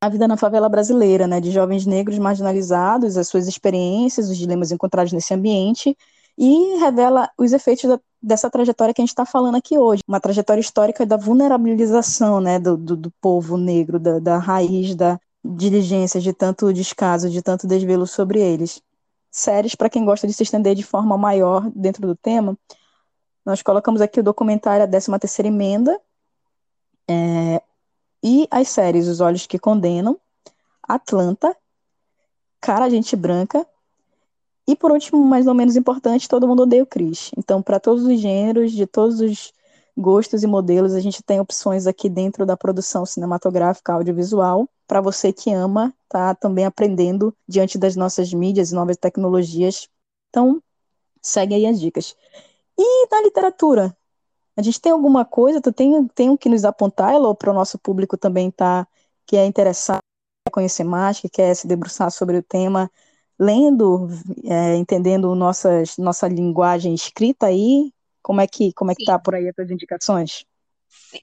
[0.00, 4.72] a vida na favela brasileira, né, de jovens negros marginalizados, as suas experiências, os dilemas
[4.72, 5.96] encontrados nesse ambiente,
[6.38, 10.20] e revela os efeitos da, dessa trajetória que a gente está falando aqui hoje, uma
[10.20, 16.20] trajetória histórica da vulnerabilização, né, do, do, do povo negro, da, da raiz da diligência,
[16.20, 18.80] de tanto descaso, de tanto desvelo sobre eles.
[19.30, 22.58] Séries, para quem gosta de se estender de forma maior dentro do tema,
[23.44, 26.00] nós colocamos aqui o documentário A 13 Terceira Emenda,
[27.08, 27.62] é,
[28.22, 30.18] e as séries Os Olhos que Condenam,
[30.82, 31.56] Atlanta,
[32.60, 33.66] Cara Gente Branca
[34.66, 37.30] e, por último, mais ou menos importante, Todo Mundo Odeia o Chris.
[37.36, 39.52] Então, para todos os gêneros, de todos os
[39.96, 45.32] gostos e modelos, a gente tem opções aqui dentro da produção cinematográfica audiovisual para você
[45.32, 49.88] que ama, tá também aprendendo diante das nossas mídias e novas tecnologias.
[50.28, 50.60] Então,
[51.22, 52.16] segue aí as dicas.
[52.76, 53.96] E na literatura,
[54.56, 57.78] a gente tem alguma coisa, tu tem, tem que nos apontar, Elo, para o nosso
[57.78, 58.86] público também tá,
[59.26, 60.00] que é interessado,
[60.46, 62.90] quer conhecer mais, que quer se debruçar sobre o tema,
[63.38, 64.08] lendo,
[64.44, 67.92] é, entendendo nossas, nossa linguagem escrita aí,
[68.30, 70.44] como é que como é que tá por aí as tuas indicações?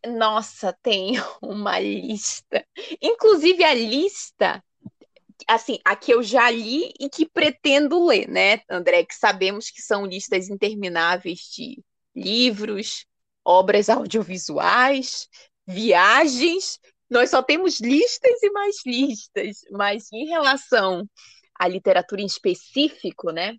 [0.06, 2.66] Nossa, tem uma lista.
[3.02, 4.62] Inclusive a lista
[5.48, 9.06] assim, a que eu já li e que pretendo ler, né, André?
[9.06, 11.82] Que sabemos que são listas intermináveis de
[12.14, 13.06] livros,
[13.46, 15.30] obras audiovisuais,
[15.66, 16.78] viagens.
[17.10, 21.08] Nós só temos listas e mais listas, mas em relação
[21.58, 23.56] à literatura em específico, né?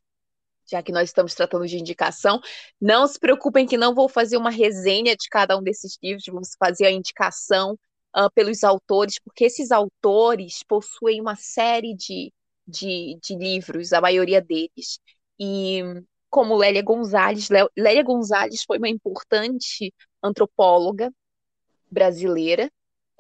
[0.71, 2.41] Já que nós estamos tratando de indicação,
[2.81, 6.51] não se preocupem que não vou fazer uma resenha de cada um desses livros, vamos
[6.59, 7.79] fazer a indicação
[8.16, 12.33] uh, pelos autores, porque esses autores possuem uma série de,
[12.66, 14.99] de, de livros, a maioria deles.
[15.41, 15.83] E
[16.31, 17.49] como Lélia Gonzalez.
[17.77, 19.93] Lélia Gonzalez foi uma importante
[20.23, 21.11] antropóloga
[21.91, 22.71] brasileira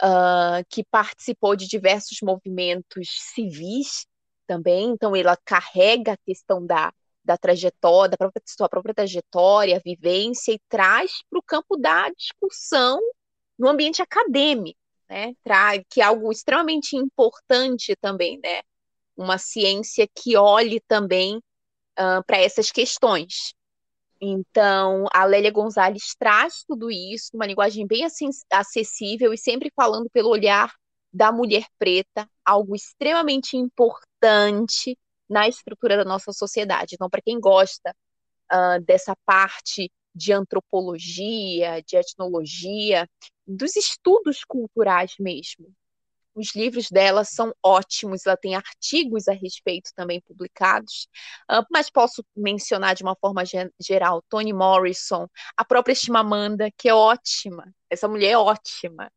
[0.02, 4.06] uh, que participou de diversos movimentos civis
[4.46, 6.92] também, então ela carrega a questão da,
[7.28, 12.98] da trajetória, da própria, sua própria trajetória, vivência e traz para o campo da discussão
[13.58, 15.34] no ambiente acadêmico, né?
[15.44, 18.62] Traz, que é algo extremamente importante também, né?
[19.14, 23.52] Uma ciência que olhe também uh, para essas questões.
[24.18, 28.06] Então, a Lélia Gonzalez traz tudo isso, uma linguagem bem
[28.50, 30.72] acessível e sempre falando pelo olhar
[31.12, 34.96] da mulher preta, algo extremamente importante
[35.28, 36.94] na estrutura da nossa sociedade.
[36.94, 37.94] Então, para quem gosta
[38.52, 43.08] uh, dessa parte de antropologia, de etnologia,
[43.46, 45.72] dos estudos culturais mesmo,
[46.38, 51.08] os livros dela são ótimos, ela tem artigos a respeito também publicados,
[51.70, 53.42] mas posso mencionar de uma forma
[53.80, 55.26] geral Toni Morrison,
[55.56, 59.10] a própria Chimamanda, que é ótima, essa mulher é ótima.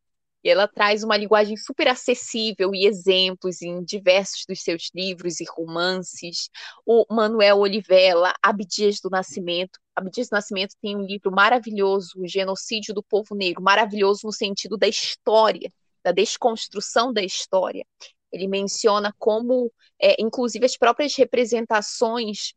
[0.44, 5.44] E ela traz uma linguagem super acessível e exemplos em diversos dos seus livros e
[5.44, 6.50] romances.
[6.84, 9.78] O Manuel Olivella, Abdias do Nascimento.
[9.94, 14.76] Abdias do Nascimento tem um livro maravilhoso, O Genocídio do Povo Negro, maravilhoso no sentido
[14.76, 15.72] da história
[16.02, 17.86] da desconstrução da história.
[18.32, 19.70] Ele menciona como,
[20.00, 22.54] é, inclusive, as próprias representações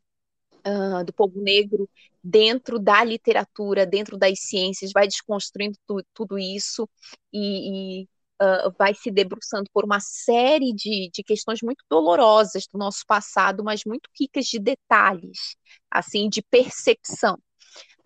[0.66, 1.88] uh, do povo negro
[2.26, 6.88] dentro da literatura, dentro das ciências, vai desconstruindo tu, tudo isso
[7.32, 8.08] e, e
[8.42, 13.62] uh, vai se debruçando por uma série de, de questões muito dolorosas do nosso passado,
[13.62, 15.56] mas muito ricas de detalhes,
[15.88, 17.38] assim, de percepção.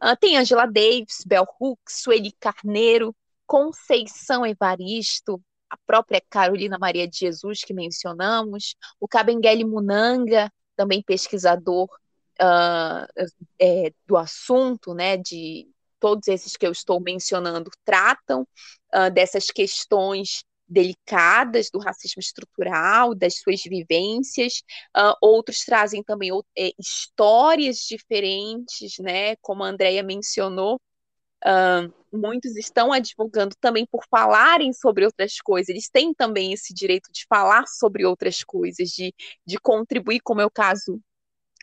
[0.02, 3.16] Uh, tem Angela Davis, Bell Hooks, Sueli Carneiro,
[3.46, 11.88] Conceição Evaristo, a própria Carolina Maria de Jesus, que mencionamos, o Kabengele Munanga, também pesquisador
[12.40, 13.06] uh,
[13.60, 15.68] é, do assunto, né, de
[16.00, 18.46] todos esses que eu estou mencionando, tratam
[18.94, 24.62] uh, dessas questões delicadas do racismo estrutural, das suas vivências.
[24.96, 29.34] Uh, outros trazem também é, histórias diferentes, né?
[29.42, 30.80] Como a Andrea mencionou,
[31.44, 37.10] uh, muitos estão advogando também por falarem sobre outras coisas, eles têm também esse direito
[37.12, 39.14] de falar sobre outras coisas, de,
[39.46, 41.00] de contribuir, como é o caso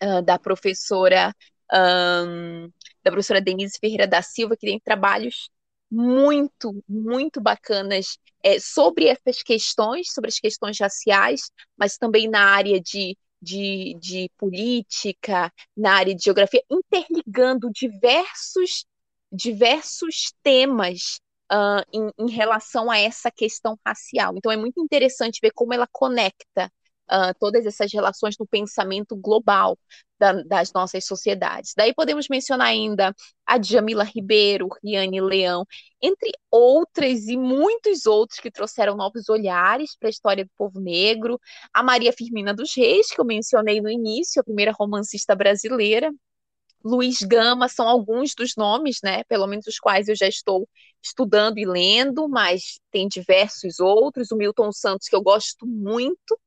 [0.03, 1.33] uh, da professora
[1.73, 2.71] um,
[3.03, 5.49] da professora Denise Ferreira da Silva, que tem trabalhos
[5.89, 12.79] muito, muito bacanas é, sobre essas questões, sobre as questões raciais, mas também na área
[12.79, 18.85] de, de, de política, na área de geografia, interligando diversos,
[19.31, 21.19] diversos temas
[21.51, 24.33] uh, em, em relação a essa questão racial.
[24.35, 26.71] Então é muito interessante ver como ela conecta
[27.11, 29.77] uh, todas essas relações no pensamento global
[30.19, 31.73] da, das nossas sociedades.
[31.75, 33.13] Daí podemos mencionar ainda
[33.45, 35.65] a Djamila Ribeiro, Riane Leão,
[36.01, 41.39] entre outras e muitos outros que trouxeram novos olhares para a história do povo negro,
[41.73, 46.11] a Maria Firmina dos Reis, que eu mencionei no início, a primeira romancista brasileira,
[46.83, 50.67] Luiz Gama são alguns dos nomes, né, pelo menos os quais eu já estou
[51.01, 54.31] estudando e lendo, mas tem diversos outros.
[54.31, 56.39] O Milton Santos, que eu gosto muito,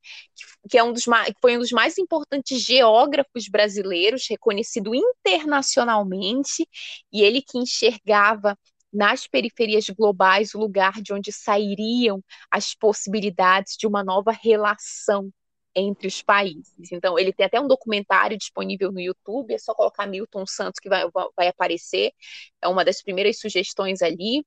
[0.69, 6.67] que é um dos mais, foi um dos mais importantes geógrafos brasileiros, reconhecido internacionalmente,
[7.11, 8.57] e ele que enxergava
[8.91, 15.31] nas periferias globais o lugar de onde sairiam as possibilidades de uma nova relação
[15.75, 16.91] entre os países.
[16.91, 20.89] Então, ele tem até um documentário disponível no YouTube, é só colocar Milton Santos que
[20.89, 21.03] vai,
[21.35, 22.11] vai aparecer,
[22.61, 24.39] é uma das primeiras sugestões ali.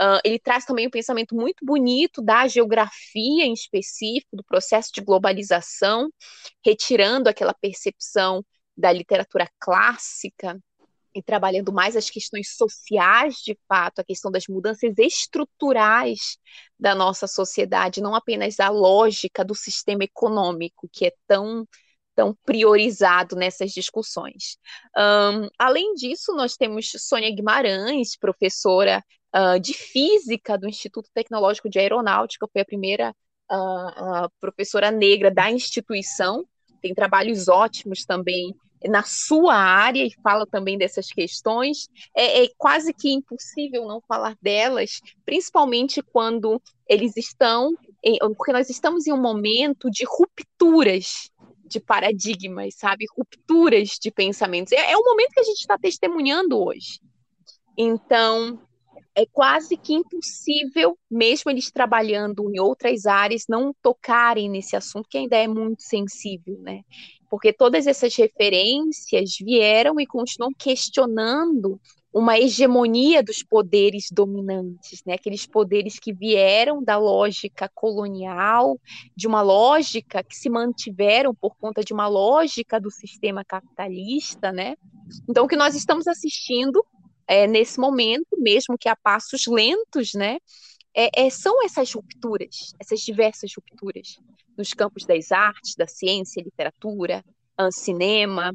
[0.00, 5.02] Uh, ele traz também um pensamento muito bonito da geografia em específico, do processo de
[5.02, 6.10] globalização,
[6.64, 8.44] retirando aquela percepção
[8.76, 10.58] da literatura clássica
[11.14, 16.38] e trabalhando mais as questões sociais, de fato, a questão das mudanças estruturais
[16.78, 21.66] da nossa sociedade, não apenas a lógica do sistema econômico, que é tão
[22.14, 24.58] tão priorizado nessas discussões.
[24.96, 29.02] Um, além disso, nós temos Sônia Guimarães, professora
[29.34, 33.14] uh, de física do Instituto Tecnológico de Aeronáutica, foi a primeira
[33.50, 36.46] uh, uh, professora negra da instituição,
[36.82, 38.54] tem trabalhos ótimos também
[38.88, 41.88] na sua área e fala também dessas questões.
[42.16, 47.72] É, é, quase que impossível não falar delas, principalmente quando eles estão,
[48.02, 51.30] em, porque nós estamos em um momento de rupturas
[51.64, 53.06] de paradigmas, sabe?
[53.16, 54.72] Rupturas de pensamentos.
[54.72, 57.00] É, é o momento que a gente está testemunhando hoje.
[57.76, 58.60] Então,
[59.14, 65.18] é quase que impossível, mesmo eles trabalhando em outras áreas, não tocarem nesse assunto que
[65.18, 66.82] ainda é muito sensível, né?
[67.32, 71.80] Porque todas essas referências vieram e continuam questionando
[72.12, 75.14] uma hegemonia dos poderes dominantes, né?
[75.14, 78.78] Aqueles poderes que vieram da lógica colonial,
[79.16, 84.76] de uma lógica que se mantiveram por conta de uma lógica do sistema capitalista, né?
[85.26, 86.84] Então, o que nós estamos assistindo
[87.26, 90.36] é, nesse momento, mesmo que a passos lentos, né,
[90.94, 94.18] é, é, são essas rupturas, essas diversas rupturas
[94.56, 97.24] nos campos das artes, da ciência, literatura,
[97.58, 98.54] uh, cinema,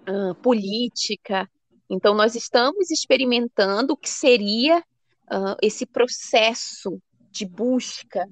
[0.00, 1.48] uh, política.
[1.88, 7.00] Então, nós estamos experimentando o que seria uh, esse processo
[7.30, 8.28] de busca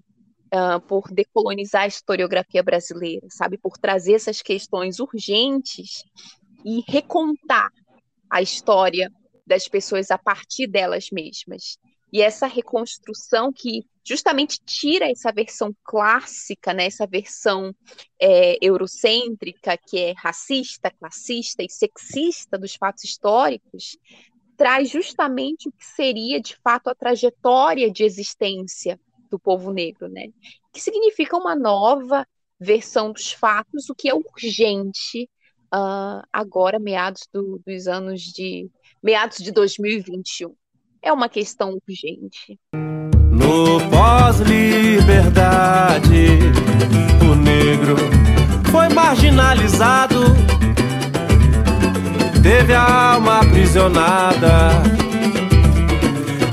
[0.89, 6.03] por decolonizar a historiografia brasileira, sabe, por trazer essas questões urgentes
[6.65, 7.69] e recontar
[8.31, 9.13] a história
[9.47, 11.77] das pessoas a partir delas mesmas.
[12.17, 17.75] E essa reconstrução que justamente tira essa versão clássica, né, essa versão
[18.19, 23.99] é, eurocêntrica, que é racista, classista e sexista dos fatos históricos,
[24.57, 28.99] traz justamente o que seria, de fato, a trajetória de existência
[29.31, 30.29] do povo negro, né?
[30.73, 32.27] que significa uma nova
[32.59, 35.29] versão dos fatos, o que é urgente
[35.67, 38.71] uh, agora, meados do, dos anos de
[39.03, 40.57] meados de 2021.
[41.03, 42.59] É uma questão urgente.
[43.31, 46.39] No pós-liberdade,
[47.23, 47.97] o negro
[48.71, 50.25] foi marginalizado,
[52.43, 54.71] teve a alma aprisionada,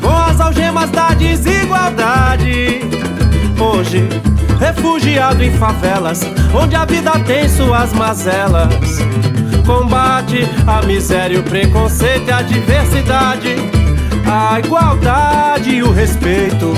[0.02, 2.82] com as algemas da desigualdade.
[3.60, 4.08] Hoje,
[4.60, 6.22] refugiado em favelas,
[6.54, 8.70] onde a vida tem suas mazelas
[9.66, 13.56] combate a miséria, o preconceito e a diversidade,
[14.34, 16.74] a igualdade e o respeito.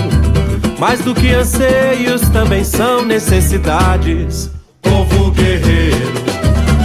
[0.78, 4.50] Mais do que anseios, também são necessidades.
[4.82, 6.12] Povo guerreiro,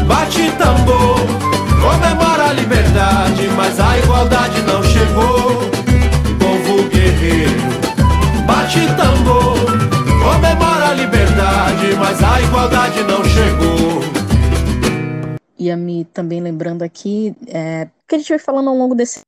[0.07, 1.19] bate tambor,
[1.83, 5.71] comemora a liberdade, mas a igualdade não chegou.
[6.39, 7.61] Povo guerreiro,
[8.47, 9.59] bate tambor,
[10.23, 14.01] comemora a liberdade, mas a igualdade não chegou
[15.59, 19.21] ia me também lembrando aqui, é, que a gente vai falando ao longo desse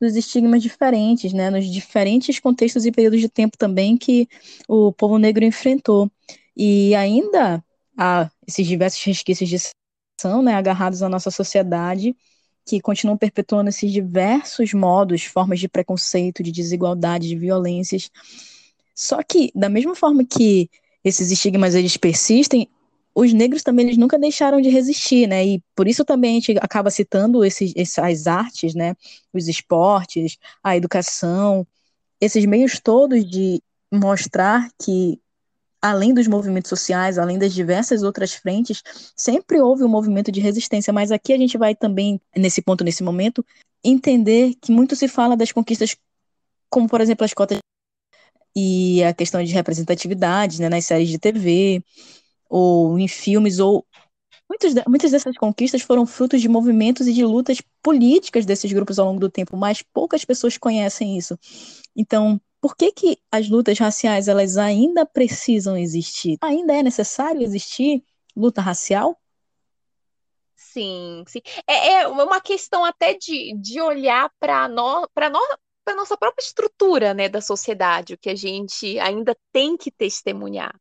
[0.00, 4.28] dos estigmas diferentes, né, nos diferentes contextos e períodos de tempo também que
[4.68, 6.10] o povo negro enfrentou.
[6.56, 7.62] E ainda
[7.96, 9.56] há esses diversos resquícios de
[10.20, 12.16] são, né, agarrados à nossa sociedade,
[12.66, 18.10] que continuam perpetuando esses diversos modos, formas de preconceito, de desigualdade, de violências.
[18.94, 20.70] Só que, da mesma forma que
[21.04, 22.68] esses estigmas eles persistem,
[23.14, 25.46] os negros também eles nunca deixaram de resistir, né?
[25.46, 28.96] E por isso também a gente acaba citando esses, essas artes, né?
[29.32, 31.66] Os esportes, a educação,
[32.20, 33.62] esses meios todos de
[33.92, 35.20] mostrar que
[35.80, 38.82] além dos movimentos sociais, além das diversas outras frentes,
[39.14, 43.02] sempre houve um movimento de resistência, mas aqui a gente vai também, nesse ponto, nesse
[43.02, 43.44] momento,
[43.84, 45.94] entender que muito se fala das conquistas,
[46.70, 47.58] como, por exemplo, as cotas
[48.56, 51.84] e a questão de representatividade né, nas séries de TV,
[52.56, 53.84] ou em filmes, ou
[54.48, 59.06] muitas, muitas dessas conquistas foram frutos de movimentos e de lutas políticas desses grupos ao
[59.06, 61.36] longo do tempo, mas poucas pessoas conhecem isso.
[61.96, 66.38] Então, por que, que as lutas raciais elas ainda precisam existir?
[66.40, 68.04] Ainda é necessário existir
[68.36, 69.20] luta racial?
[70.54, 71.40] Sim, sim.
[71.66, 75.44] É, é uma questão até de, de olhar para nós, para nós,
[75.84, 80.74] para nossa própria estrutura, né, da sociedade, o que a gente ainda tem que testemunhar.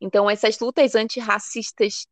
[0.00, 2.06] Então, essas lutas antirracistas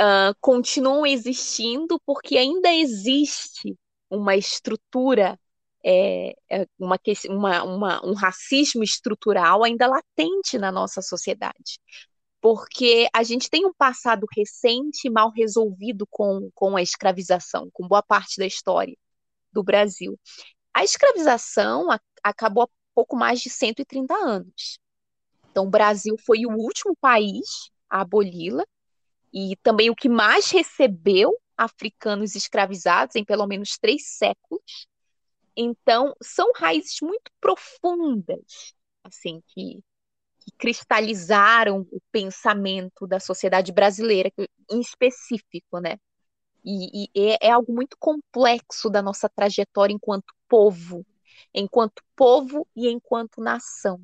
[0.00, 3.76] uh, continuam existindo porque ainda existe
[4.10, 5.38] uma estrutura
[5.84, 11.80] é, é uma, uma, um racismo estrutural ainda latente na nossa sociedade.
[12.40, 18.02] Porque a gente tem um passado recente mal resolvido com, com a escravização, com boa
[18.02, 18.96] parte da história
[19.52, 20.18] do Brasil.
[20.74, 24.78] A escravização a, acabou há pouco mais de 130 anos.
[25.50, 28.64] Então, o Brasil foi o último país a aboli-la
[29.32, 34.86] e também o que mais recebeu africanos escravizados em pelo menos três séculos.
[35.56, 39.82] Então, são raízes muito profundas, assim, que,
[40.38, 44.32] que cristalizaram o pensamento da sociedade brasileira,
[44.70, 45.98] em específico, né?
[46.64, 51.02] E, e é, é algo muito complexo da nossa trajetória enquanto povo,
[51.54, 53.98] enquanto povo e enquanto nação.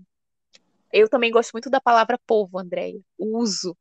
[0.91, 2.99] Eu também gosto muito da palavra povo, Andréia.
[3.19, 3.77] O uso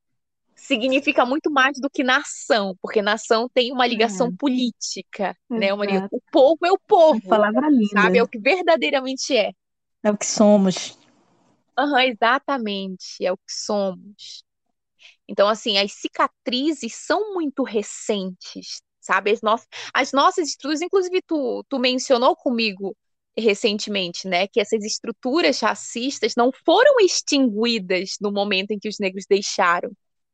[0.54, 4.32] significa muito mais do que nação, porque nação tem uma ligação é.
[4.38, 5.74] política, né?
[5.74, 6.10] Uma ligação...
[6.12, 7.22] O povo é o povo.
[7.24, 8.02] Uma palavra linda.
[8.02, 8.18] Sabe?
[8.18, 9.54] É o que verdadeiramente é.
[10.04, 11.00] É o que somos.
[11.80, 14.44] Uhum, exatamente, é o que somos.
[15.26, 19.32] Então, assim, as cicatrizes são muito recentes, sabe?
[19.32, 22.96] As, nossas, as nossas estruturas, inclusive tu, tu mencionou comigo
[23.38, 29.26] recentemente, né, que essas estruturas racistas não foram extinguidas no momento em que os negros
[29.30, 29.92] deixaram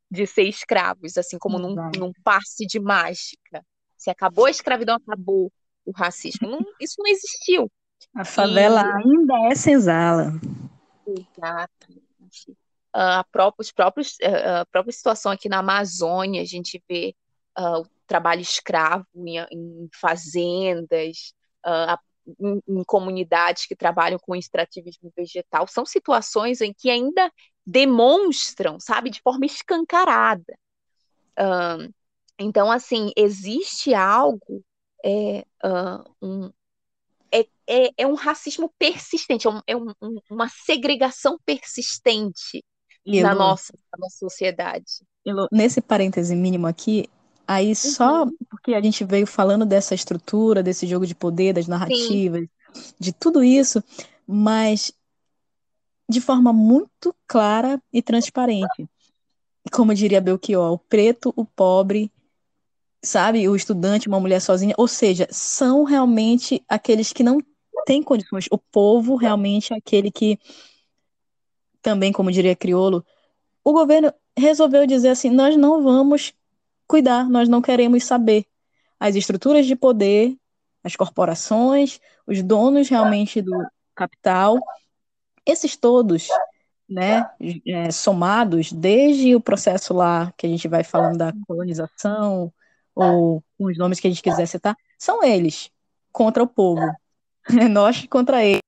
[0.09, 3.63] de ser escravos, assim como num, num, passe de mágica.
[3.97, 5.51] Se acabou a escravidão, acabou
[5.85, 6.47] o racismo.
[6.47, 7.71] Não, isso não existiu.
[8.15, 9.07] A favela e...
[9.07, 10.31] ainda é senzala.
[11.05, 12.51] Exatamente.
[12.95, 17.15] Uh, próprios, próprios, uh, a própria situação aqui na Amazônia, a gente vê
[17.57, 21.33] uh, o trabalho escravo em, em fazendas,
[21.65, 21.97] uh,
[22.39, 25.67] em, em, comunidades que trabalham com extrativismo vegetal.
[25.67, 27.31] São situações em que ainda
[27.65, 30.57] demonstram, sabe, de forma escancarada.
[31.39, 31.93] Uh,
[32.39, 34.63] então, assim, existe algo,
[35.03, 36.51] é, uh, um,
[37.31, 42.63] é, é, é, um racismo persistente, é, um, é um, uma segregação persistente
[43.05, 45.03] na, nossa, na nossa sociedade.
[45.51, 47.09] nesse parêntese mínimo aqui,
[47.47, 47.75] aí uhum.
[47.75, 52.93] só porque a gente veio falando dessa estrutura, desse jogo de poder, das narrativas, Sim.
[52.99, 53.83] de tudo isso,
[54.27, 54.91] mas
[56.09, 58.87] de forma muito clara e transparente.
[59.71, 62.11] Como diria Belchior, o preto, o pobre,
[63.01, 67.39] sabe, o estudante, uma mulher sozinha, ou seja, são realmente aqueles que não
[67.85, 68.47] têm condições.
[68.51, 70.39] O povo realmente é aquele que,
[71.81, 73.05] também, como diria Criolo,
[73.63, 76.33] o governo resolveu dizer assim: nós não vamos
[76.93, 78.45] cuidar, nós não queremos saber.
[78.99, 80.37] As estruturas de poder,
[80.83, 83.51] as corporações, os donos realmente do
[83.95, 84.59] capital,
[85.43, 86.27] esses todos,
[86.87, 87.27] né,
[87.65, 92.53] é, somados, desde o processo lá que a gente vai falando da colonização,
[92.93, 95.71] ou os nomes que a gente quiser citar, são eles
[96.11, 96.81] contra o povo.
[97.59, 98.61] É nós contra eles.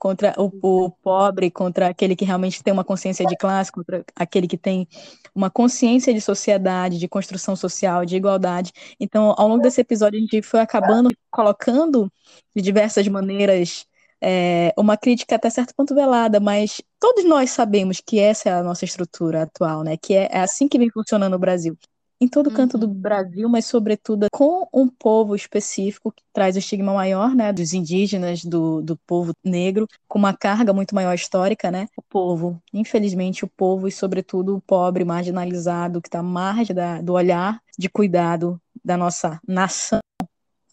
[0.00, 4.48] Contra o, o, pobre, contra aquele que realmente tem uma consciência de classe, contra aquele
[4.48, 4.88] que tem
[5.34, 8.72] uma consciência de sociedade, de construção social, de igualdade.
[8.98, 12.10] Então, ao longo desse episódio, a gente foi acabando colocando
[12.56, 13.86] de diversas maneiras
[14.22, 18.62] é, uma crítica até certo ponto velada, mas todos nós sabemos que essa é a
[18.62, 19.96] nossa estrutura atual, né?
[19.96, 21.76] Que é, é assim que vem funcionando no Brasil.
[22.20, 22.92] Em todo canto do uhum.
[22.92, 28.44] Brasil, mas sobretudo com um povo específico que traz o estigma maior, né, dos indígenas,
[28.44, 33.48] do, do povo negro, com uma carga muito maior histórica, né, o povo, infelizmente o
[33.48, 38.60] povo e sobretudo o pobre, marginalizado, que está à margem da, do olhar de cuidado
[38.84, 40.00] da nossa nação,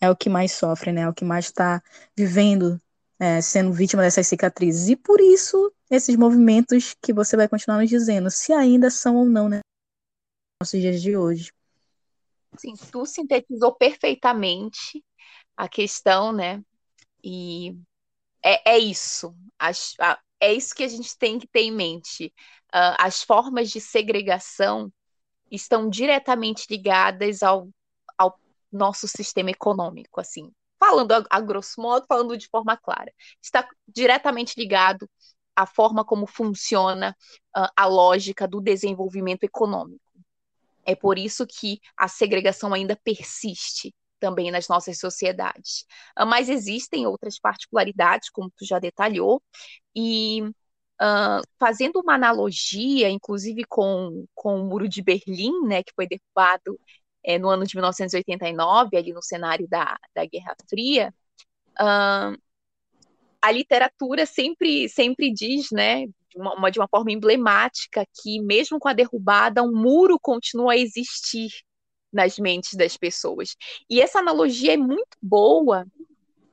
[0.01, 1.81] é o que mais sofre, né, é o que mais está
[2.15, 2.79] vivendo,
[3.19, 4.89] é, sendo vítima dessas cicatrizes.
[4.89, 9.25] E por isso, esses movimentos que você vai continuar nos dizendo, se ainda são ou
[9.25, 9.61] não, né,
[10.59, 11.51] nossos dias de hoje.
[12.57, 15.03] Sim, tu sintetizou perfeitamente
[15.55, 16.63] a questão, né?
[17.23, 17.75] E
[18.43, 19.35] é, é isso.
[19.59, 22.33] As, a, é isso que a gente tem que ter em mente.
[22.73, 24.91] Uh, as formas de segregação
[25.51, 27.69] estão diretamente ligadas ao,
[28.17, 28.39] ao
[28.71, 30.51] nosso sistema econômico, assim.
[30.79, 33.13] Falando a, a grosso modo, falando de forma clara.
[33.41, 35.07] Está diretamente ligado
[35.55, 37.15] à forma como funciona
[37.55, 40.06] uh, a lógica do desenvolvimento econômico.
[40.87, 45.85] É por isso que a segregação ainda persiste também nas nossas sociedades.
[46.15, 49.43] Ah, mas existem outras particularidades, como tu já detalhou,
[49.95, 50.41] e
[51.01, 56.79] uh, fazendo uma analogia, inclusive com, com o Muro de Berlim, né, que foi derrubado
[57.23, 61.13] é, no ano de 1989, ali no cenário da, da Guerra Fria,
[61.79, 62.37] uh,
[63.41, 66.05] a literatura sempre, sempre diz, né,
[66.37, 70.77] de uma, de uma forma emblemática, que mesmo com a derrubada, um muro continua a
[70.77, 71.49] existir
[72.13, 73.55] nas mentes das pessoas.
[73.89, 75.85] E essa analogia é muito boa,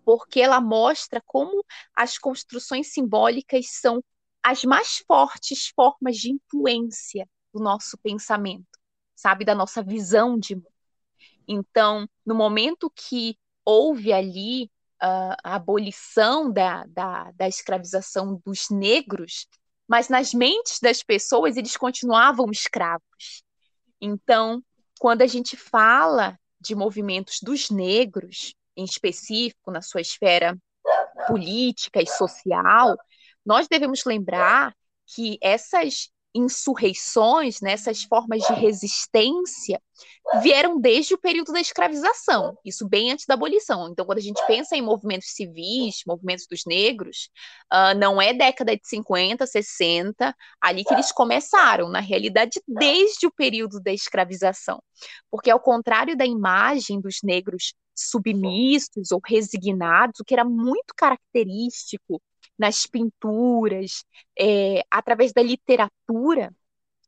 [0.05, 1.65] porque ela mostra como
[1.95, 4.03] as construções simbólicas são
[4.43, 8.79] as mais fortes formas de influência do nosso pensamento,
[9.15, 10.69] sabe, da nossa visão de mundo.
[11.47, 14.65] Então, no momento que houve ali
[15.03, 19.47] uh, a abolição da, da, da escravização dos negros,
[19.89, 23.43] mas nas mentes das pessoas eles continuavam escravos.
[24.01, 24.63] Então,
[24.99, 30.57] quando a gente fala de movimentos dos negros, em específico, na sua esfera
[31.27, 32.97] política e social,
[33.45, 34.75] nós devemos lembrar
[35.07, 39.81] que essas insurreições, né, essas formas de resistência,
[40.43, 43.89] vieram desde o período da escravização, isso bem antes da abolição.
[43.91, 47.29] Então, quando a gente pensa em movimentos civis, movimentos dos negros,
[47.73, 53.33] uh, não é década de 50, 60, ali que eles começaram, na realidade, desde o
[53.33, 54.83] período da escravização.
[55.31, 62.21] Porque, ao contrário da imagem dos negros submissos ou resignados, o que era muito característico
[62.59, 64.05] nas pinturas,
[64.39, 66.55] é, através da literatura,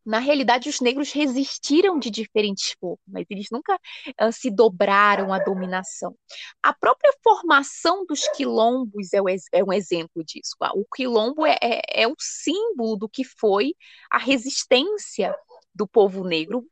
[0.06, 6.16] na realidade, os negros resistiram de diferentes formas, eles nunca uh, se dobraram à dominação.
[6.62, 10.54] A própria formação dos quilombos é, o, é um exemplo disso.
[10.76, 13.74] O quilombo é, é, é o símbolo do que foi
[14.08, 15.34] a resistência
[15.74, 16.64] do povo negro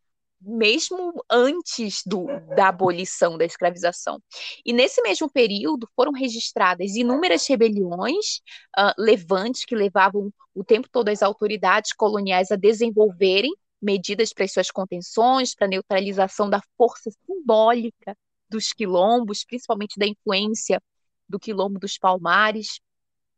[0.45, 4.21] mesmo antes do, da abolição da escravização.
[4.65, 8.41] E nesse mesmo período foram registradas inúmeras rebeliões,
[8.79, 14.53] uh, levantes que levavam o tempo todo as autoridades coloniais a desenvolverem medidas para as
[14.53, 18.17] suas contenções, para neutralização da força simbólica
[18.49, 20.81] dos quilombos, principalmente da influência
[21.29, 22.81] do quilombo dos Palmares.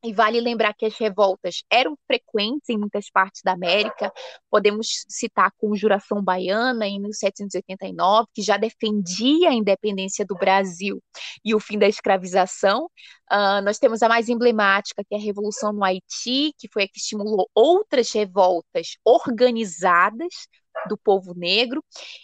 [0.04, 4.12] E vale lembrar que as revoltas eram frequentes em muitas partes da América.
[4.50, 11.02] Podemos citar a Conjuração Baiana, em 1789, que já defendia a independência do Brasil
[11.44, 12.84] e o fim da escravização.
[13.32, 16.88] Uh, nós temos a mais emblemática, que é a Revolução no Haiti, que foi a
[16.88, 20.46] que estimulou outras revoltas organizadas
[20.88, 21.82] do povo negro.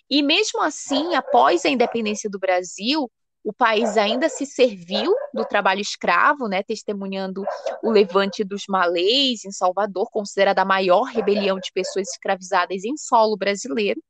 [0.09, 3.11] E mesmo assim, após a independência do Brasil,
[3.45, 7.43] o país ainda se serviu do trabalho escravo, né, testemunhando
[7.83, 13.37] o levante dos malês em Salvador, considerada a maior rebelião de pessoas escravizadas em solo
[13.37, 14.03] brasileiro,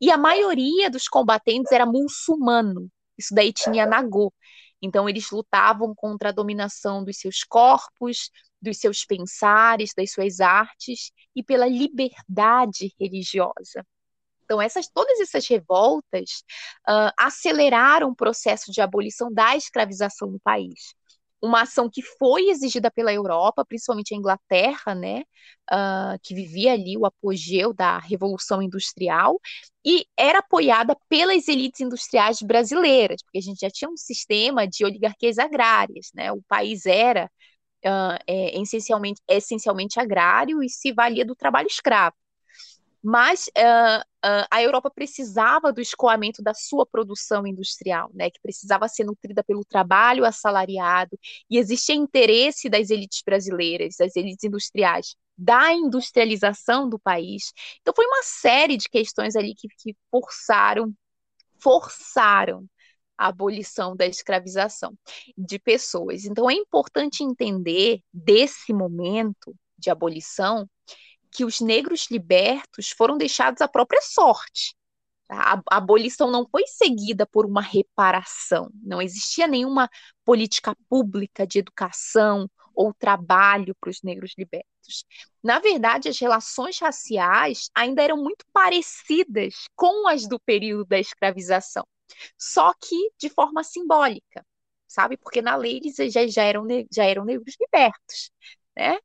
[0.00, 2.88] e a maioria dos combatentes era muçulmano,
[3.18, 4.32] isso daí tinha Nagô.
[4.80, 8.30] Então eles lutavam contra a dominação dos seus corpos,
[8.62, 13.84] dos seus pensares, das suas artes e pela liberdade religiosa.
[14.48, 16.42] Então, essas, todas essas revoltas
[16.88, 20.94] uh, aceleraram o processo de abolição da escravização no país.
[21.40, 25.20] Uma ação que foi exigida pela Europa, principalmente a Inglaterra, né,
[25.70, 29.38] uh, que vivia ali o apogeu da Revolução Industrial,
[29.84, 34.82] e era apoiada pelas elites industriais brasileiras, porque a gente já tinha um sistema de
[34.82, 37.30] oligarquias agrárias, né, o país era
[37.84, 42.16] uh, é, essencialmente, essencialmente agrário e se valia do trabalho escravo.
[43.02, 48.88] Mas uh, uh, a Europa precisava do escoamento da sua produção industrial, né, que precisava
[48.88, 51.18] ser nutrida pelo trabalho assalariado,
[51.50, 57.52] e existia interesse das elites brasileiras, das elites industriais, da industrialização do país.
[57.80, 60.92] Então foi uma série de questões ali que, que forçaram,
[61.60, 62.66] forçaram
[63.16, 64.96] a abolição da escravização
[65.36, 66.24] de pessoas.
[66.24, 70.68] Então é importante entender desse momento de abolição
[71.30, 74.74] que os negros libertos foram deixados à própria sorte.
[75.30, 79.90] A, abolição não foi seguida por uma reparação, não existia nenhuma
[80.24, 85.04] política pública de educação ou trabalho para os negros libertos.
[85.42, 91.86] Na verdade, as relações raciais ainda eram muito parecidas com as do período da escravização,
[92.38, 94.46] só que de forma simbólica,
[94.86, 95.16] sabe?
[95.18, 98.30] Porque na lei eles já, já, eram, já eram negros libertos,
[98.76, 98.98] né?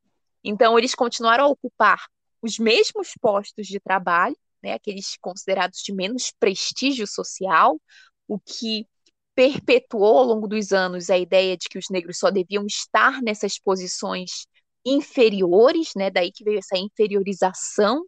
[0.44, 2.06] Então, eles continuaram a ocupar
[2.42, 7.80] os mesmos postos de trabalho, né, aqueles considerados de menos prestígio social,
[8.28, 8.88] o que
[9.36, 13.60] perpetuou ao longo dos anos a ideia de que os negros só deviam estar nessas
[13.60, 14.46] posições
[14.86, 18.06] inferiores, né, daí que veio essa inferiorização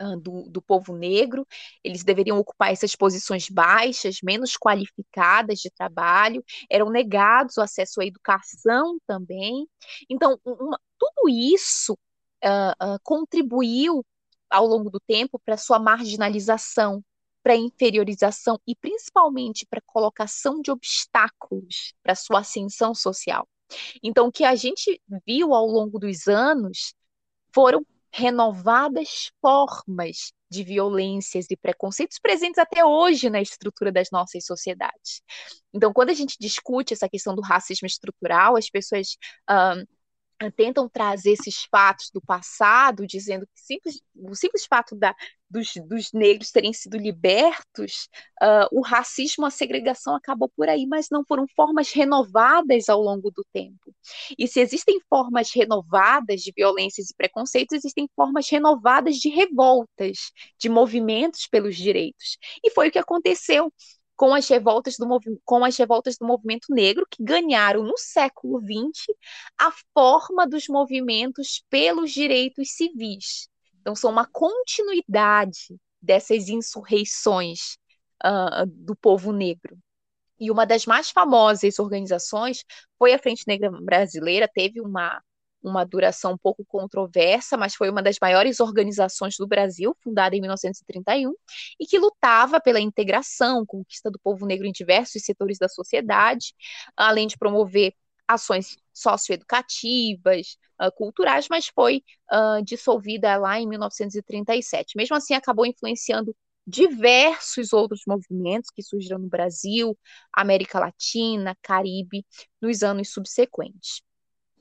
[0.00, 1.46] uh, do, do povo negro,
[1.82, 8.06] eles deveriam ocupar essas posições baixas, menos qualificadas de trabalho, eram negados o acesso à
[8.06, 9.68] educação também.
[10.08, 11.94] Então, uma, tudo isso
[12.44, 14.04] uh, uh, contribuiu
[14.50, 17.02] ao longo do tempo para sua marginalização,
[17.42, 23.48] para inferiorização e principalmente para colocação de obstáculos para sua ascensão social.
[24.02, 26.94] Então, o que a gente viu ao longo dos anos
[27.52, 35.20] foram renovadas formas de violências e preconceitos presentes até hoje na estrutura das nossas sociedades.
[35.72, 39.16] Então, quando a gente discute essa questão do racismo estrutural, as pessoas
[39.50, 39.86] uh,
[40.54, 45.14] tentam trazer esses fatos do passado, dizendo que simples, o simples fato da,
[45.48, 48.08] dos, dos, negros terem sido libertos,
[48.42, 53.30] uh, o racismo, a segregação acabou por aí, mas não foram formas renovadas ao longo
[53.30, 53.94] do tempo.
[54.38, 60.68] E se existem formas renovadas de violências e preconceitos, existem formas renovadas de revoltas, de
[60.68, 62.36] movimentos pelos direitos.
[62.62, 63.72] E foi o que aconteceu
[64.16, 65.06] com as revoltas do,
[65.44, 69.14] com as revoltas do movimento negro, que ganharam no século XX
[69.58, 73.48] a forma dos movimentos pelos direitos civis.
[73.80, 77.76] Então, são uma continuidade dessas insurreições
[78.24, 79.78] uh, do povo negro.
[80.38, 82.64] E uma das mais famosas organizações
[82.98, 85.22] foi a Frente Negra Brasileira, teve uma
[85.68, 90.40] uma duração um pouco controversa, mas foi uma das maiores organizações do Brasil, fundada em
[90.40, 91.32] 1931,
[91.80, 96.54] e que lutava pela integração, conquista do povo negro em diversos setores da sociedade,
[96.96, 97.94] além de promover
[98.28, 102.02] ações socioeducativas, uh, culturais, mas foi
[102.32, 104.96] uh, dissolvida lá em 1937.
[104.96, 106.34] Mesmo assim, acabou influenciando
[106.66, 109.96] diversos outros movimentos que surgiram no Brasil,
[110.32, 112.26] América Latina, Caribe,
[112.60, 114.02] nos anos subsequentes.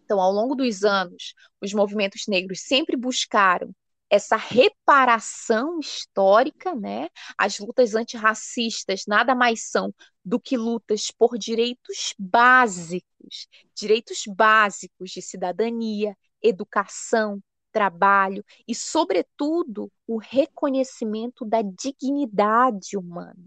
[0.06, 3.74] Então, ao longo dos anos, os movimentos negros sempre buscaram
[4.08, 7.10] essa reparação histórica, né?
[7.36, 9.92] As lutas antirracistas nada mais são
[10.24, 17.42] do que lutas por direitos básicos, direitos básicos de cidadania, educação,
[17.72, 23.44] trabalho e, sobretudo, o reconhecimento da dignidade humana,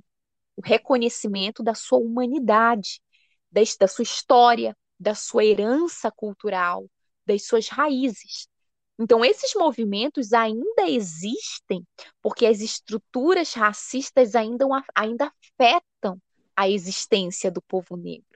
[0.57, 3.01] o reconhecimento da sua humanidade,
[3.79, 6.87] da sua história, da sua herança cultural,
[7.25, 8.49] das suas raízes.
[8.99, 11.87] Então, esses movimentos ainda existem
[12.21, 16.21] porque as estruturas racistas ainda, ainda afetam
[16.57, 18.27] a existência do povo negro.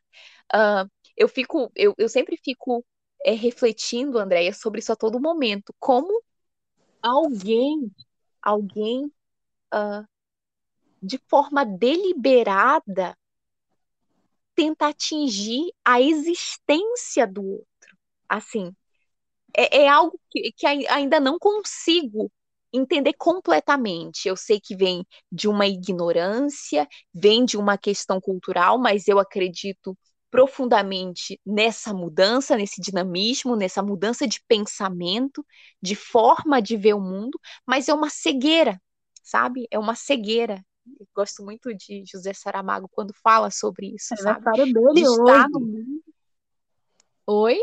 [0.55, 2.85] Uh, eu, fico, eu, eu sempre fico
[3.25, 5.75] é, refletindo, Andréia, sobre isso a todo momento.
[5.81, 6.23] Como
[7.03, 7.91] alguém,
[8.41, 9.07] alguém
[9.75, 10.07] uh,
[11.03, 13.17] de forma deliberada
[14.55, 17.67] tenta atingir a existência do outro.
[18.29, 18.75] Assim,
[19.57, 22.31] é, é algo que, que ainda não consigo
[22.73, 24.27] entender completamente.
[24.29, 29.97] Eu sei que vem de uma ignorância, vem de uma questão cultural, mas eu acredito
[30.31, 35.45] profundamente nessa mudança, nesse dinamismo, nessa mudança de pensamento,
[35.83, 38.81] de forma de ver o mundo, mas é uma cegueira,
[39.23, 39.67] sabe?
[39.71, 40.65] É uma cegueira
[41.15, 44.73] gosto muito de José Saramago quando fala sobre isso, aniversário sabe?
[44.73, 45.49] dele de hoje.
[45.51, 46.03] no.
[47.27, 47.61] Oi?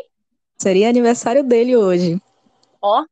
[0.58, 2.22] Seria aniversário dele hoje.
[2.82, 3.06] Ó,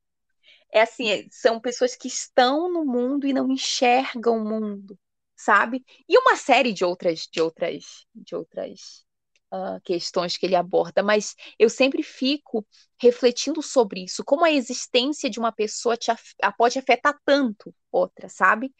[0.71, 4.97] é assim, é, são pessoas que estão no mundo e não enxergam o mundo,
[5.35, 5.85] sabe?
[6.07, 9.05] E uma série de outras, de outras, de outras
[9.51, 12.65] uh, questões que ele aborda, mas eu sempre fico
[12.99, 16.11] refletindo sobre isso, como a existência de uma pessoa te,
[16.57, 18.73] pode afetar tanto outra, sabe?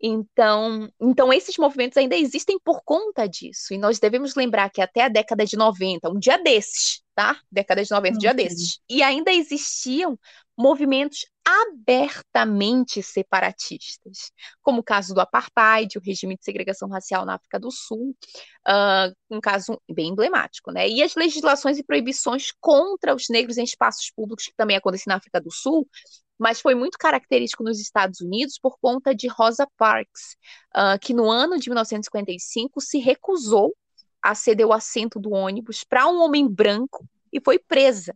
[0.00, 3.74] Então, então, esses movimentos ainda existem por conta disso.
[3.74, 7.40] E nós devemos lembrar que até a década de 90, um dia desses, tá?
[7.50, 8.78] Década de 90, um dia desses.
[8.88, 10.16] E ainda existiam
[10.56, 17.58] movimentos abertamente separatistas, como o caso do apartheid, o regime de segregação racial na África
[17.58, 18.14] do Sul,
[18.68, 20.88] uh, um caso bem emblemático, né?
[20.88, 25.16] E as legislações e proibições contra os negros em espaços públicos, que também acontecem na
[25.16, 25.88] África do Sul,
[26.38, 30.36] mas foi muito característico nos Estados Unidos por conta de Rosa Parks,
[30.76, 33.74] uh, que no ano de 1955 se recusou
[34.22, 38.14] a ceder o assento do ônibus para um homem branco e foi presa.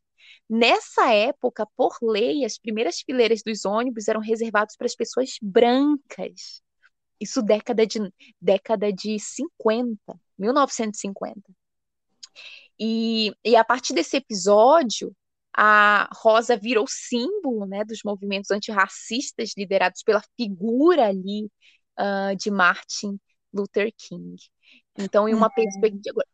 [0.49, 6.63] Nessa época, por lei, as primeiras fileiras dos ônibus eram reservadas para as pessoas brancas.
[7.21, 8.01] Isso década de
[8.41, 9.97] década de 50,
[10.39, 11.41] 1950.
[12.79, 15.15] E, e a partir desse episódio,
[15.57, 21.51] a Rosa virou símbolo né, dos movimentos antirracistas liderados pela figura ali
[21.99, 23.19] uh, de Martin
[23.53, 24.37] Luther King.
[24.99, 25.55] Então, em uma é.
[25.55, 26.25] perspectiva.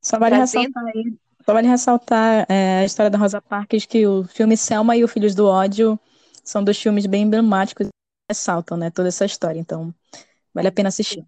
[0.00, 0.66] Só vale trazendo...
[0.66, 4.96] ressaltar aí só vale ressaltar é, a história da Rosa Parks, que o filme Selma
[4.96, 5.98] e o Filhos do Ódio
[6.44, 7.88] são dois filmes bem emblemáticos
[8.28, 9.58] ressaltam, né, toda essa história.
[9.58, 9.92] Então,
[10.54, 11.24] vale a pena assistir.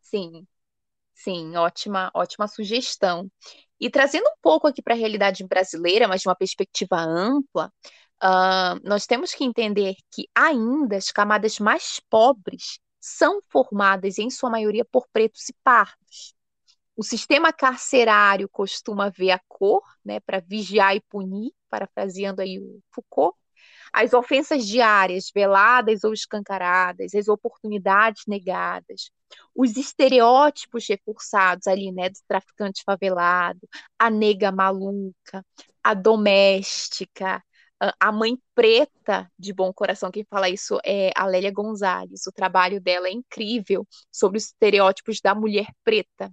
[0.00, 0.46] Sim,
[1.22, 3.30] sim, ótima, ótima sugestão.
[3.80, 7.72] E trazendo um pouco aqui para a realidade brasileira, mas de uma perspectiva ampla,
[8.22, 14.50] uh, nós temos que entender que ainda as camadas mais pobres são formadas, em sua
[14.50, 16.34] maioria, por pretos e pardos.
[16.96, 22.80] O sistema carcerário costuma ver a cor, né, para vigiar e punir, parafraseando aí o
[22.92, 23.36] Foucault.
[23.92, 29.10] As ofensas diárias, veladas ou escancaradas, as oportunidades negadas,
[29.54, 33.60] os estereótipos reforçados ali, né, do traficante favelado,
[33.98, 35.44] a nega maluca,
[35.82, 37.42] a doméstica,
[37.98, 42.26] a mãe preta de bom coração, quem fala isso é a Lélia Gonzalez.
[42.26, 46.32] O trabalho dela é incrível sobre os estereótipos da mulher preta,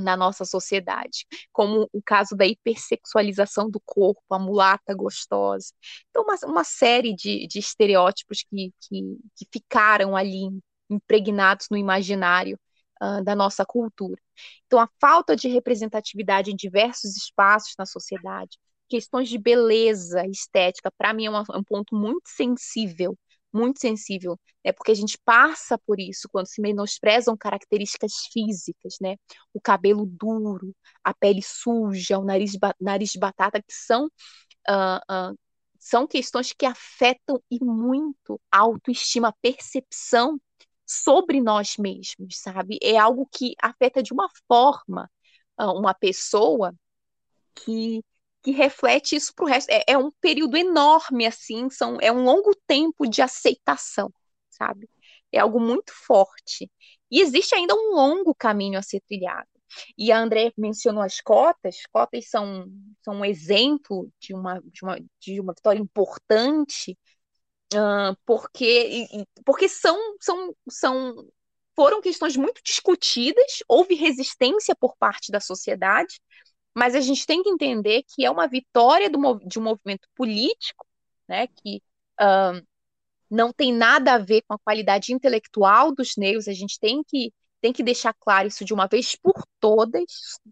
[0.00, 5.72] na nossa sociedade, como o caso da hipersexualização do corpo, a mulata gostosa.
[6.10, 10.48] Então, uma, uma série de, de estereótipos que, que, que, ficaram ali
[10.92, 12.58] impregnados no imaginário
[13.02, 14.20] uh, da nossa cultura.
[14.66, 18.58] Então, a falta de representatividade em diversos espaços na sociedade,
[18.88, 23.16] questões de beleza estética, para mim é, uma, é um ponto muito sensível
[23.52, 24.72] muito sensível, né?
[24.72, 29.16] Porque a gente passa por isso quando se menosprezam características físicas, né?
[29.52, 30.74] O cabelo duro,
[31.04, 35.38] a pele suja, o nariz, nariz de batata, que são uh, uh,
[35.78, 40.40] são questões que afetam e muito a autoestima, a percepção
[40.92, 42.78] sobre nós mesmos, sabe?
[42.82, 45.10] É algo que afeta de uma forma
[45.60, 46.74] uh, uma pessoa
[47.54, 48.02] que
[48.42, 49.70] que reflete isso para o resto.
[49.70, 54.12] É, é, um período enorme, assim, são, é um longo tempo de aceitação,
[54.50, 54.88] sabe?
[55.30, 56.70] É algo muito forte.
[57.10, 59.48] E existe ainda um longo caminho a ser trilhado.
[59.96, 62.66] E a André mencionou as cotas, cotas são,
[63.02, 66.98] são um exemplo de uma, de uma, de uma vitória importante,
[67.74, 69.06] uh, porque,
[69.44, 71.28] porque são, são, são,
[71.74, 76.20] foram questões muito discutidas, houve resistência por parte da sociedade,
[76.74, 80.86] mas a gente tem que entender que é uma vitória do, de um movimento político,
[81.28, 81.82] né, que
[82.20, 82.62] um,
[83.30, 87.32] não tem nada a ver com a qualidade intelectual dos negros, a gente tem que,
[87.60, 90.04] tem que deixar claro isso de uma vez por todas,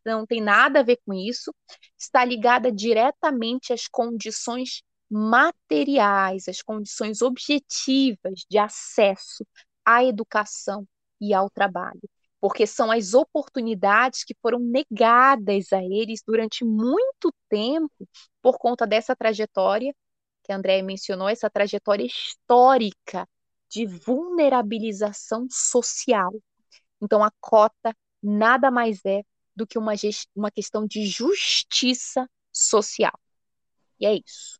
[0.05, 1.55] não tem nada a ver com isso,
[1.99, 9.45] está ligada diretamente às condições materiais, às condições objetivas de acesso
[9.85, 10.87] à educação
[11.20, 12.01] e ao trabalho
[12.41, 18.09] porque são as oportunidades que foram negadas a eles durante muito tempo
[18.41, 19.95] por conta dessa trajetória
[20.43, 23.28] que a André mencionou, essa trajetória histórica
[23.69, 26.32] de vulnerabilização social.
[27.01, 29.23] Então, a cota nada mais é
[29.55, 29.93] do que uma,
[30.35, 33.19] uma questão de justiça social.
[34.01, 34.60] E é isso.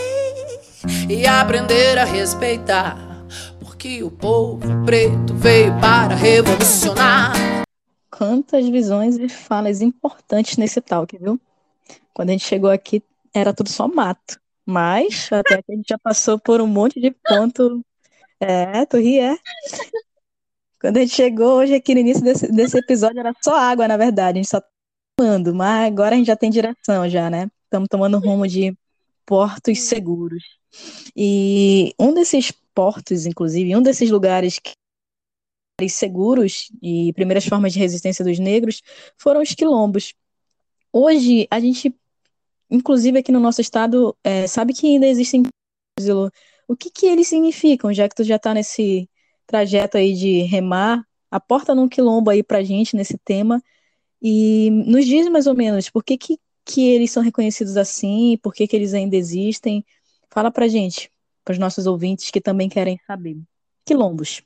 [1.09, 2.97] E aprender a respeitar.
[3.59, 7.33] Porque o povo preto veio para revolucionar.
[8.09, 11.39] Quantas visões e falas importantes nesse talk, viu?
[12.13, 13.03] Quando a gente chegou aqui,
[13.33, 14.39] era tudo só mato.
[14.65, 17.83] Mas até que a gente já passou por um monte de ponto.
[18.39, 19.35] É, tu ri, é.
[20.79, 23.97] Quando a gente chegou hoje aqui no início desse, desse episódio, era só água, na
[23.97, 24.39] verdade.
[24.39, 24.61] A gente só
[25.15, 27.49] tomando, mas agora a gente já tem direção já, né?
[27.65, 28.75] Estamos tomando rumo de
[29.31, 30.43] portos seguros.
[31.15, 34.73] E um desses portos, inclusive, um desses lugares que
[35.87, 38.81] seguros e primeiras formas de resistência dos negros
[39.17, 40.13] foram os quilombos.
[40.91, 41.95] Hoje, a gente
[42.69, 45.43] inclusive aqui no nosso estado, é, sabe que ainda existem
[46.67, 49.09] o que que eles significam, já que tu já está nesse
[49.47, 53.63] trajeto aí de remar, aporta num quilombo aí pra gente nesse tema
[54.21, 58.53] e nos diz mais ou menos por que que, que eles são reconhecidos assim, por
[58.53, 59.85] que que eles ainda existem.
[60.29, 61.11] Fala pra gente,
[61.43, 63.37] para os nossos ouvintes que também querem saber.
[63.85, 64.41] Quilombos.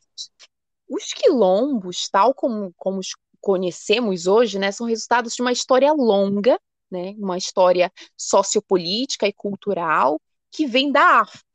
[0.90, 3.10] Os quilombos, tal como, como os
[3.42, 6.60] conhecemos hoje, né, são resultados de uma história longa
[6.90, 10.20] né, uma história sociopolítica e cultural
[10.52, 11.46] que vem da África,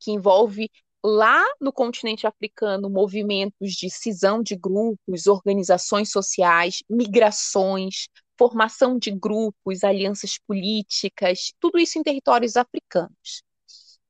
[0.00, 0.70] que envolve
[1.04, 8.08] lá no continente africano movimentos de cisão de grupos, organizações sociais, migrações,
[8.38, 13.42] formação de grupos, alianças políticas, tudo isso em territórios africanos.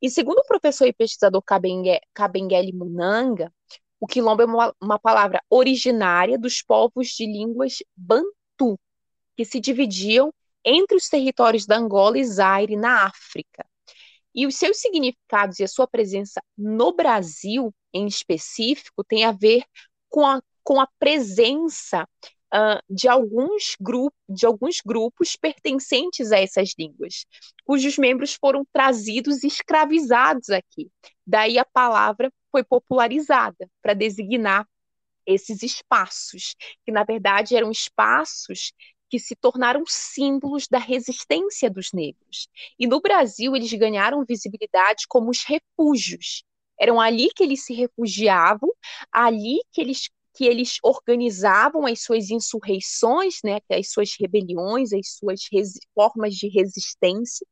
[0.00, 3.52] E segundo o professor e pesquisador Kabengele Munanga,
[4.00, 8.78] o quilombo é uma, uma palavra originária dos povos de línguas bantu,
[9.36, 10.32] que se dividiam
[10.64, 13.64] entre os territórios da Angola e Zaire, na África.
[14.34, 19.64] E os seus significados e a sua presença no Brasil, em específico, tem a ver
[20.08, 22.06] com a, com a presença
[22.54, 27.26] uh, de, alguns grupos, de alguns grupos pertencentes a essas línguas,
[27.64, 30.90] cujos membros foram trazidos e escravizados aqui.
[31.26, 34.66] Daí a palavra foi popularizada para designar
[35.26, 36.54] esses espaços,
[36.84, 38.72] que na verdade eram espaços
[39.08, 42.48] que se tornaram símbolos da resistência dos negros.
[42.78, 46.42] E no Brasil, eles ganharam visibilidade como os refúgios.
[46.78, 48.70] Eram ali que eles se refugiavam,
[49.12, 55.40] ali que eles que eles organizavam as suas insurreições, né, as suas rebeliões, as suas
[55.94, 57.46] formas de resistência,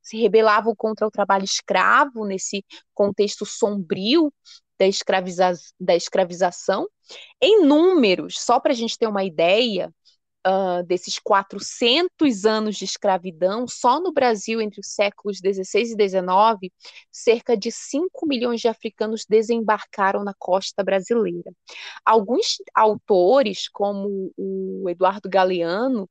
[0.00, 2.64] se rebelavam contra o trabalho escravo nesse
[2.94, 4.32] contexto sombrio
[4.78, 6.88] da, escraviza da escravização.
[7.40, 9.92] Em números, só para a gente ter uma ideia,
[10.46, 16.72] uh, desses 400 anos de escravidão, só no Brasil, entre os séculos 16 e 19,
[17.10, 21.52] cerca de 5 milhões de africanos desembarcaram na costa brasileira.
[22.04, 26.08] Alguns autores, como o Eduardo Galeano,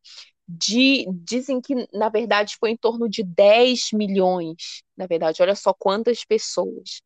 [0.47, 4.83] de, dizem que, na verdade, foi em torno de 10 milhões.
[4.97, 7.01] Na verdade, olha só quantas pessoas.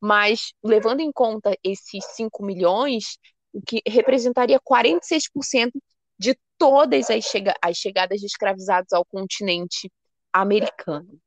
[0.00, 3.18] Mas, levando em conta esses 5 milhões,
[3.52, 5.72] o que representaria 46%
[6.18, 9.90] de todas as, chega as chegadas de escravizados ao continente
[10.32, 11.18] americano.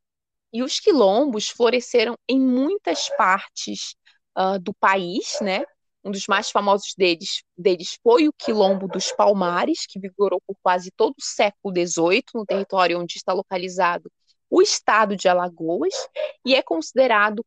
[0.51, 3.95] E os quilombos floresceram em muitas partes
[4.37, 5.63] uh, do país, né?
[6.03, 10.89] Um dos mais famosos deles, deles foi o Quilombo dos Palmares, que vigorou por quase
[10.91, 14.09] todo o século XVIII, no território onde está localizado
[14.49, 15.93] o estado de Alagoas,
[16.45, 17.45] e é considerado,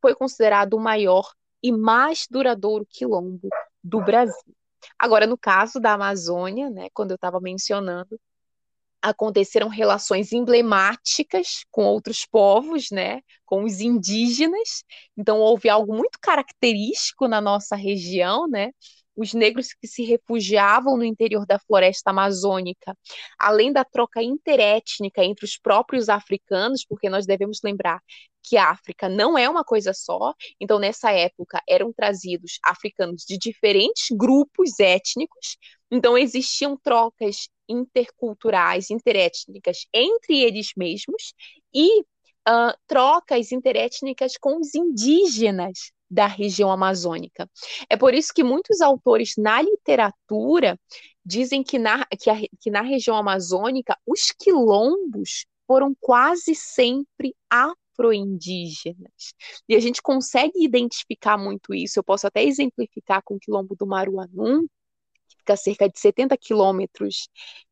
[0.00, 1.30] foi considerado o maior
[1.62, 3.48] e mais duradouro quilombo
[3.82, 4.54] do Brasil.
[4.98, 8.18] Agora, no caso da Amazônia, né, quando eu estava mencionando,
[9.02, 14.84] aconteceram relações emblemáticas com outros povos, né, com os indígenas.
[15.16, 18.70] Então houve algo muito característico na nossa região, né,
[19.20, 22.96] os negros que se refugiavam no interior da floresta amazônica,
[23.38, 28.00] além da troca interétnica entre os próprios africanos, porque nós devemos lembrar
[28.42, 33.36] que a África não é uma coisa só, então nessa época eram trazidos africanos de
[33.36, 35.58] diferentes grupos étnicos,
[35.90, 41.34] então existiam trocas interculturais, interétnicas entre eles mesmos
[41.74, 47.48] e uh, trocas interétnicas com os indígenas da região amazônica.
[47.88, 50.78] É por isso que muitos autores na literatura
[51.24, 59.34] dizem que na, que, a, que na região amazônica os quilombos foram quase sempre afro-indígenas.
[59.68, 61.98] E a gente consegue identificar muito isso.
[61.98, 64.66] Eu posso até exemplificar com o quilombo do Maruanum,
[65.28, 67.28] que fica a cerca de 70 quilômetros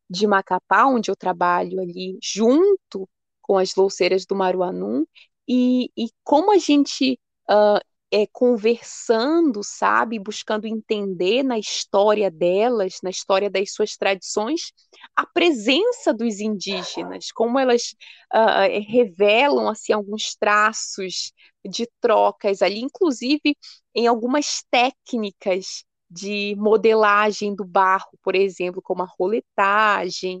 [0.09, 3.07] de Macapá, onde eu trabalho ali junto
[3.41, 5.05] com as louceiras do Maruanum,
[5.47, 7.79] e, e como a gente uh,
[8.11, 14.73] é, conversando, sabe, buscando entender na história delas, na história das suas tradições,
[15.15, 17.95] a presença dos indígenas, como elas
[18.33, 21.31] uh, revelam assim alguns traços
[21.63, 23.55] de trocas ali, inclusive
[23.93, 30.39] em algumas técnicas de modelagem do barro, por exemplo, como a roletagem,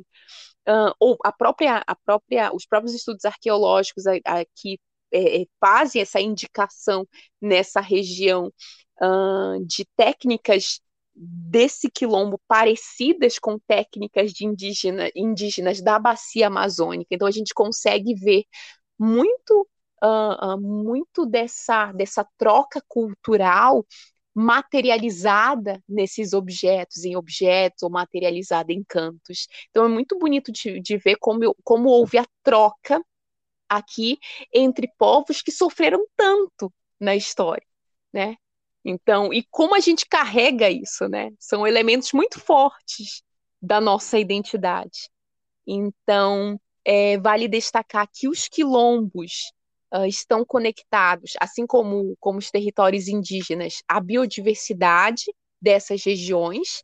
[0.67, 4.79] uh, ou a própria, a própria, os próprios estudos arqueológicos aqui
[5.11, 7.07] é, é, fazem essa indicação
[7.41, 8.51] nessa região
[9.01, 10.81] uh, de técnicas
[11.15, 17.09] desse quilombo parecidas com técnicas de indígena, indígenas da bacia amazônica.
[17.11, 18.45] Então a gente consegue ver
[18.97, 19.67] muito
[20.03, 23.85] uh, uh, muito dessa, dessa troca cultural
[24.33, 29.47] materializada nesses objetos, em objetos ou materializada em cantos.
[29.69, 33.03] Então é muito bonito de, de ver como, como houve a troca
[33.69, 34.17] aqui
[34.53, 37.65] entre povos que sofreram tanto na história,
[38.11, 38.35] né?
[38.83, 41.31] Então, e como a gente carrega isso, né?
[41.39, 43.21] São elementos muito fortes
[43.61, 45.09] da nossa identidade.
[45.67, 49.51] Então, é, vale destacar que os quilombos
[49.93, 55.25] uh, estão conectados, assim como, como os territórios indígenas, à biodiversidade
[55.61, 56.83] dessas regiões.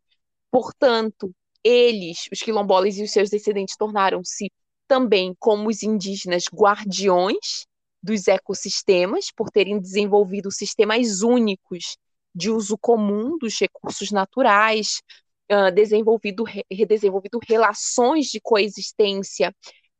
[0.51, 1.33] Portanto,
[1.63, 4.51] eles, os quilombolas e os seus descendentes, tornaram-se
[4.87, 7.65] também como os indígenas guardiões
[8.01, 11.97] dos ecossistemas, por terem desenvolvido sistemas únicos
[12.33, 15.01] de uso comum dos recursos naturais,
[15.51, 19.55] uh, desenvolvido, redesenvolvido relações de coexistência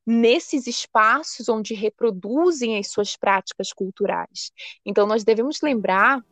[0.06, 4.52] nesses espaços onde reproduzem as suas práticas culturais.
[4.86, 6.24] Então, nós devemos lembrar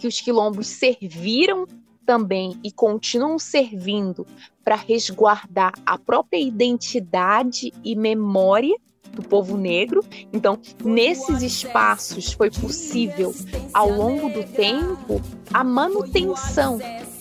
[0.00, 1.64] que os quilombos serviram
[2.04, 4.26] também e continuam servindo
[4.64, 8.76] para resguardar a própria identidade e memória
[9.12, 10.04] do povo negro.
[10.32, 13.34] Então, nesses espaços foi possível,
[13.72, 15.20] ao longo do tempo,
[15.52, 16.78] a manutenção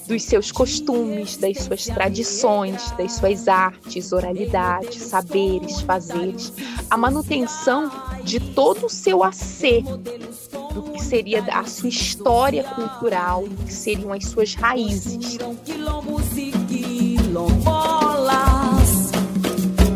[0.07, 6.53] dos seus costumes, das suas tradições, das suas artes, oralidades, saberes, fazeres,
[6.89, 7.91] a manutenção
[8.23, 14.11] de todo o seu acervo, do que seria a sua história cultural, do que seriam
[14.11, 15.37] as suas raízes.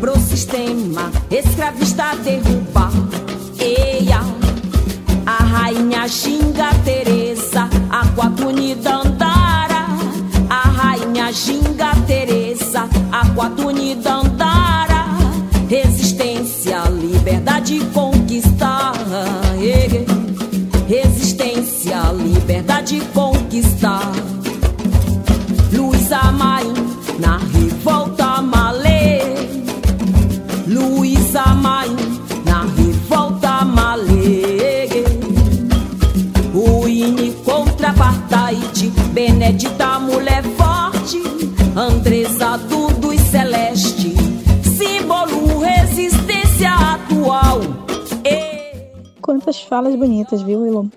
[0.00, 2.92] Pro sistema escravista derrubar,
[3.58, 4.20] eia,
[5.26, 9.37] a rainha xinga Teresa, a Quatuni Ginga
[12.08, 15.08] Teresa, Aquatuni Dandara,
[15.68, 18.94] resistência, liberdade conquistar.
[20.88, 24.10] Resistência, liberdade conquistar.
[25.70, 26.72] Luísa Maim,
[27.18, 29.20] na revolta malê.
[30.66, 31.94] Luísa Maim,
[32.46, 34.88] na revolta malê.
[36.54, 36.88] O
[37.44, 40.42] contra apartheid, Benedita mulher
[41.78, 44.12] Andresa Dudu e Celeste,
[44.64, 47.60] símbolo resistência atual.
[48.24, 49.20] E...
[49.22, 50.88] Quantas falas bonitas, viu, Ilon?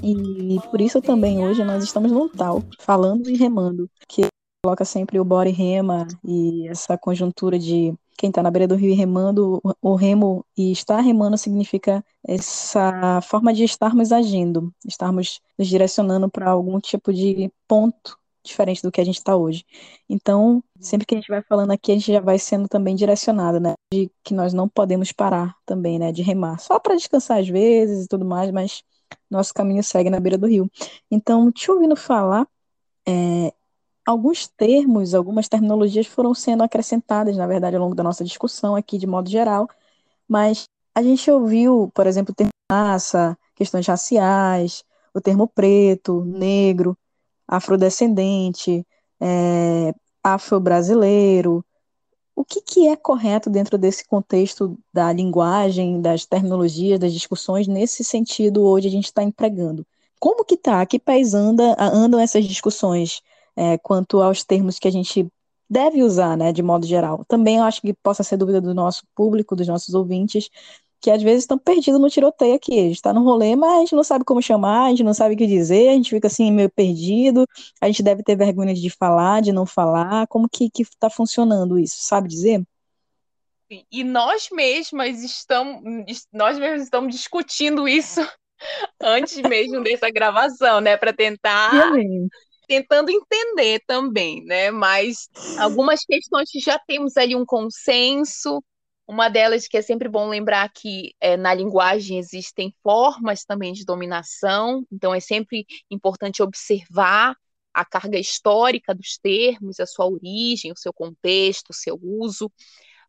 [0.00, 4.28] E por isso também hoje nós estamos no tal, falando e remando, que
[4.64, 8.76] coloca sempre o bora e rema e essa conjuntura de quem está na beira do
[8.76, 15.66] rio remando, o remo e estar remando significa essa forma de estarmos agindo, estarmos nos
[15.66, 19.64] direcionando para algum tipo de ponto diferente do que a gente está hoje.
[20.08, 23.60] Então, sempre que a gente vai falando aqui, a gente já vai sendo também direcionado,
[23.60, 23.74] né?
[23.92, 26.12] De que nós não podemos parar também, né?
[26.12, 26.58] De remar.
[26.58, 28.82] Só para descansar às vezes e tudo mais, mas
[29.30, 30.70] nosso caminho segue na beira do rio.
[31.10, 32.46] Então, te ouvindo falar,
[33.06, 33.52] é,
[34.06, 38.98] alguns termos, algumas terminologias foram sendo acrescentadas, na verdade, ao longo da nossa discussão aqui,
[38.98, 39.68] de modo geral,
[40.26, 44.84] mas a gente ouviu, por exemplo, o termo raça, questões raciais,
[45.14, 46.96] o termo preto, negro,
[47.48, 48.86] afrodescendente,
[49.20, 51.64] é, afro-brasileiro.
[52.36, 58.04] O que, que é correto dentro desse contexto da linguagem, das terminologias, das discussões, nesse
[58.04, 59.84] sentido hoje a gente está empregando?
[60.20, 60.84] Como que tá?
[60.86, 63.22] Que pés anda, andam essas discussões
[63.56, 65.26] é, quanto aos termos que a gente
[65.68, 67.24] deve usar, né, de modo geral?
[67.26, 70.48] Também eu acho que possa ser dúvida do nosso público, dos nossos ouvintes,
[71.00, 72.78] que às vezes estão perdidos no tiroteio aqui.
[72.78, 75.14] A gente está no rolê, mas a gente não sabe como chamar, a gente não
[75.14, 77.46] sabe o que dizer, a gente fica assim meio perdido,
[77.80, 80.26] a gente deve ter vergonha de falar, de não falar.
[80.26, 81.96] Como que está funcionando isso?
[82.00, 82.62] Sabe dizer?
[83.92, 85.82] E nós mesmas estamos,
[86.32, 88.20] nós mesmos estamos discutindo isso
[89.00, 91.92] antes mesmo dessa gravação, né, para tentar
[92.66, 94.70] tentando entender também, né?
[94.70, 98.62] Mas algumas questões que já temos ali um consenso,
[99.08, 103.82] Uma delas que é sempre bom lembrar que é, na linguagem existem formas também de
[103.82, 107.34] dominação, então é sempre importante observar
[107.72, 112.52] a carga histórica dos termos, a sua origem, o seu contexto, o seu uso.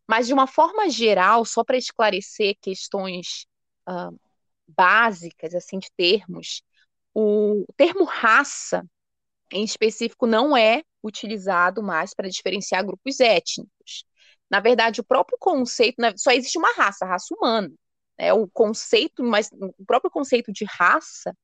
[0.08, 3.44] Mas, de uma forma geral, só para esclarecer questões
[3.86, 4.18] uh,
[4.66, 6.62] básicas assim de termos,
[7.14, 8.88] o termo raça,
[9.52, 14.04] em específico, não é utilizado mais para diferenciar grupos étnicos.
[14.50, 17.70] Na verdade, o próprio conceito, só existe uma raça, a raça humana.
[18.18, 18.32] Né?
[18.32, 21.34] O conceito, mas o próprio conceito de raça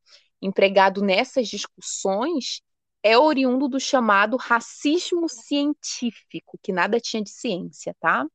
[0.42, 2.60] empregado nessas discussões
[3.02, 8.26] é oriundo do chamado racismo científico, que nada tinha de ciência, tá?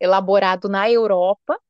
[0.00, 1.60] Elaborado na Europa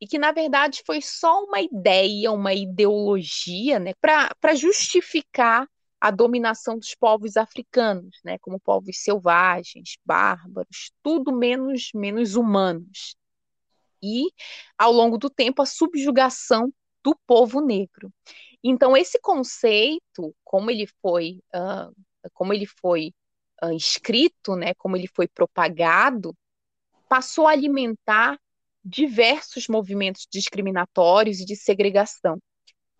[0.00, 5.68] e que na verdade foi só uma ideia, uma ideologia, né, para justificar
[6.00, 13.16] a dominação dos povos africanos, né, como povos selvagens, bárbaros, tudo menos menos humanos.
[14.02, 14.28] E
[14.76, 16.72] ao longo do tempo a subjugação
[17.02, 18.12] do povo negro.
[18.62, 21.94] Então esse conceito, como ele foi, uh,
[22.32, 23.12] como ele foi
[23.62, 26.36] uh, escrito, né, como ele foi propagado,
[27.08, 28.38] passou a alimentar
[28.84, 32.38] diversos movimentos discriminatórios e de segregação.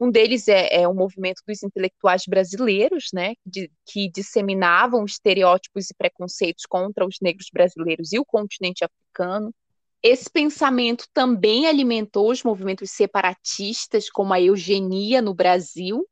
[0.01, 5.95] Um deles é, é o movimento dos intelectuais brasileiros, né, de, que disseminavam estereótipos e
[5.95, 9.53] preconceitos contra os negros brasileiros e o continente africano.
[10.01, 16.07] Esse pensamento também alimentou os movimentos separatistas, como a eugenia no Brasil,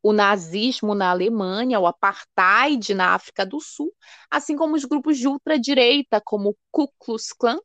[0.00, 3.92] o nazismo na Alemanha, o apartheid na África do Sul,
[4.30, 7.58] assim como os grupos de ultradireita, como o Ku Klux Klan,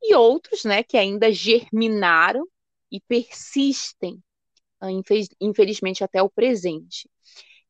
[0.00, 2.46] e outros né, que ainda germinaram
[2.90, 4.22] e persistem
[5.40, 7.08] infelizmente até o presente.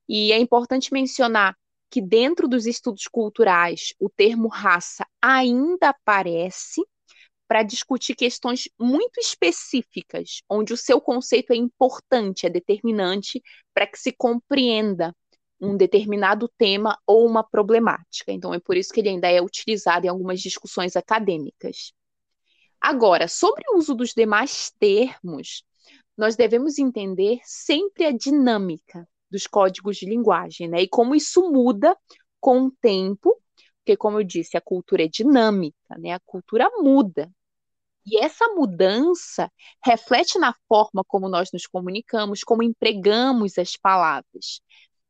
[0.09, 1.57] E é importante mencionar
[1.91, 6.83] que dentro dos estudos culturais o termo raça ainda aparece
[7.47, 13.99] para discutir questões muito específicas, onde o seu conceito é importante, é determinante para que
[13.99, 15.17] se compreenda
[15.61, 18.31] um determinado tema ou uma problemática.
[18.31, 21.93] Então é por isso que ele ainda é utilizado em algumas discussões acadêmicas.
[22.81, 25.65] Agora, sobre o uso dos demais termos,
[26.19, 30.83] nós devemos entender sempre a dinâmica dos códigos de linguagem, né?
[30.83, 31.97] E como isso muda
[32.41, 33.41] com o tempo,
[33.79, 36.13] porque, como eu disse, a cultura é dinâmica, né?
[36.13, 37.31] A cultura muda.
[38.05, 39.51] E essa mudança
[39.85, 44.61] reflete na forma como nós nos comunicamos, como empregamos as palavras.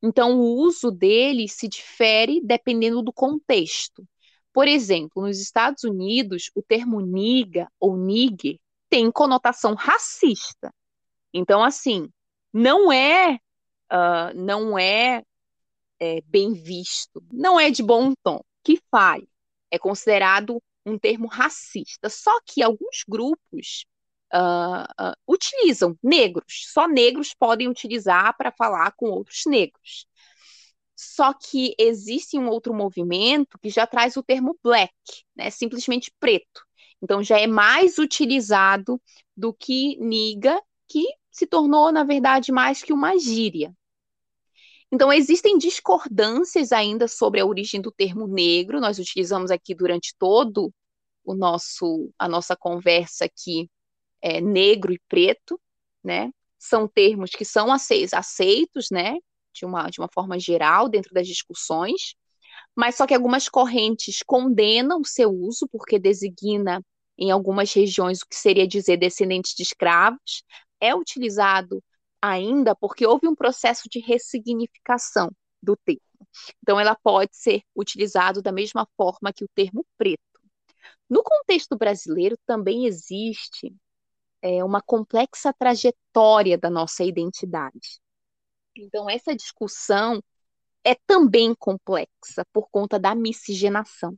[0.03, 4.07] Então, o uso dele se difere dependendo do contexto.
[4.53, 8.59] Por exemplo, nos Estados Unidos, o termo niga ou nigger
[8.91, 10.73] tem conotação racista.
[11.33, 12.09] Então, assim,
[12.53, 13.35] não é,
[13.93, 15.23] uh, não é,
[16.01, 18.41] é, bem visto, não é de bom tom.
[18.63, 19.29] Que fale.
[19.71, 22.09] É considerado um termo racista.
[22.09, 23.85] Só que alguns grupos
[24.33, 30.07] uh, uh, utilizam negros, só negros podem utilizar para falar com outros negros.
[30.95, 34.93] Só que existe um outro movimento que já traz o termo black,
[35.37, 36.67] né, simplesmente preto.
[37.01, 39.01] Então já é mais utilizado
[39.37, 43.73] do que niga, que se tornou, na verdade, mais que uma gíria.
[44.91, 50.73] Então, existem discordâncias ainda sobre a origem do termo negro, nós utilizamos aqui durante todo
[51.25, 53.71] o nosso, a nossa conversa aqui,
[54.23, 55.61] é, negro e preto,
[56.03, 56.31] né?
[56.59, 59.19] São termos que são aceitos, né?
[59.55, 62.15] De uma, de uma forma geral dentro das discussões,
[62.75, 66.83] mas só que algumas correntes condenam o seu uso porque designa
[67.19, 70.45] em algumas regiões o que seria dizer descendentes de escravos,
[70.81, 71.83] é utilizado
[72.21, 75.31] ainda porque houve um processo de ressignificação
[75.63, 76.03] do termo.
[76.63, 80.21] Então, ela pode ser utilizado da mesma forma que o termo preto.
[81.09, 83.75] No contexto brasileiro, também existe
[84.43, 88.01] é, uma complexa trajetória da nossa identidade.
[88.77, 90.23] Então, essa discussão
[90.85, 94.17] é também complexa por conta da miscigenação.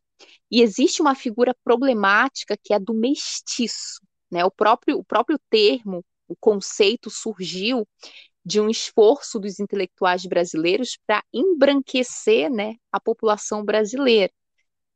[0.51, 4.01] E existe uma figura problemática que é a do mestiço.
[4.31, 4.45] Né?
[4.45, 7.87] O, próprio, o próprio termo o conceito surgiu
[8.45, 14.33] de um esforço dos intelectuais brasileiros para embranquecer né, a população brasileira.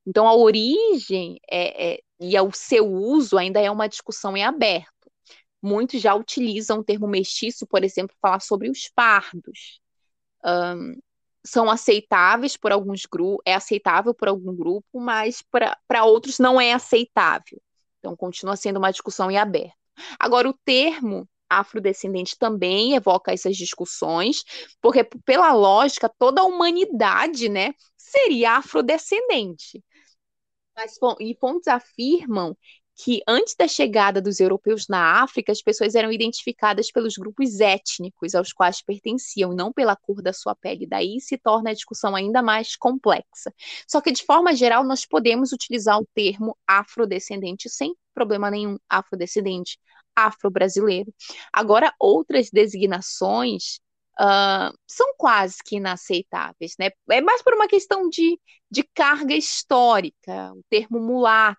[0.07, 5.11] Então, a origem é, é, e o seu uso ainda é uma discussão em aberto.
[5.61, 9.81] Muitos já utilizam o termo mestiço, por exemplo, falar sobre os pardos.
[10.45, 11.01] Um,
[11.45, 16.73] são aceitáveis por alguns grupos, é aceitável por algum grupo, mas para outros não é
[16.73, 17.61] aceitável.
[17.99, 19.84] Então, continua sendo uma discussão em aberto.
[20.19, 24.43] Agora, o termo afrodescendente também evoca essas discussões,
[24.81, 29.83] porque pela lógica toda a humanidade, né, seria afrodescendente.
[30.77, 32.57] Mas e fontes afirmam
[32.97, 38.35] que antes da chegada dos europeus na África, as pessoas eram identificadas pelos grupos étnicos
[38.35, 40.87] aos quais pertenciam, não pela cor da sua pele.
[40.87, 43.53] Daí se torna a discussão ainda mais complexa.
[43.89, 49.79] Só que, de forma geral, nós podemos utilizar o termo afrodescendente sem problema nenhum, afrodescendente,
[50.15, 51.13] afro-brasileiro.
[51.53, 53.81] Agora, outras designações
[54.17, 56.91] Uh, são quase que inaceitáveis, né?
[57.11, 58.39] É mais por uma questão de,
[58.71, 61.59] de carga histórica, o termo mulata,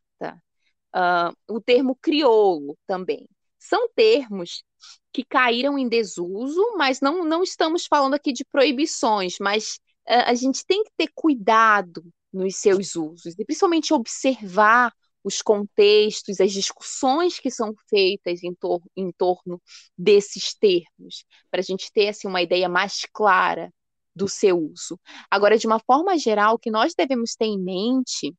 [0.95, 3.27] uh, o termo crioulo também.
[3.59, 4.63] São termos
[5.11, 10.33] que caíram em desuso, mas não, não estamos falando aqui de proibições, mas uh, a
[10.33, 14.93] gente tem que ter cuidado nos seus usos, e principalmente observar
[15.23, 19.59] os contextos, as discussões que são feitas em, tor em torno
[19.97, 23.73] desses termos, para a gente ter assim, uma ideia mais clara
[24.15, 24.99] do seu uso.
[25.31, 28.35] Agora, de uma forma geral, o que nós devemos ter em mente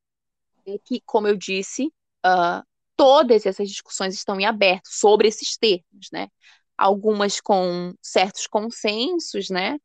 [0.64, 1.92] é que, como eu disse,
[2.26, 2.62] uh,
[2.96, 6.28] todas essas discussões estão em aberto sobre esses termos, né?
[6.76, 9.76] Algumas com certos consensos, né?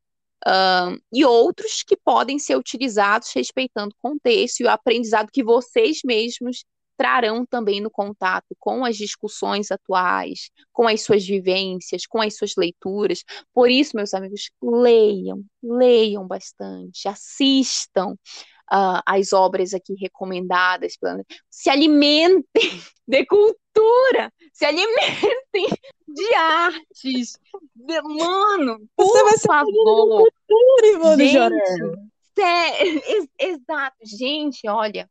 [0.45, 5.99] Uh, e outros que podem ser utilizados respeitando o contexto e o aprendizado que vocês
[6.03, 6.65] mesmos
[6.97, 12.53] trarão também no contato com as discussões atuais, com as suas vivências, com as suas
[12.55, 13.23] leituras.
[13.53, 18.15] Por isso, meus amigos, leiam, leiam bastante, assistam
[18.71, 20.97] uh, as obras aqui recomendadas,
[21.49, 22.43] se alimentem
[23.07, 25.67] de cultura, se alimentem
[26.07, 27.37] de artes.
[27.75, 30.31] De, mano, por Você vai favor.
[30.47, 35.09] Cultura, Ivone gente, é, exato, gente, olha,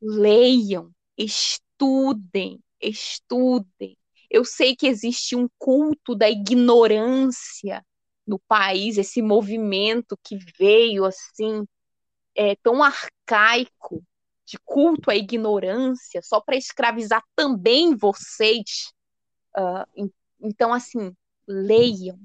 [0.00, 3.96] leiam, estudem, estudem.
[4.30, 7.84] Eu sei que existe um culto da ignorância
[8.26, 11.66] no país, esse movimento que veio assim,
[12.36, 14.04] é, tão arcaico,
[14.46, 18.92] de culto à ignorância, só para escravizar também vocês.
[19.56, 21.14] Uh, então, assim,
[21.46, 22.18] leiam,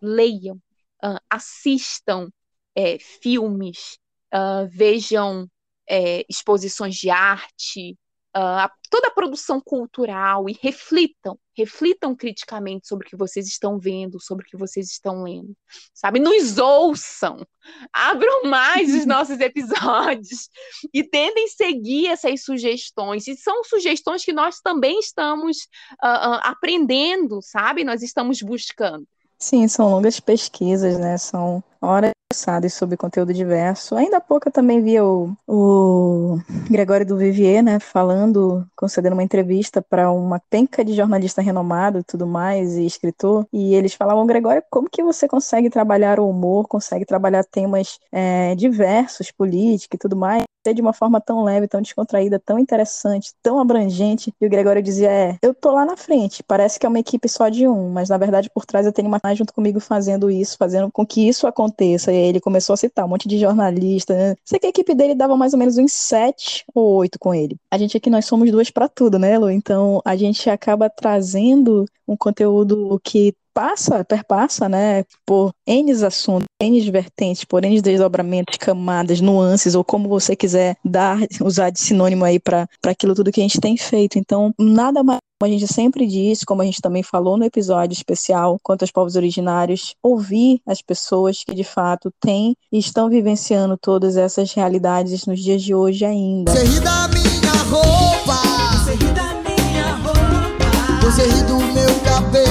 [0.00, 0.56] leiam,
[1.04, 2.30] uh, assistam
[2.74, 3.98] é, filmes,
[4.32, 5.46] uh, vejam
[5.86, 7.98] é, exposições de arte,
[8.36, 14.20] uh, toda a produção cultural e reflitam, reflitam criticamente sobre o que vocês estão vendo,
[14.20, 15.56] sobre o que vocês estão lendo,
[15.94, 16.18] sabe?
[16.18, 17.46] Nos ouçam,
[17.92, 20.48] abram mais os nossos episódios
[20.92, 23.26] e tentem seguir essas sugestões.
[23.26, 25.58] E são sugestões que nós também estamos
[26.02, 27.84] uh, uh, aprendendo, sabe?
[27.84, 29.06] Nós estamos buscando.
[29.42, 31.16] Sim, são longas pesquisas, né?
[31.16, 33.96] São horas passadas sobre conteúdo diverso.
[33.96, 36.38] Ainda há pouco eu também vi o, o
[36.70, 42.04] Gregório do Vivier, né, falando, concedendo uma entrevista para uma penca de jornalista renomado e
[42.04, 46.68] tudo mais, e escritor, e eles falavam, Gregório, como que você consegue trabalhar o humor,
[46.68, 51.80] consegue trabalhar temas é, diversos, política e tudo mais, de uma forma tão leve, tão
[51.80, 54.32] descontraída, tão interessante, tão abrangente.
[54.40, 57.28] E o Gregório dizia: É, eu tô lá na frente, parece que é uma equipe
[57.28, 60.56] só de um, mas na verdade por trás eu tenho uma junto comigo fazendo isso,
[60.58, 62.12] fazendo com que isso aconteça.
[62.12, 64.16] E aí ele começou a citar um monte de jornalistas.
[64.16, 64.34] Né?
[64.44, 67.56] Sei que a equipe dele dava mais ou menos uns sete ou oito com ele.
[67.70, 69.50] A gente aqui, nós somos duas para tudo, né, Lu?
[69.50, 76.90] Então a gente acaba trazendo um conteúdo que passa, perpassa, né, por N assuntos, N
[76.90, 82.38] vertentes, por N desdobramentos, camadas, nuances, ou como você quiser dar, usar de sinônimo aí
[82.38, 84.18] para aquilo tudo que a gente tem feito.
[84.18, 87.94] Então, nada mais como a gente sempre disse, como a gente também falou no episódio
[87.94, 93.78] especial quanto aos povos originários, ouvir as pessoas que de fato têm e estão vivenciando
[93.78, 96.52] todas essas realidades nos dias de hoje ainda.
[96.52, 98.36] Você ri da minha roupa,
[98.84, 102.49] você ri da minha roupa, você ri do meu cabelo,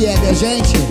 [0.00, 0.89] que, é, minha gente?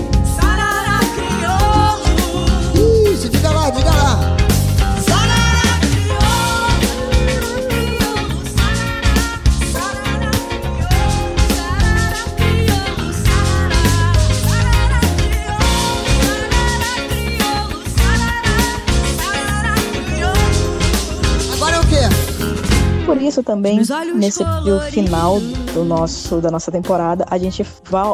[23.39, 23.81] Isso também,
[24.15, 24.43] nesse
[24.91, 25.39] final
[25.73, 27.65] do nosso, da nossa temporada, a gente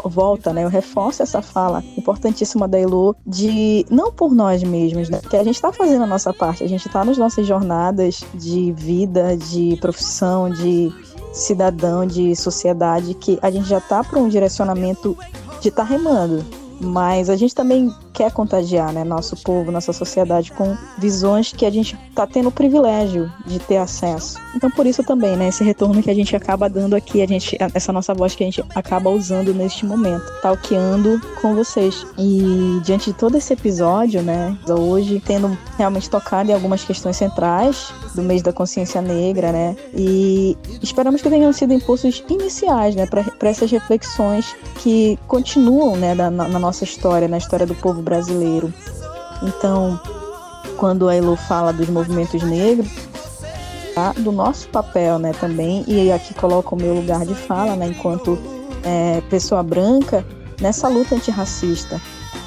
[0.05, 0.63] volta, né?
[0.63, 5.19] Eu reforço essa fala importantíssima da Elu de não por nós mesmos, né?
[5.29, 8.71] Que a gente está fazendo a nossa parte, a gente está nas nossas jornadas de
[8.71, 10.91] vida, de profissão, de
[11.33, 15.17] cidadão, de sociedade, que a gente já está para um direcionamento
[15.61, 16.45] de estar tá remando.
[16.79, 21.69] Mas a gente também quer contagiar, né, nosso povo, nossa sociedade com visões que a
[21.69, 24.37] gente está tendo o privilégio de ter acesso.
[24.55, 27.57] Então por isso também, né, esse retorno que a gente acaba dando aqui, a gente
[27.73, 32.05] essa nossa voz que a gente acaba usando neste momento, talqueando com vocês.
[32.17, 37.93] E diante de todo esse episódio, né, hoje tendo realmente tocado em algumas questões centrais
[38.13, 43.49] do mês da consciência negra, né, e esperamos que tenham sido impulsos iniciais, né, para
[43.49, 48.73] essas reflexões que continuam, né, na, na nossa história, na história do povo brasileiro.
[49.43, 49.99] Então,
[50.77, 52.89] quando a Elo fala dos movimentos negros,
[53.93, 54.13] tá?
[54.13, 58.39] do nosso papel, né, também, e aqui coloco o meu lugar de fala, né, enquanto
[58.83, 60.25] é, pessoa branca,
[60.59, 62.01] nessa luta antirracista,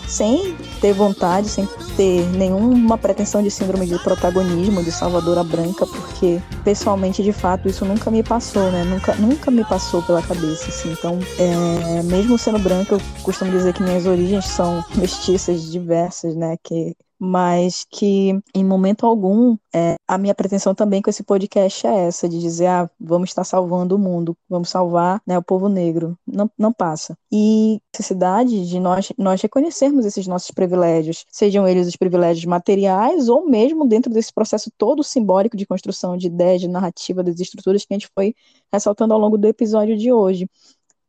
[0.09, 6.41] sem ter vontade, sem ter nenhuma pretensão de síndrome de protagonismo, de salvadora branca, porque
[6.65, 8.85] pessoalmente, de fato, isso nunca me passou, né?
[8.85, 10.93] Nunca, nunca me passou pela cabeça, assim.
[10.93, 16.57] Então, é, mesmo sendo branca, eu costumo dizer que minhas origens são mestiças, diversas, né?
[16.63, 22.07] Que mas que em momento algum é, a minha pretensão também com esse podcast é
[22.07, 26.17] essa, de dizer, ah, vamos estar salvando o mundo, vamos salvar né, o povo negro.
[26.27, 27.17] Não, não passa.
[27.31, 33.49] E necessidade de nós, nós reconhecermos esses nossos privilégios, sejam eles os privilégios materiais ou
[33.49, 37.93] mesmo dentro desse processo todo simbólico de construção de ideias, de narrativa, das estruturas que
[37.93, 38.35] a gente foi
[38.73, 40.49] ressaltando ao longo do episódio de hoje,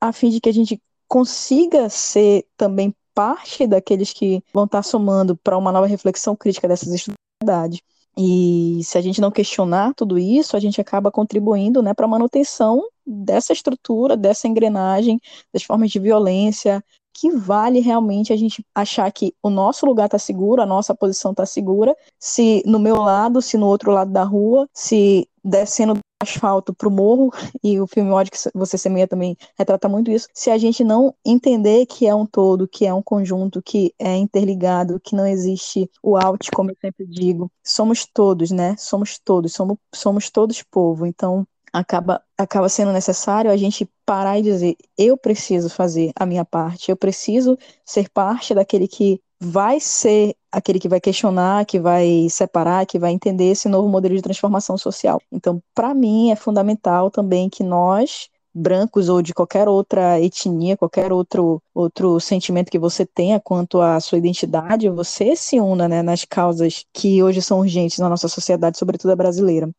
[0.02, 5.36] a fim de que a gente consiga ser também parte daqueles que vão estar somando
[5.36, 7.80] para uma nova reflexão crítica dessas estruturas.
[8.18, 12.10] E se a gente não questionar tudo isso, a gente acaba contribuindo né, para a
[12.10, 15.20] manutenção dessa estrutura, dessa engrenagem,
[15.54, 16.84] das formas de violência,
[17.14, 21.32] que vale realmente a gente achar que o nosso lugar está seguro, a nossa posição
[21.32, 26.74] está segura, se no meu lado, se no outro lado da rua, se descendo asfalto
[26.74, 27.32] para o morro,
[27.64, 31.14] e o filme Ódio que você semeia também retrata muito isso, se a gente não
[31.26, 35.90] entender que é um todo, que é um conjunto, que é interligado, que não existe
[36.04, 38.76] o out, como eu sempre digo, somos todos, né?
[38.78, 44.44] Somos todos, somos, somos todos povo, então acaba, acaba sendo necessário a gente parar e
[44.44, 50.36] dizer, eu preciso fazer a minha parte, eu preciso ser parte daquele que vai ser
[50.52, 54.78] aquele que vai questionar, que vai separar, que vai entender esse novo modelo de transformação
[54.78, 55.22] social.
[55.32, 61.12] Então, para mim, é fundamental também que nós, brancos ou de qualquer outra etnia, qualquer
[61.12, 66.26] outro, outro sentimento que você tenha quanto à sua identidade, você se una né, nas
[66.26, 69.70] causas que hoje são urgentes na nossa sociedade, sobretudo a brasileira.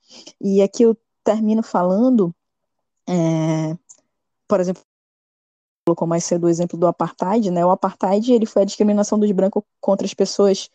[0.40, 2.34] E aqui eu termino falando,
[3.08, 3.76] é,
[4.48, 4.82] por exemplo,
[5.90, 7.64] colocou mais cedo o exemplo do apartheid, né?
[7.66, 10.70] O apartheid ele foi a discriminação dos brancos contra as pessoas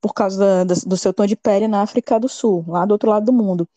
[0.00, 3.10] por causa da, do seu tom de pele na África do Sul, lá do outro
[3.10, 3.68] lado do mundo.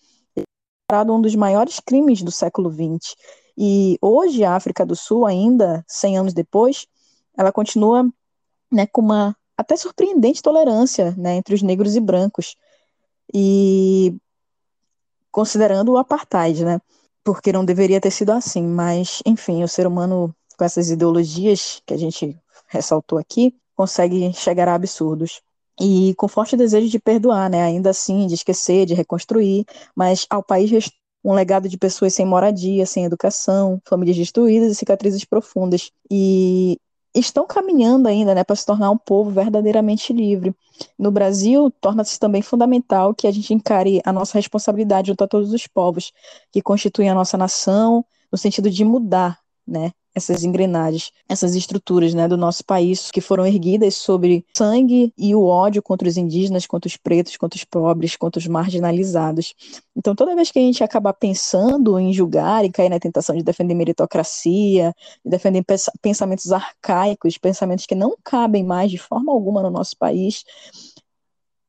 [0.91, 3.15] É um dos maiores crimes do século XX.
[3.57, 6.87] E hoje a África do Sul, ainda 100 anos depois,
[7.37, 8.09] ela continua
[8.71, 12.55] né, com uma até surpreendente tolerância né, entre os negros e brancos.
[13.33, 14.15] E
[15.31, 16.79] considerando o apartheid, né?
[17.23, 21.93] Porque não deveria ter sido assim, mas enfim, o ser humano com essas ideologias que
[21.93, 22.37] a gente
[22.67, 25.41] ressaltou aqui, consegue chegar a absurdos.
[25.79, 27.63] E com forte desejo de perdoar, né?
[27.63, 29.65] Ainda assim, de esquecer, de reconstruir,
[29.95, 30.71] mas ao país
[31.23, 35.91] um legado de pessoas sem moradia, sem educação, famílias destruídas e cicatrizes profundas.
[36.09, 36.77] E
[37.15, 40.55] estão caminhando ainda né, para se tornar um povo verdadeiramente livre.
[40.99, 45.51] No Brasil, torna-se também fundamental que a gente encare a nossa responsabilidade junto a todos
[45.51, 46.11] os povos
[46.51, 52.25] que constituem a nossa nação, no sentido de mudar né, essas engrenagens, essas estruturas né,
[52.25, 56.87] do nosso país que foram erguidas sobre sangue e o ódio contra os indígenas, contra
[56.87, 59.53] os pretos, contra os pobres, contra os marginalizados.
[59.93, 63.43] Então, toda vez que a gente acabar pensando em julgar e cair na tentação de
[63.43, 64.93] defender meritocracia,
[65.23, 65.65] de defender
[66.01, 70.45] pensamentos arcaicos, pensamentos que não cabem mais de forma alguma no nosso país,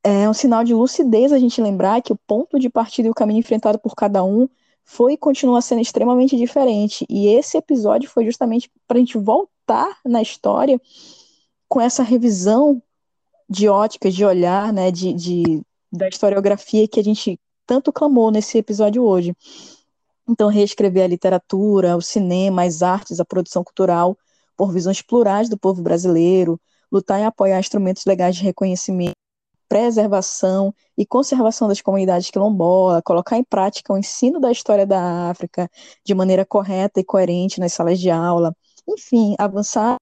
[0.03, 3.13] é um sinal de lucidez a gente lembrar que o ponto de partida e o
[3.13, 4.47] caminho enfrentado por cada um
[4.89, 7.05] foi e continua sendo extremamente diferente.
[7.09, 10.81] E esse episódio foi justamente para a gente voltar na história
[11.67, 12.81] com essa revisão
[13.49, 15.61] de óticas, de olhar, né, de, de,
[15.91, 19.35] da historiografia que a gente tanto clamou nesse episódio hoje.
[20.27, 24.17] Então, reescrever a literatura, o cinema, as artes, a produção cultural
[24.55, 26.59] por visões plurais do povo brasileiro,
[26.89, 29.17] lutar e apoiar instrumentos legais de reconhecimento
[29.69, 35.69] preservação e conservação das comunidades quilombolas, colocar em prática o ensino da história da África
[36.03, 38.55] de maneira correta e coerente nas salas de aula,
[38.87, 39.97] enfim, avançar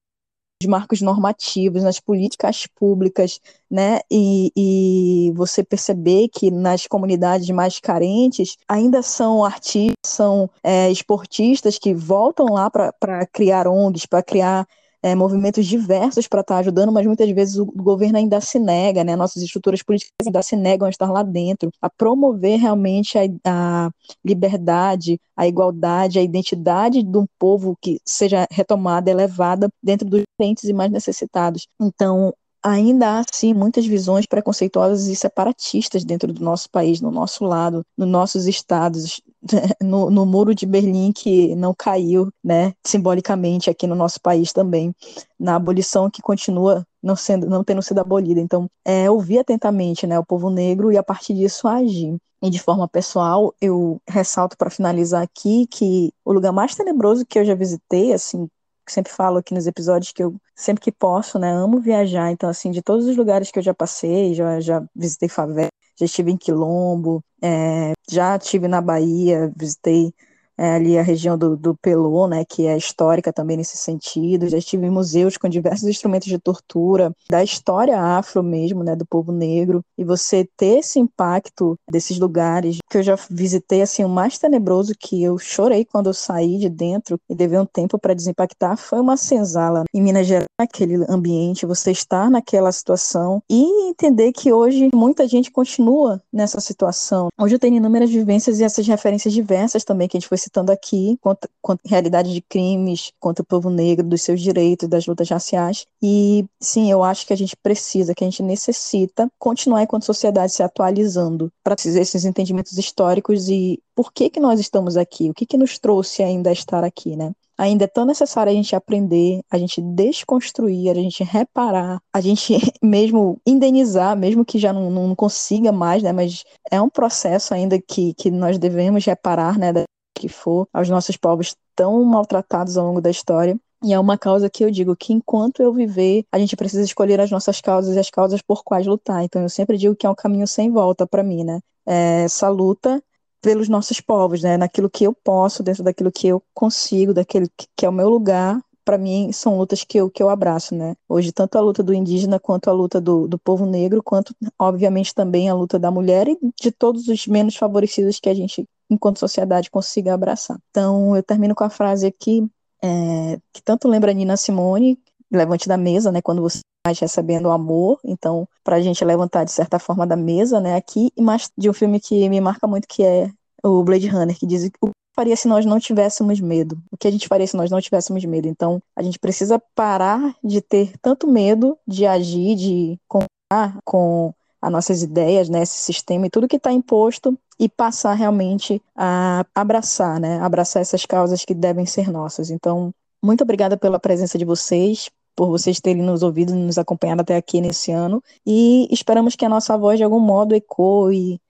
[0.62, 3.40] os marcos normativos, nas políticas públicas,
[3.70, 10.90] né, e, e, você perceber que nas comunidades mais carentes ainda são artistas, são é,
[10.90, 14.66] esportistas que voltam lá para criar ONGs, para criar
[15.06, 19.04] é, movimentos diversos para estar tá ajudando, mas muitas vezes o, governo ainda se nega,
[19.04, 19.14] né?
[19.14, 23.90] Nossas estruturas políticas ainda se negam a estar lá dentro, a promover realmente a, a
[24.24, 30.64] liberdade, a igualdade, a identidade de um povo que seja retomada, elevada dentro dos diferentes
[30.64, 31.68] e mais necessitados.
[31.80, 37.44] Então, ainda há, sim, muitas visões preconceituosas e separatistas dentro do nosso país, no nosso
[37.44, 39.20] lado, nos nossos estados,
[39.82, 44.94] no, no, muro de Berlim que não caiu, né, simbolicamente aqui no nosso país também,
[45.38, 48.40] na abolição que continua não sendo, não tendo sido abolida.
[48.40, 52.16] Então, é, ouvir atentamente, né, o povo negro e a partir disso agir.
[52.42, 57.38] E de forma pessoal, eu ressalto para finalizar aqui que o lugar mais tenebroso que
[57.38, 58.48] eu já visitei, assim,
[58.88, 62.30] sempre falo aqui nos episódios que eu sempre que posso, né, amo viajar.
[62.30, 66.04] Então, assim, de todos os lugares que eu já passei, já, já visitei favela, já
[66.06, 70.12] estive em Quilombo, é, já estive na Bahia, visitei
[70.58, 74.48] é, ali a região do, do Pelô, né, que é histórica também nesse sentido.
[74.48, 79.06] Já estive em museus com diversos instrumentos de tortura, da história afro mesmo, né, do
[79.06, 79.82] povo negro.
[79.98, 84.94] E você ter esse impacto desses lugares que eu já visitei, assim, o mais tenebroso
[84.98, 89.00] que eu chorei quando eu saí de dentro e levei um tempo para desempactar foi
[89.00, 94.90] uma senzala em Minas Gerais, aquele ambiente, você estar naquela situação e entender que hoje
[94.94, 97.28] muita gente continua nessa situação.
[97.38, 100.72] Hoje eu tenho inúmeras vivências e essas referências diversas também que a gente foi citando
[100.72, 105.28] aqui, contra, contra realidade de crimes contra o povo negro, dos seus direitos, das lutas
[105.28, 105.86] raciais.
[106.02, 110.52] E sim, eu acho que a gente precisa, que a gente necessita continuar enquanto sociedade
[110.52, 115.46] se atualizando para esses entendimentos históricos e por que que nós estamos aqui, o que
[115.46, 117.32] que nos trouxe ainda a estar aqui, né?
[117.58, 122.54] ainda é tão necessário a gente aprender, a gente desconstruir, a gente reparar, a gente
[122.82, 126.12] mesmo indenizar, mesmo que já não, não consiga mais, né?
[126.12, 129.72] Mas é um processo ainda que, que nós devemos reparar, né?
[130.20, 133.58] Que for, aos nossos povos tão maltratados ao longo da história.
[133.84, 137.20] E é uma causa que eu digo que enquanto eu viver, a gente precisa escolher
[137.20, 139.22] as nossas causas e as causas por quais lutar.
[139.22, 141.60] Então eu sempre digo que é um caminho sem volta para mim, né?
[141.86, 143.02] É essa luta
[143.40, 144.56] pelos nossos povos, né?
[144.56, 148.60] Naquilo que eu posso, dentro daquilo que eu consigo, daquele que é o meu lugar,
[148.86, 150.94] para mim são lutas que eu, que eu abraço, né?
[151.08, 155.12] Hoje, tanto a luta do indígena, quanto a luta do, do povo negro, quanto, obviamente,
[155.12, 159.18] também a luta da mulher e de todos os menos favorecidos que a gente enquanto
[159.18, 160.58] sociedade consiga abraçar.
[160.70, 162.48] Então, eu termino com a frase aqui,
[162.82, 164.98] é, que tanto lembra Nina Simone,
[165.30, 169.44] levante da mesa, né, quando você está recebendo o amor, então, para a gente levantar,
[169.44, 172.66] de certa forma, da mesa, né, aqui, e mais de um filme que me marca
[172.66, 173.30] muito, que é
[173.62, 176.78] o Blade Runner, que diz o que faria se nós não tivéssemos medo?
[176.92, 178.46] O que a gente faria se nós não tivéssemos medo?
[178.46, 184.34] Então, a gente precisa parar de ter tanto medo de agir, de contar com
[184.66, 189.46] as nossas ideias, né, esse sistema e tudo que está imposto e passar realmente a
[189.54, 192.50] abraçar, né, abraçar essas causas que devem ser nossas.
[192.50, 197.36] Então, muito obrigada pela presença de vocês, por vocês terem nos ouvido nos acompanhado até
[197.36, 201.40] aqui nesse ano e esperamos que a nossa voz de algum modo ecoe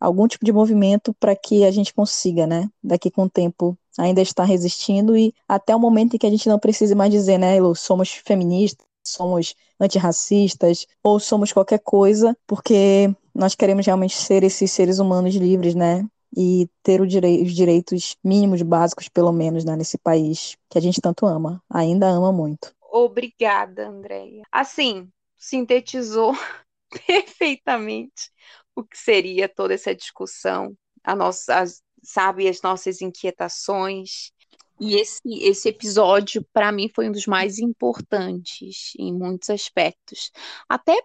[0.00, 4.22] algum tipo de movimento para que a gente consiga, né, daqui com o tempo ainda
[4.22, 7.56] estar resistindo e até o momento em que a gente não precise mais dizer, né,
[7.74, 14.98] somos feministas, somos antirracistas ou somos qualquer coisa, porque nós queremos realmente ser esses seres
[14.98, 16.06] humanos livres, né?
[16.36, 21.00] E ter direi os direitos mínimos básicos, pelo menos, né, nesse país que a gente
[21.00, 22.74] tanto ama, ainda ama muito.
[22.90, 24.42] Obrigada, Andréia.
[24.52, 26.32] Assim, sintetizou
[27.06, 28.30] perfeitamente
[28.74, 31.64] o que seria toda essa discussão, a nossa,
[32.02, 34.32] sabe, as nossas inquietações,
[34.80, 40.30] e esse, esse episódio, para mim, foi um dos mais importantes em muitos aspectos.
[40.68, 41.00] Até,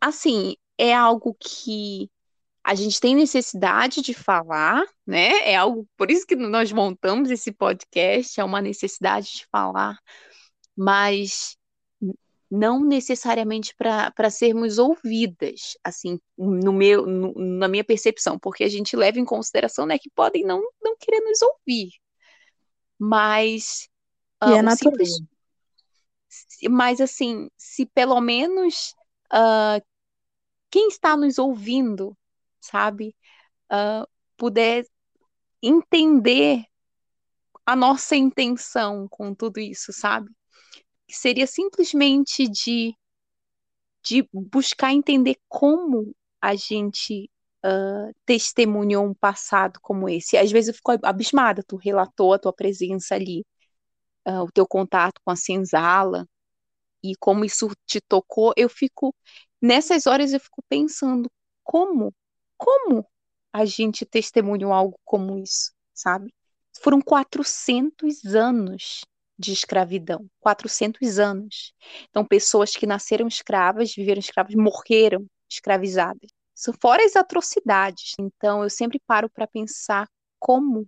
[0.00, 2.10] assim, é algo que
[2.62, 5.50] a gente tem necessidade de falar, né?
[5.50, 9.98] É algo, por isso que nós montamos esse podcast, é uma necessidade de falar,
[10.76, 11.56] mas
[12.50, 18.96] não necessariamente para sermos ouvidas, assim, no meu, no, na minha percepção, porque a gente
[18.96, 21.90] leva em consideração, né, que podem não, não querer nos ouvir,
[23.04, 23.88] mas.
[24.42, 25.06] E uh, é natural.
[26.70, 28.94] Mas, assim, se pelo menos
[29.32, 29.84] uh,
[30.70, 32.16] quem está nos ouvindo,
[32.60, 33.14] sabe,
[33.70, 34.84] uh, puder
[35.62, 36.64] entender
[37.64, 40.30] a nossa intenção com tudo isso, sabe?
[41.06, 42.94] Que seria simplesmente de,
[44.02, 47.30] de buscar entender como a gente
[47.64, 50.36] uh, testemunhou um passado como esse.
[50.36, 53.44] Às vezes eu fico abismada, tu relatou a tua presença ali,
[54.28, 56.26] uh, o teu contato com a senzala
[57.02, 58.52] e como isso te tocou.
[58.56, 59.14] Eu fico,
[59.60, 61.30] nessas horas eu fico pensando,
[61.62, 62.14] como,
[62.56, 63.06] como
[63.52, 66.34] a gente testemunhou algo como isso, sabe?
[66.80, 69.02] Foram 400 anos
[69.38, 71.72] de escravidão, 400 anos.
[72.10, 76.30] Então, pessoas que nasceram escravas, viveram escravas, morreram escravizadas.
[76.54, 78.14] Isso fora as atrocidades.
[78.18, 80.08] Então, eu sempre paro para pensar
[80.38, 80.86] como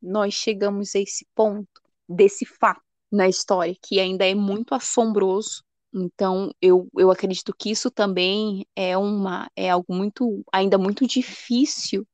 [0.00, 1.68] nós chegamos a esse ponto,
[2.08, 5.64] desse fato na história, que ainda é muito assombroso.
[5.92, 12.06] Então, eu, eu acredito que isso também é uma é algo muito ainda muito difícil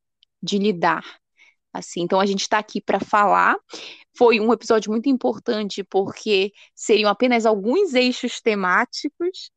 [0.42, 1.04] de lidar.
[1.72, 3.56] Assim, então a gente está aqui para falar.
[4.16, 9.50] Foi um episódio muito importante porque seriam apenas alguns eixos temáticos,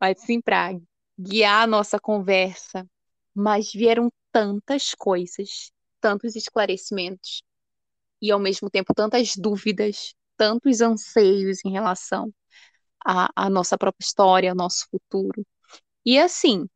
[0.00, 0.74] assim, para
[1.18, 2.86] guiar a nossa conversa,
[3.34, 5.70] mas vieram tantas coisas,
[6.00, 7.42] tantos esclarecimentos
[8.22, 12.32] e ao mesmo tempo tantas dúvidas, tantos anseios em relação
[13.04, 15.46] à, à nossa própria história, ao nosso futuro.
[16.04, 16.66] E assim,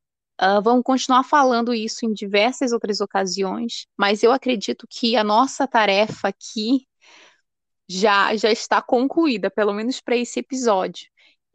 [0.43, 5.67] Uh, vamos continuar falando isso em diversas outras ocasiões, mas eu acredito que a nossa
[5.67, 6.87] tarefa aqui
[7.89, 11.07] já, já está concluída, pelo menos para esse episódio.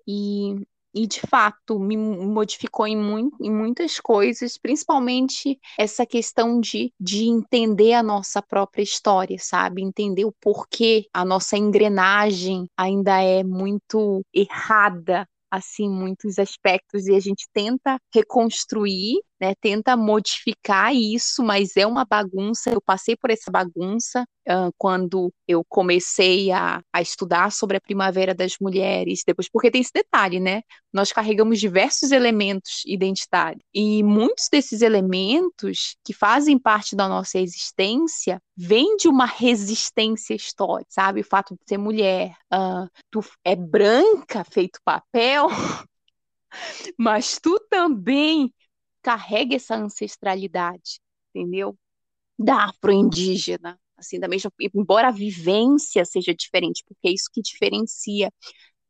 [0.07, 0.55] E,
[0.94, 7.26] e, de fato, me modificou em, muito, em muitas coisas, principalmente essa questão de, de
[7.26, 9.82] entender a nossa própria história, sabe?
[9.82, 17.20] Entender o porquê a nossa engrenagem ainda é muito errada assim muitos aspectos e a
[17.20, 22.70] gente tenta reconstruir, né, tenta modificar isso, mas é uma bagunça.
[22.70, 28.34] Eu passei por essa bagunça uh, quando eu comecei a, a estudar sobre a primavera
[28.34, 30.61] das mulheres, depois porque tem esse detalhe, né?
[30.94, 38.41] Nós carregamos diversos elementos identitários e muitos desses elementos que fazem parte da nossa existência
[38.56, 41.20] vêm de uma resistência histórica, sabe?
[41.20, 45.49] O fato de ser mulher, uh, tu é branca, feito papel,
[46.98, 48.53] mas tu também
[49.04, 51.00] carrega essa ancestralidade,
[51.34, 51.78] entendeu?
[52.40, 58.30] Da afro-indígena, assim, da mesma, embora a vivência seja diferente, porque é isso que diferencia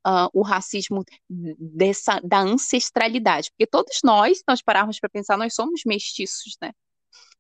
[0.08, 5.82] uh, o racismo dessa da ancestralidade, porque todos nós, nós pararmos para pensar, nós somos
[5.86, 6.72] mestiços, né?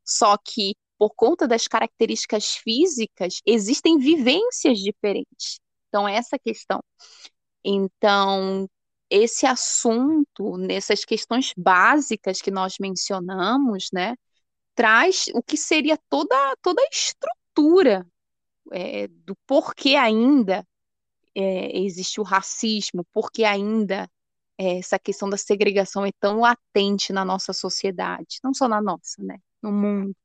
[0.03, 5.59] Só que por conta das características físicas, existem vivências diferentes.
[5.89, 6.81] Então, essa questão.
[7.63, 8.69] Então,
[9.13, 14.15] esse assunto, nessas questões básicas que nós mencionamos, né,
[14.73, 18.07] traz o que seria toda, toda a estrutura
[18.71, 20.65] é, do porquê ainda
[21.35, 24.09] é, existe o racismo, porque ainda
[24.57, 29.21] é, essa questão da segregação é tão latente na nossa sociedade, não só na nossa,
[29.21, 30.15] né, no mundo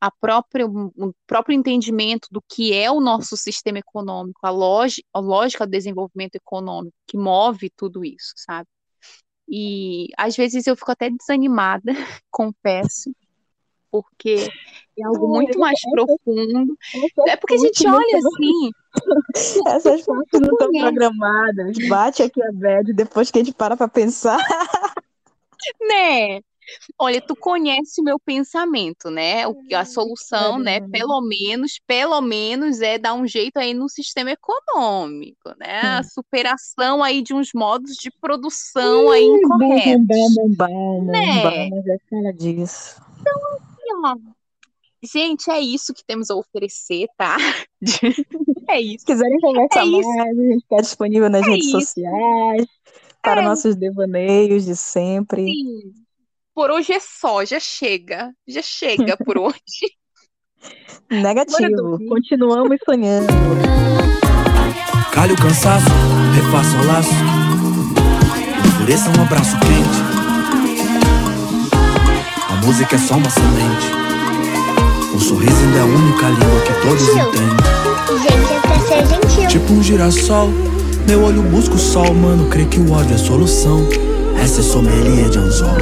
[0.00, 5.20] a própria, o próprio entendimento do que é o nosso sistema econômico, a, lógica, a
[5.20, 8.66] lógica do desenvolvimento econômico que move tudo isso, sabe?
[9.46, 11.92] E às vezes eu fico até desanimada,
[12.30, 13.14] confesso,
[13.90, 14.48] porque
[14.98, 16.76] é algo muito mais profundo.
[17.26, 18.70] É porque a gente olha assim.
[19.66, 21.76] Essas partes não estão programadas.
[21.88, 24.38] Bate aqui a bad depois que a gente para para pensar.
[25.78, 26.40] Né?
[26.98, 29.46] Olha, tu conhece o meu pensamento, né?
[29.46, 30.80] O, a solução, né?
[30.80, 35.80] Pelo menos, pelo menos é dar um jeito aí no sistema econômico, né?
[35.80, 40.06] A superação aí de uns modos de produção aí incorretos.
[40.36, 41.70] Bom, bom, né?
[41.70, 43.00] Bom, disso.
[43.20, 44.40] Então, assim, ó.
[45.02, 47.38] Gente, é isso que temos a oferecer, tá?
[48.68, 48.98] é isso.
[48.98, 50.20] Se quiserem conversar é mais, isso.
[50.20, 51.80] a gente está disponível nas é redes isso.
[51.80, 52.66] sociais
[53.22, 53.44] para é.
[53.44, 55.44] nossos devaneios de sempre.
[55.44, 55.94] Sim
[56.60, 58.34] por hoje é só, já chega.
[58.46, 59.94] Já chega por hoje.
[61.10, 61.98] Negativo.
[62.06, 63.28] Continuamos sonhando.
[65.10, 65.86] Calhe o cansaço,
[66.34, 67.14] refaça o laço.
[68.66, 70.00] Enfureça um abraço quente.
[72.50, 73.86] A música é só uma semente.
[75.14, 77.56] O sorriso ainda é a única língua que todos entendem.
[78.20, 79.48] Gente, é pra ser gentil.
[79.48, 80.50] Tipo um girassol.
[81.08, 82.50] Meu olho busca o sol, mano.
[82.50, 84.09] Crê que o ódio é solução.
[84.40, 85.76] Essa é sommelier de anzol.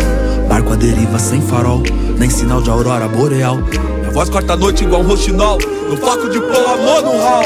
[0.49, 1.83] Barco a deriva sem farol,
[2.19, 3.57] nem sinal de aurora boreal.
[3.57, 5.59] Minha voz corta a noite igual um roxinol,
[5.89, 7.45] no foco de pôr amor no hall.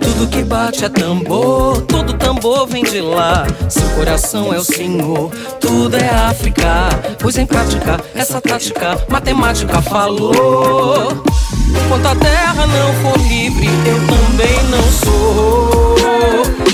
[0.00, 3.46] Tudo que bate é tambor, todo tambor vem de lá.
[3.68, 6.90] Seu coração é o Senhor, tudo é África.
[7.18, 11.08] Pois em prática, essa tática, matemática falou.
[11.84, 15.96] Enquanto a terra não for livre, eu também não sou.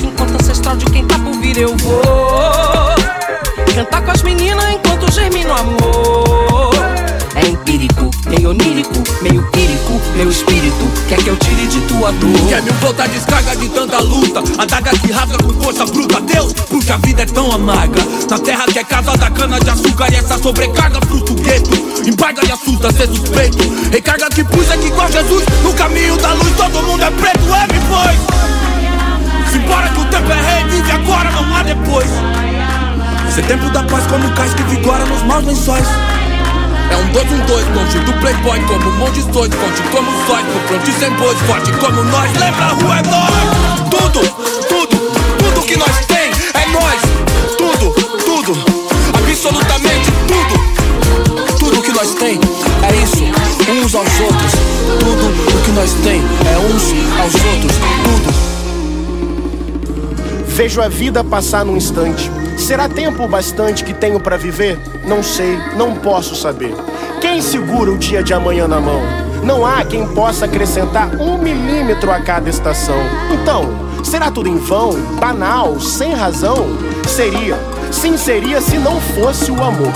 [0.02, 2.76] Enquanto ancestral de quem tá por vir, eu vou.
[3.77, 6.74] Cantar com as meninas enquanto germina o amor.
[7.35, 12.48] É empírico, meio onírico, meio quírico, meu espírito quer que eu tire de tua dor.
[12.48, 16.23] Quer me voltar descarga de tanta luta, a daga que rasga com força bruta.
[16.23, 18.01] Deus, porque a vida é tão amarga.
[18.31, 22.09] Na terra que é casa da cana de açúcar e essa sobrecarga frustra o gueto.
[22.09, 23.59] Embarga e assusta ser suspeito.
[23.93, 27.74] Recarga que puxa que igual Jesus no caminho da luz todo mundo é preto, é
[27.74, 29.55] me pois.
[29.55, 32.45] Embora que o tempo é rei, vive agora, não há depois.
[33.37, 35.85] Ser tempo da paz como um cais que vigora nos maus lençóis.
[36.91, 40.11] É um dois, um dois, longe do playboy Como um monte de sonhos, forte como
[40.27, 42.33] sóis No pronto sem bois, forte como nós.
[42.33, 43.91] Lembra, a rua é nós.
[43.91, 44.21] Tudo,
[44.69, 44.97] tudo,
[45.37, 47.03] tudo que nós tem é nós.
[47.59, 47.91] Tudo,
[48.25, 48.57] tudo,
[49.19, 51.59] absolutamente tudo.
[51.59, 52.41] Tudo que nós tem
[52.89, 53.23] é isso,
[53.71, 54.53] uns aos outros.
[54.99, 57.77] Tudo o que nós tem é uns aos outros.
[58.03, 58.36] Tudo
[60.57, 64.78] Vejo a vida passar num instante Será tempo bastante que tenho para viver?
[65.05, 66.74] Não sei, não posso saber.
[67.20, 69.03] Quem segura o dia de amanhã na mão?
[69.45, 72.97] Não há quem possa acrescentar um milímetro a cada estação.
[73.31, 73.69] Então,
[74.03, 76.66] será tudo em vão, banal, sem razão?
[77.07, 77.76] Seria.
[77.91, 79.93] Sim, seria se não fosse o amor.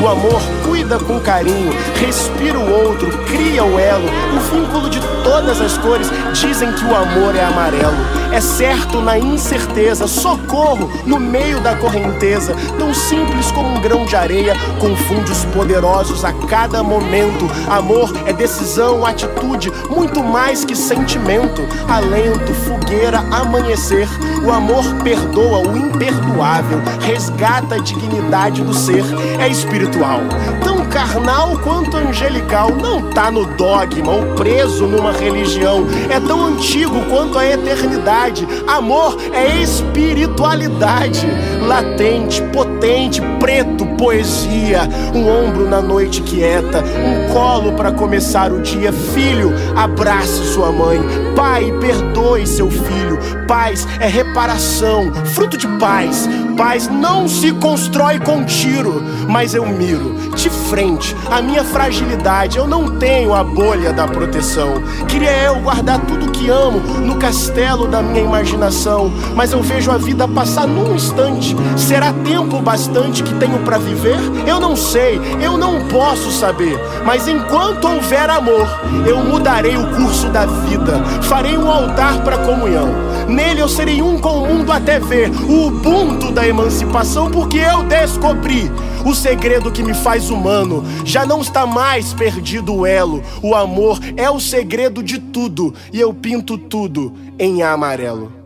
[0.00, 4.06] O amor cuida com carinho, respira o outro, cria o elo,
[4.36, 6.08] o vínculo de todas as cores.
[6.32, 7.96] Dizem que o amor é amarelo.
[8.30, 12.54] É certo na incerteza, socorro no meio da correnteza.
[12.78, 17.50] Tão simples como um grão de areia, confunde os poderosos a cada momento.
[17.68, 21.62] Amor é decisão, atitude, muito mais que sentimento.
[21.88, 24.08] Alento, fogueira, amanhecer.
[24.44, 29.04] O amor perdoa o imperdoável, resgata a dignidade do ser.
[29.38, 30.20] É espiritual,
[30.62, 32.70] tão carnal quanto angelical.
[32.70, 35.86] Não tá no dogma ou preso numa religião.
[36.10, 38.46] É tão antigo quanto a eternidade.
[38.66, 41.26] Amor é espiritualidade,
[41.60, 44.88] latente, potente, preto, poesia.
[45.14, 48.92] Um ombro na noite quieta, um colo para começar o dia.
[48.92, 50.98] Filho, abrace sua mãe.
[51.36, 53.18] Pai, perdoe seu filho.
[53.46, 56.26] Paz é reparação, fruto de paz.
[56.58, 62.58] Paz não se constrói com tiro, mas eu miro de frente a minha fragilidade.
[62.58, 64.82] Eu não tenho a bolha da proteção.
[65.06, 69.98] Queria eu guardar tudo que amo no castelo da minha imaginação, mas eu vejo a
[69.98, 71.54] vida passar num instante.
[71.76, 74.18] Será tempo bastante que tenho para viver?
[74.44, 76.76] Eu não sei, eu não posso saber.
[77.04, 78.66] Mas enquanto houver amor,
[79.06, 81.04] eu mudarei o curso da vida.
[81.22, 82.88] Farei um altar para comunhão.
[83.28, 87.82] Nele eu serei um com o mundo até ver o ubuntu da emancipação, porque eu
[87.84, 88.70] descobri
[89.04, 90.82] o segredo que me faz humano.
[91.04, 93.22] Já não está mais perdido o elo.
[93.42, 98.37] O amor é o segredo de tudo e eu pinto tudo em amarelo.